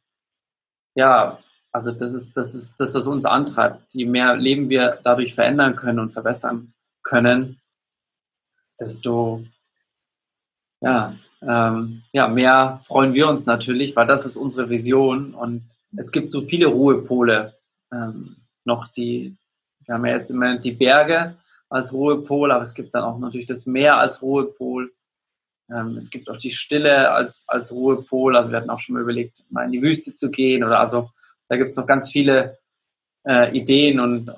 ja, 0.96 1.40
also 1.72 1.92
das 1.92 2.14
ist, 2.14 2.38
das 2.38 2.56
ist 2.56 2.80
das, 2.80 2.94
was 2.94 3.08
uns 3.08 3.26
antreibt. 3.26 3.94
Je 3.94 4.06
mehr 4.06 4.36
Leben 4.36 4.70
wir 4.70 5.00
dadurch 5.04 5.36
verändern 5.36 5.76
können 5.76 6.00
und 6.00 6.14
verbessern 6.14 6.74
können, 7.04 7.60
desto 8.80 9.44
ja, 10.82 11.16
ähm, 11.42 12.04
ja, 12.12 12.28
mehr 12.28 12.80
freuen 12.86 13.14
wir 13.14 13.28
uns 13.28 13.46
natürlich, 13.46 13.96
weil 13.96 14.08
das 14.08 14.26
ist 14.26 14.38
unsere 14.38 14.70
Vision 14.70 15.34
und 15.34 15.64
es 15.98 16.12
gibt 16.12 16.32
so 16.32 16.42
viele 16.44 16.68
Ruhepole 16.68 17.58
ähm, 17.92 18.38
noch, 18.66 18.88
die, 18.90 19.36
wir 19.86 19.96
haben 19.96 20.06
ja 20.06 20.18
jetzt 20.18 20.32
im 20.32 20.38
Moment 20.38 20.66
die 20.66 20.74
Berge 20.74 21.38
als 21.70 21.94
Ruhepol, 21.94 22.52
aber 22.52 22.64
es 22.64 22.74
gibt 22.74 22.94
dann 22.94 23.04
auch 23.04 23.18
natürlich 23.20 23.46
das 23.46 23.66
Meer 23.66 23.98
als 23.98 24.22
Ruhepol. 24.22 24.94
Ähm, 25.70 25.98
es 25.98 26.10
gibt 26.10 26.30
auch 26.30 26.38
die 26.38 26.52
Stille 26.52 27.12
als, 27.12 27.46
als 27.48 27.72
Ruhepol. 27.72 28.36
Also 28.36 28.52
wir 28.52 28.60
hatten 28.60 28.70
auch 28.70 28.80
schon 28.80 28.94
mal 28.94 29.02
überlegt, 29.02 29.44
mal 29.50 29.66
in 29.66 29.72
die 29.72 29.82
Wüste 29.82 30.14
zu 30.16 30.32
gehen 30.32 30.64
oder 30.64 30.80
also 30.80 31.10
da 31.48 31.58
gibt 31.58 31.72
es 31.72 31.78
noch 31.78 31.88
ganz 31.88 32.10
viele 32.10 32.58
äh, 33.26 33.56
Ideen 33.56 34.00
und 34.00 34.32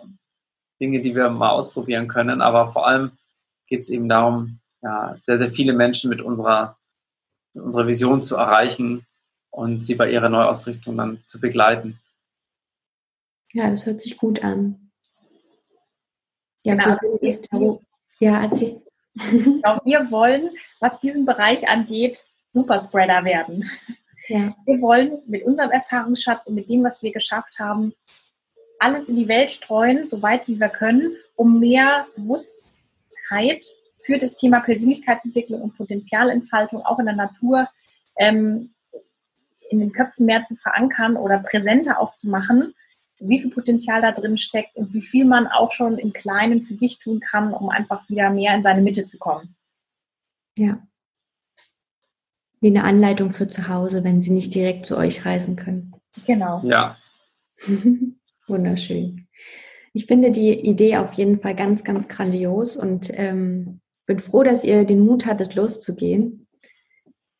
Dinge, 0.79 1.01
die 1.01 1.15
wir 1.15 1.29
mal 1.29 1.49
ausprobieren 1.49 2.07
können. 2.07 2.41
Aber 2.41 2.71
vor 2.73 2.87
allem 2.87 3.11
geht 3.67 3.81
es 3.81 3.89
eben 3.89 4.09
darum, 4.09 4.59
ja, 4.81 5.17
sehr, 5.21 5.37
sehr 5.37 5.51
viele 5.51 5.73
Menschen 5.73 6.09
mit 6.09 6.21
unserer, 6.21 6.77
mit 7.53 7.63
unserer 7.63 7.87
Vision 7.87 8.23
zu 8.23 8.35
erreichen 8.35 9.05
und 9.49 9.83
sie 9.83 9.95
bei 9.95 10.11
ihrer 10.11 10.29
Neuausrichtung 10.29 10.97
dann 10.97 11.23
zu 11.25 11.39
begleiten. 11.39 11.99
Ja, 13.53 13.69
das 13.69 13.85
hört 13.85 14.01
sich 14.01 14.17
gut 14.17 14.43
an. 14.43 14.91
Ja, 16.65 16.75
genau. 16.75 17.81
ja 18.19 18.43
erzähl. 18.43 18.81
Auch 19.63 19.79
wir 19.85 20.11
wollen, 20.11 20.49
was 20.79 20.99
diesen 20.99 21.25
Bereich 21.25 21.67
angeht, 21.67 22.25
Superspreader 22.51 23.23
werden. 23.25 23.69
Ja. 24.27 24.55
Wir 24.65 24.81
wollen 24.81 25.19
mit 25.27 25.43
unserem 25.43 25.71
Erfahrungsschatz 25.71 26.47
und 26.47 26.55
mit 26.55 26.69
dem, 26.69 26.83
was 26.83 27.01
wir 27.03 27.11
geschafft 27.11 27.59
haben, 27.59 27.93
alles 28.79 29.09
in 29.09 29.15
die 29.15 29.27
Welt 29.27 29.51
streuen, 29.51 30.07
so 30.09 30.21
weit 30.21 30.47
wie 30.47 30.59
wir 30.59 30.69
können, 30.69 31.15
um 31.35 31.59
mehr 31.59 32.07
Bewusstheit 32.15 33.65
für 33.99 34.17
das 34.17 34.35
Thema 34.35 34.59
Persönlichkeitsentwicklung 34.59 35.61
und 35.61 35.77
Potenzialentfaltung 35.77 36.81
auch 36.85 36.99
in 36.99 37.05
der 37.05 37.15
Natur 37.15 37.67
ähm, 38.17 38.73
in 39.69 39.79
den 39.79 39.91
Köpfen 39.91 40.25
mehr 40.25 40.43
zu 40.43 40.55
verankern 40.55 41.17
oder 41.17 41.39
präsenter 41.39 41.99
auch 41.99 42.15
zu 42.15 42.29
machen 42.29 42.73
wie 43.19 43.39
viel 43.39 43.49
Potenzial 43.49 44.01
da 44.01 44.11
drin 44.11 44.37
steckt 44.37 44.75
und 44.75 44.93
wie 44.93 45.01
viel 45.01 45.25
man 45.25 45.47
auch 45.47 45.71
schon 45.71 45.97
im 45.97 46.13
Kleinen 46.13 46.61
für 46.63 46.75
sich 46.77 46.99
tun 46.99 47.19
kann, 47.19 47.53
um 47.53 47.69
einfach 47.69 48.07
wieder 48.09 48.29
mehr 48.29 48.55
in 48.55 48.63
seine 48.63 48.81
Mitte 48.81 49.05
zu 49.05 49.17
kommen. 49.17 49.55
Ja. 50.57 50.87
Wie 52.59 52.67
eine 52.67 52.83
Anleitung 52.83 53.31
für 53.31 53.47
zu 53.47 53.67
Hause, 53.67 54.03
wenn 54.03 54.21
Sie 54.21 54.31
nicht 54.31 54.53
direkt 54.53 54.85
zu 54.85 54.97
euch 54.97 55.25
reisen 55.25 55.55
können. 55.55 55.93
Genau. 56.25 56.61
Ja. 56.63 56.97
Wunderschön. 58.47 59.27
Ich 59.93 60.05
finde 60.05 60.31
die 60.31 60.53
Idee 60.53 60.97
auf 60.97 61.13
jeden 61.13 61.39
Fall 61.39 61.55
ganz, 61.55 61.83
ganz 61.83 62.07
grandios 62.07 62.75
und 62.75 63.11
ähm, 63.13 63.81
bin 64.05 64.19
froh, 64.19 64.43
dass 64.43 64.63
ihr 64.63 64.85
den 64.85 65.05
Mut 65.05 65.25
hattet, 65.25 65.55
loszugehen 65.55 66.46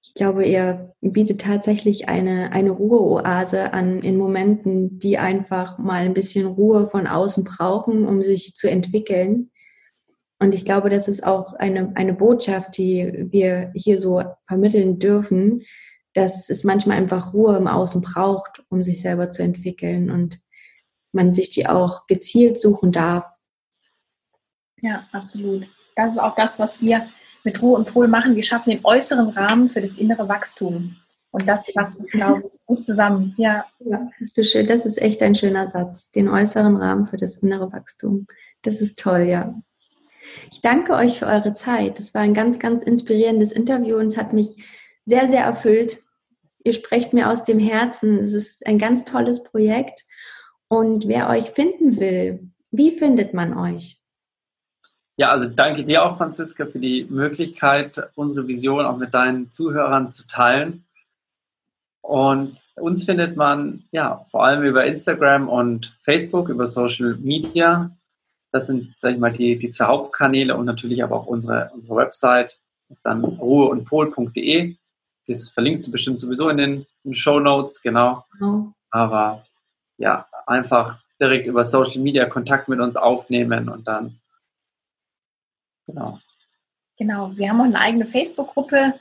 ich 0.08 0.14
glaube, 0.14 0.46
ihr 0.46 0.94
bietet 1.02 1.42
tatsächlich 1.42 2.08
eine, 2.08 2.54
eine 2.54 2.72
Ruheoase 2.72 3.74
an 3.74 4.00
in 4.00 4.16
Momenten, 4.16 5.00
die 5.00 5.18
einfach 5.18 5.78
mal 5.78 6.02
ein 6.06 6.14
bisschen 6.14 6.48
Ruhe 6.48 6.88
von 6.88 7.08
außen 7.08 7.44
brauchen, 7.44 8.08
um 8.08 8.24
sich 8.24 8.56
zu 8.56 8.70
entwickeln. 8.70 9.52
Und 10.40 10.56
ich 10.56 10.64
glaube, 10.64 10.90
das 10.90 11.10
ist 11.10 11.26
auch 11.26 11.54
eine, 11.56 11.92
eine 11.96 12.14
Botschaft, 12.14 12.78
die 12.78 13.28
wir 13.32 13.72
hier 13.76 14.00
so 14.00 14.24
vermitteln 14.44 14.98
dürfen, 14.98 15.64
dass 16.14 16.50
es 16.50 16.64
manchmal 16.64 16.98
einfach 16.98 17.34
Ruhe 17.34 17.58
im 17.58 17.68
Außen 17.68 18.00
braucht, 18.00 18.64
um 18.70 18.84
sich 18.84 19.02
selber 19.02 19.30
zu 19.30 19.44
entwickeln 19.44 20.10
und 20.10 20.40
man 21.12 21.34
sich 21.34 21.50
die 21.50 21.68
auch 21.68 22.08
gezielt 22.08 22.58
suchen 22.58 22.94
darf. 22.94 23.26
Ja, 24.82 24.94
absolut. 25.12 25.68
Das 25.98 26.14
ist 26.14 26.20
auch 26.20 26.36
das, 26.36 26.60
was 26.60 26.82
wir 26.82 27.10
mit 27.48 27.62
Ruhe 27.62 27.78
und 27.78 27.88
Pol 27.88 28.10
machen. 28.10 28.36
Wir 28.36 28.44
schaffen 28.44 28.72
den 28.72 28.84
äußeren 28.84 29.30
Rahmen 29.30 29.70
für 29.70 29.80
das 29.80 29.98
innere 29.98 30.28
Wachstum. 30.28 30.98
Und 31.32 31.48
das 31.48 31.72
passt 31.74 31.98
es, 31.98 32.12
glaube 32.12 32.44
ich, 32.52 32.60
gut 32.66 32.84
zusammen. 32.84 33.36
Ja. 33.38 33.66
Das 33.80 34.38
ist 34.38 35.02
echt 35.02 35.22
ein 35.22 35.34
schöner 35.34 35.68
Satz. 35.68 36.12
Den 36.12 36.28
äußeren 36.28 36.76
Rahmen 36.76 37.06
für 37.06 37.16
das 37.16 37.38
innere 37.38 37.72
Wachstum. 37.72 38.28
Das 38.64 38.82
ist 38.82 39.00
toll, 39.00 39.22
ja. 39.30 39.56
Ich 40.52 40.60
danke 40.60 40.94
euch 40.94 41.20
für 41.20 41.28
eure 41.28 41.54
Zeit. 41.54 42.00
Das 42.00 42.14
war 42.14 42.22
ein 42.22 42.34
ganz, 42.34 42.60
ganz 42.60 42.84
inspirierendes 42.84 43.54
Interview 43.54 43.96
und 43.96 44.08
es 44.08 44.18
hat 44.18 44.34
mich 44.34 44.58
sehr, 45.06 45.30
sehr 45.30 45.46
erfüllt. 45.46 46.04
ihr 46.66 46.74
sprecht 46.74 47.14
mir 47.14 47.30
aus 47.30 47.46
dem 47.46 47.60
Herzen. 47.60 48.18
Es 48.18 48.34
ist 48.34 48.68
ein 48.68 48.78
ganz 48.78 49.06
tolles 49.06 49.42
Projekt. 49.44 50.04
Und 50.68 51.08
wer 51.08 51.30
euch 51.30 51.52
finden 51.52 51.98
will, 51.98 52.52
wie 52.72 52.92
findet 52.92 53.34
man 53.34 53.58
euch? 53.58 54.02
Ja, 55.18 55.32
also 55.32 55.48
danke 55.48 55.84
dir 55.84 56.06
auch, 56.06 56.18
Franziska, 56.18 56.68
für 56.68 56.80
die 56.80 57.06
Möglichkeit, 57.10 58.10
unsere 58.16 58.48
Vision 58.48 58.86
auch 58.86 58.98
mit 58.98 59.14
deinen 59.14 59.52
Zuhörern 59.52 60.12
zu 60.12 60.28
teilen. 60.28 60.86
Und 62.02 62.58
uns 62.76 63.04
findet 63.04 63.36
man 63.36 63.84
ja 63.92 64.26
vor 64.30 64.46
allem 64.46 64.64
über 64.64 64.86
Instagram 64.86 65.50
und 65.50 65.98
Facebook, 66.04 66.50
über 66.50 66.68
Social 66.68 67.16
Media. 67.16 67.92
Das 68.52 68.68
sind, 68.68 68.94
sag 68.98 69.14
ich 69.14 69.20
mal, 69.20 69.34
die, 69.34 69.58
die 69.58 69.70
zwei 69.70 69.86
Hauptkanäle 69.86 70.56
und 70.56 70.66
natürlich 70.66 71.04
aber 71.04 71.16
auch 71.16 71.26
unsere, 71.26 71.72
unsere 71.74 71.96
Website, 71.96 72.60
ist 72.90 73.06
dann 73.06 73.24
ruheundpol.de. 73.24 74.76
Das 75.28 75.50
verlinkst 75.50 75.86
du 75.88 75.92
bestimmt 75.92 76.20
sowieso 76.20 76.48
in 76.50 76.58
den, 76.58 76.86
in 77.04 77.14
Show 77.14 77.40
Notes, 77.40 77.82
genau. 77.82 78.24
Oh. 78.40 78.68
Aber 78.92 79.44
ja, 79.98 80.28
einfach 80.46 81.00
direkt 81.20 81.48
über 81.48 81.66
Social 81.66 82.02
Media 82.02 82.26
Kontakt 82.26 82.70
mit 82.70 82.80
uns 82.80 82.96
aufnehmen 82.96 83.68
und 83.68 83.88
dann, 83.88 84.20
genau. 85.88 86.20
Genau, 86.98 87.32
wir 87.36 87.50
haben 87.50 87.62
auch 87.62 87.66
eine 87.66 87.80
eigene 87.80 88.06
Facebook-Gruppe, 88.06 88.96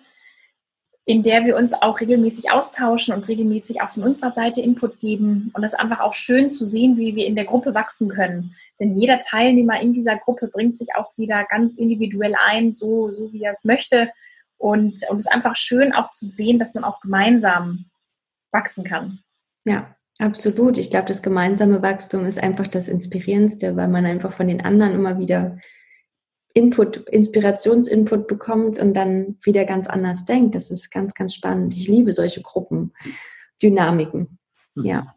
in 1.07 1.23
der 1.23 1.45
wir 1.45 1.57
uns 1.57 1.73
auch 1.73 2.01
regelmäßig 2.01 2.51
austauschen 2.51 3.15
und 3.15 3.29
regelmäßig 3.29 3.81
auch 3.81 3.91
von 3.91 4.03
unserer 4.03 4.33
Seite 4.33 4.61
Input 4.61 4.99
geben. 4.99 5.51
Und 5.55 5.63
es 5.63 5.73
ist 5.73 5.79
einfach 5.79 6.01
auch 6.01 6.15
schön 6.15 6.51
zu 6.51 6.67
sehen, 6.67 6.97
wie 6.97 7.15
wir 7.15 7.27
in 7.27 7.37
der 7.37 7.45
Gruppe 7.45 7.75
wachsen 7.75 8.09
können. 8.09 8.57
Denn 8.81 8.93
jeder 8.93 9.21
Teilnehmer 9.21 9.81
in 9.81 9.93
dieser 9.93 10.17
Gruppe 10.19 10.49
bringt 10.49 10.77
sich 10.77 10.89
auch 10.97 11.17
wieder 11.17 11.45
ganz 11.45 11.79
individuell 11.79 12.35
ein, 12.45 12.75
so, 12.75 13.13
so 13.13 13.33
wie 13.33 13.43
er 13.45 13.53
es 13.53 13.65
möchte. 13.65 14.11
Und, 14.59 15.01
und 15.09 15.19
es 15.19 15.27
ist 15.27 15.33
einfach 15.33 15.57
schön 15.57 15.95
auch 15.95 16.11
zu 16.11 16.27
sehen, 16.27 16.59
dass 16.59 16.75
man 16.75 16.85
auch 16.85 17.01
gemeinsam 17.01 17.87
wachsen 18.51 18.85
kann. 18.85 19.21
Ja, 19.65 19.95
absolut. 20.19 20.77
Ich 20.77 20.91
glaube, 20.91 21.07
das 21.07 21.23
gemeinsame 21.23 21.83
Wachstum 21.83 22.27
ist 22.27 22.43
einfach 22.43 22.67
das 22.67 22.89
Inspirierendste, 22.89 23.77
weil 23.77 23.89
man 23.89 24.07
einfach 24.07 24.33
von 24.33 24.49
den 24.49 24.61
anderen 24.61 24.93
immer 24.93 25.19
wieder 25.19 25.59
Input, 26.57 27.07
Inspirationsinput 27.11 28.27
bekommt 28.27 28.79
und 28.79 28.95
dann 28.95 29.37
wieder 29.43 29.67
ganz 29.67 29.89
anders 29.89 30.25
denkt. 30.25 30.55
Das 30.55 30.71
ist 30.71 30.91
ganz, 30.91 31.13
ganz 31.13 31.35
spannend. 31.35 31.75
Ich 31.75 31.87
liebe 31.87 32.15
solche 32.15 32.41
Gruppendynamiken. 32.41 34.39
Mhm. 34.75 34.85
Ja. 34.87 35.15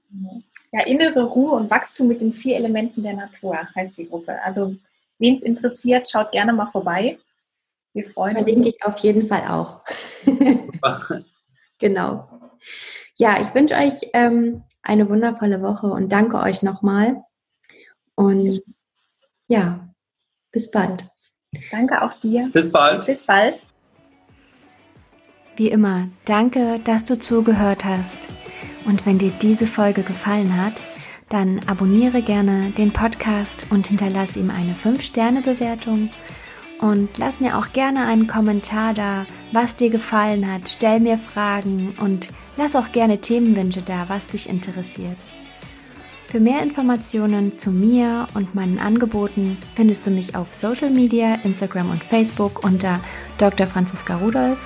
Ja, 0.74 0.86
innere 0.86 1.24
Ruhe 1.24 1.54
und 1.54 1.72
Wachstum 1.72 2.10
mit 2.10 2.22
den 2.22 2.34
vier 2.34 2.58
Elementen 2.58 3.04
der 3.04 3.14
Natur 3.14 3.58
heißt 3.74 3.98
die 4.00 4.10
Gruppe. 4.10 4.38
Also, 4.44 4.76
wen 5.18 5.36
es 5.36 5.44
interessiert, 5.44 6.10
schaut 6.10 6.34
gerne 6.34 6.52
mal 6.52 6.70
vorbei. 6.72 7.18
Wir 7.94 8.04
freuen 8.04 8.34
Verlinke 8.34 8.66
uns. 8.66 8.76
Verlinke 8.76 8.78
ich 8.78 8.86
auf 8.86 8.98
jeden 8.98 9.26
Fall 9.26 9.48
auch. 9.48 9.82
genau. 11.80 12.28
Ja, 13.16 13.40
ich 13.40 13.56
wünsche 13.56 13.76
euch 13.76 14.10
ähm, 14.12 14.64
eine 14.84 15.10
wundervolle 15.10 15.62
Woche 15.62 15.88
und 15.88 16.12
danke 16.12 16.38
euch 16.40 16.64
nochmal. 16.64 17.24
Und 18.16 18.62
ja, 19.48 19.90
bis 20.52 20.70
bald. 20.70 21.06
Danke 21.72 22.02
auch 22.02 22.14
dir. 22.14 22.50
Bis 22.54 22.72
bald. 22.72 23.06
Bis 23.06 23.26
bald. 23.26 23.62
Wie 25.56 25.70
immer, 25.70 26.08
danke, 26.26 26.80
dass 26.84 27.04
du 27.04 27.20
zugehört 27.20 27.84
hast. 27.84 28.30
Und 28.86 29.06
wenn 29.06 29.18
dir 29.18 29.32
diese 29.32 29.68
Folge 29.68 30.04
gefallen 30.04 30.62
hat, 30.62 30.82
dann 31.28 31.60
abonniere 31.68 32.22
gerne 32.22 32.72
den 32.78 32.92
Podcast 32.92 33.68
und 33.70 33.88
hinterlasse 33.88 34.40
ihm 34.40 34.52
eine 34.52 34.74
5-Sterne-Bewertung. 34.74 36.10
Und 36.80 37.18
lass 37.18 37.42
mir 37.42 37.58
auch 37.58 37.74
gerne 37.74 38.06
einen 38.06 38.28
Kommentar 38.28 38.94
da, 38.94 39.26
was 39.52 39.76
dir 39.76 39.90
gefallen 39.90 40.52
hat. 40.52 40.70
Stell 40.70 41.02
mir 41.02 41.18
Fragen 41.18 41.94
und 42.00 42.30
lass 42.56 42.76
auch 42.76 42.94
gerne 42.94 43.20
Themenwünsche 43.20 43.82
da, 43.82 44.08
was 44.08 44.28
dich 44.28 44.48
interessiert. 44.48 45.18
Für 46.30 46.40
mehr 46.40 46.62
Informationen 46.62 47.58
zu 47.58 47.72
mir 47.72 48.28
und 48.36 48.54
meinen 48.54 48.78
Angeboten 48.78 49.58
findest 49.74 50.06
du 50.06 50.12
mich 50.12 50.36
auf 50.36 50.54
Social 50.54 50.92
Media, 50.92 51.40
Instagram 51.44 51.90
und 51.90 52.04
Facebook 52.04 52.64
unter 52.64 53.00
Dr. 53.40 53.66
Franziska 53.66 54.18
Rudolf, 54.18 54.60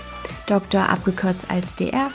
Dr. 0.45 0.89
abgekürzt 0.89 1.49
als 1.49 1.73
DR 1.75 2.11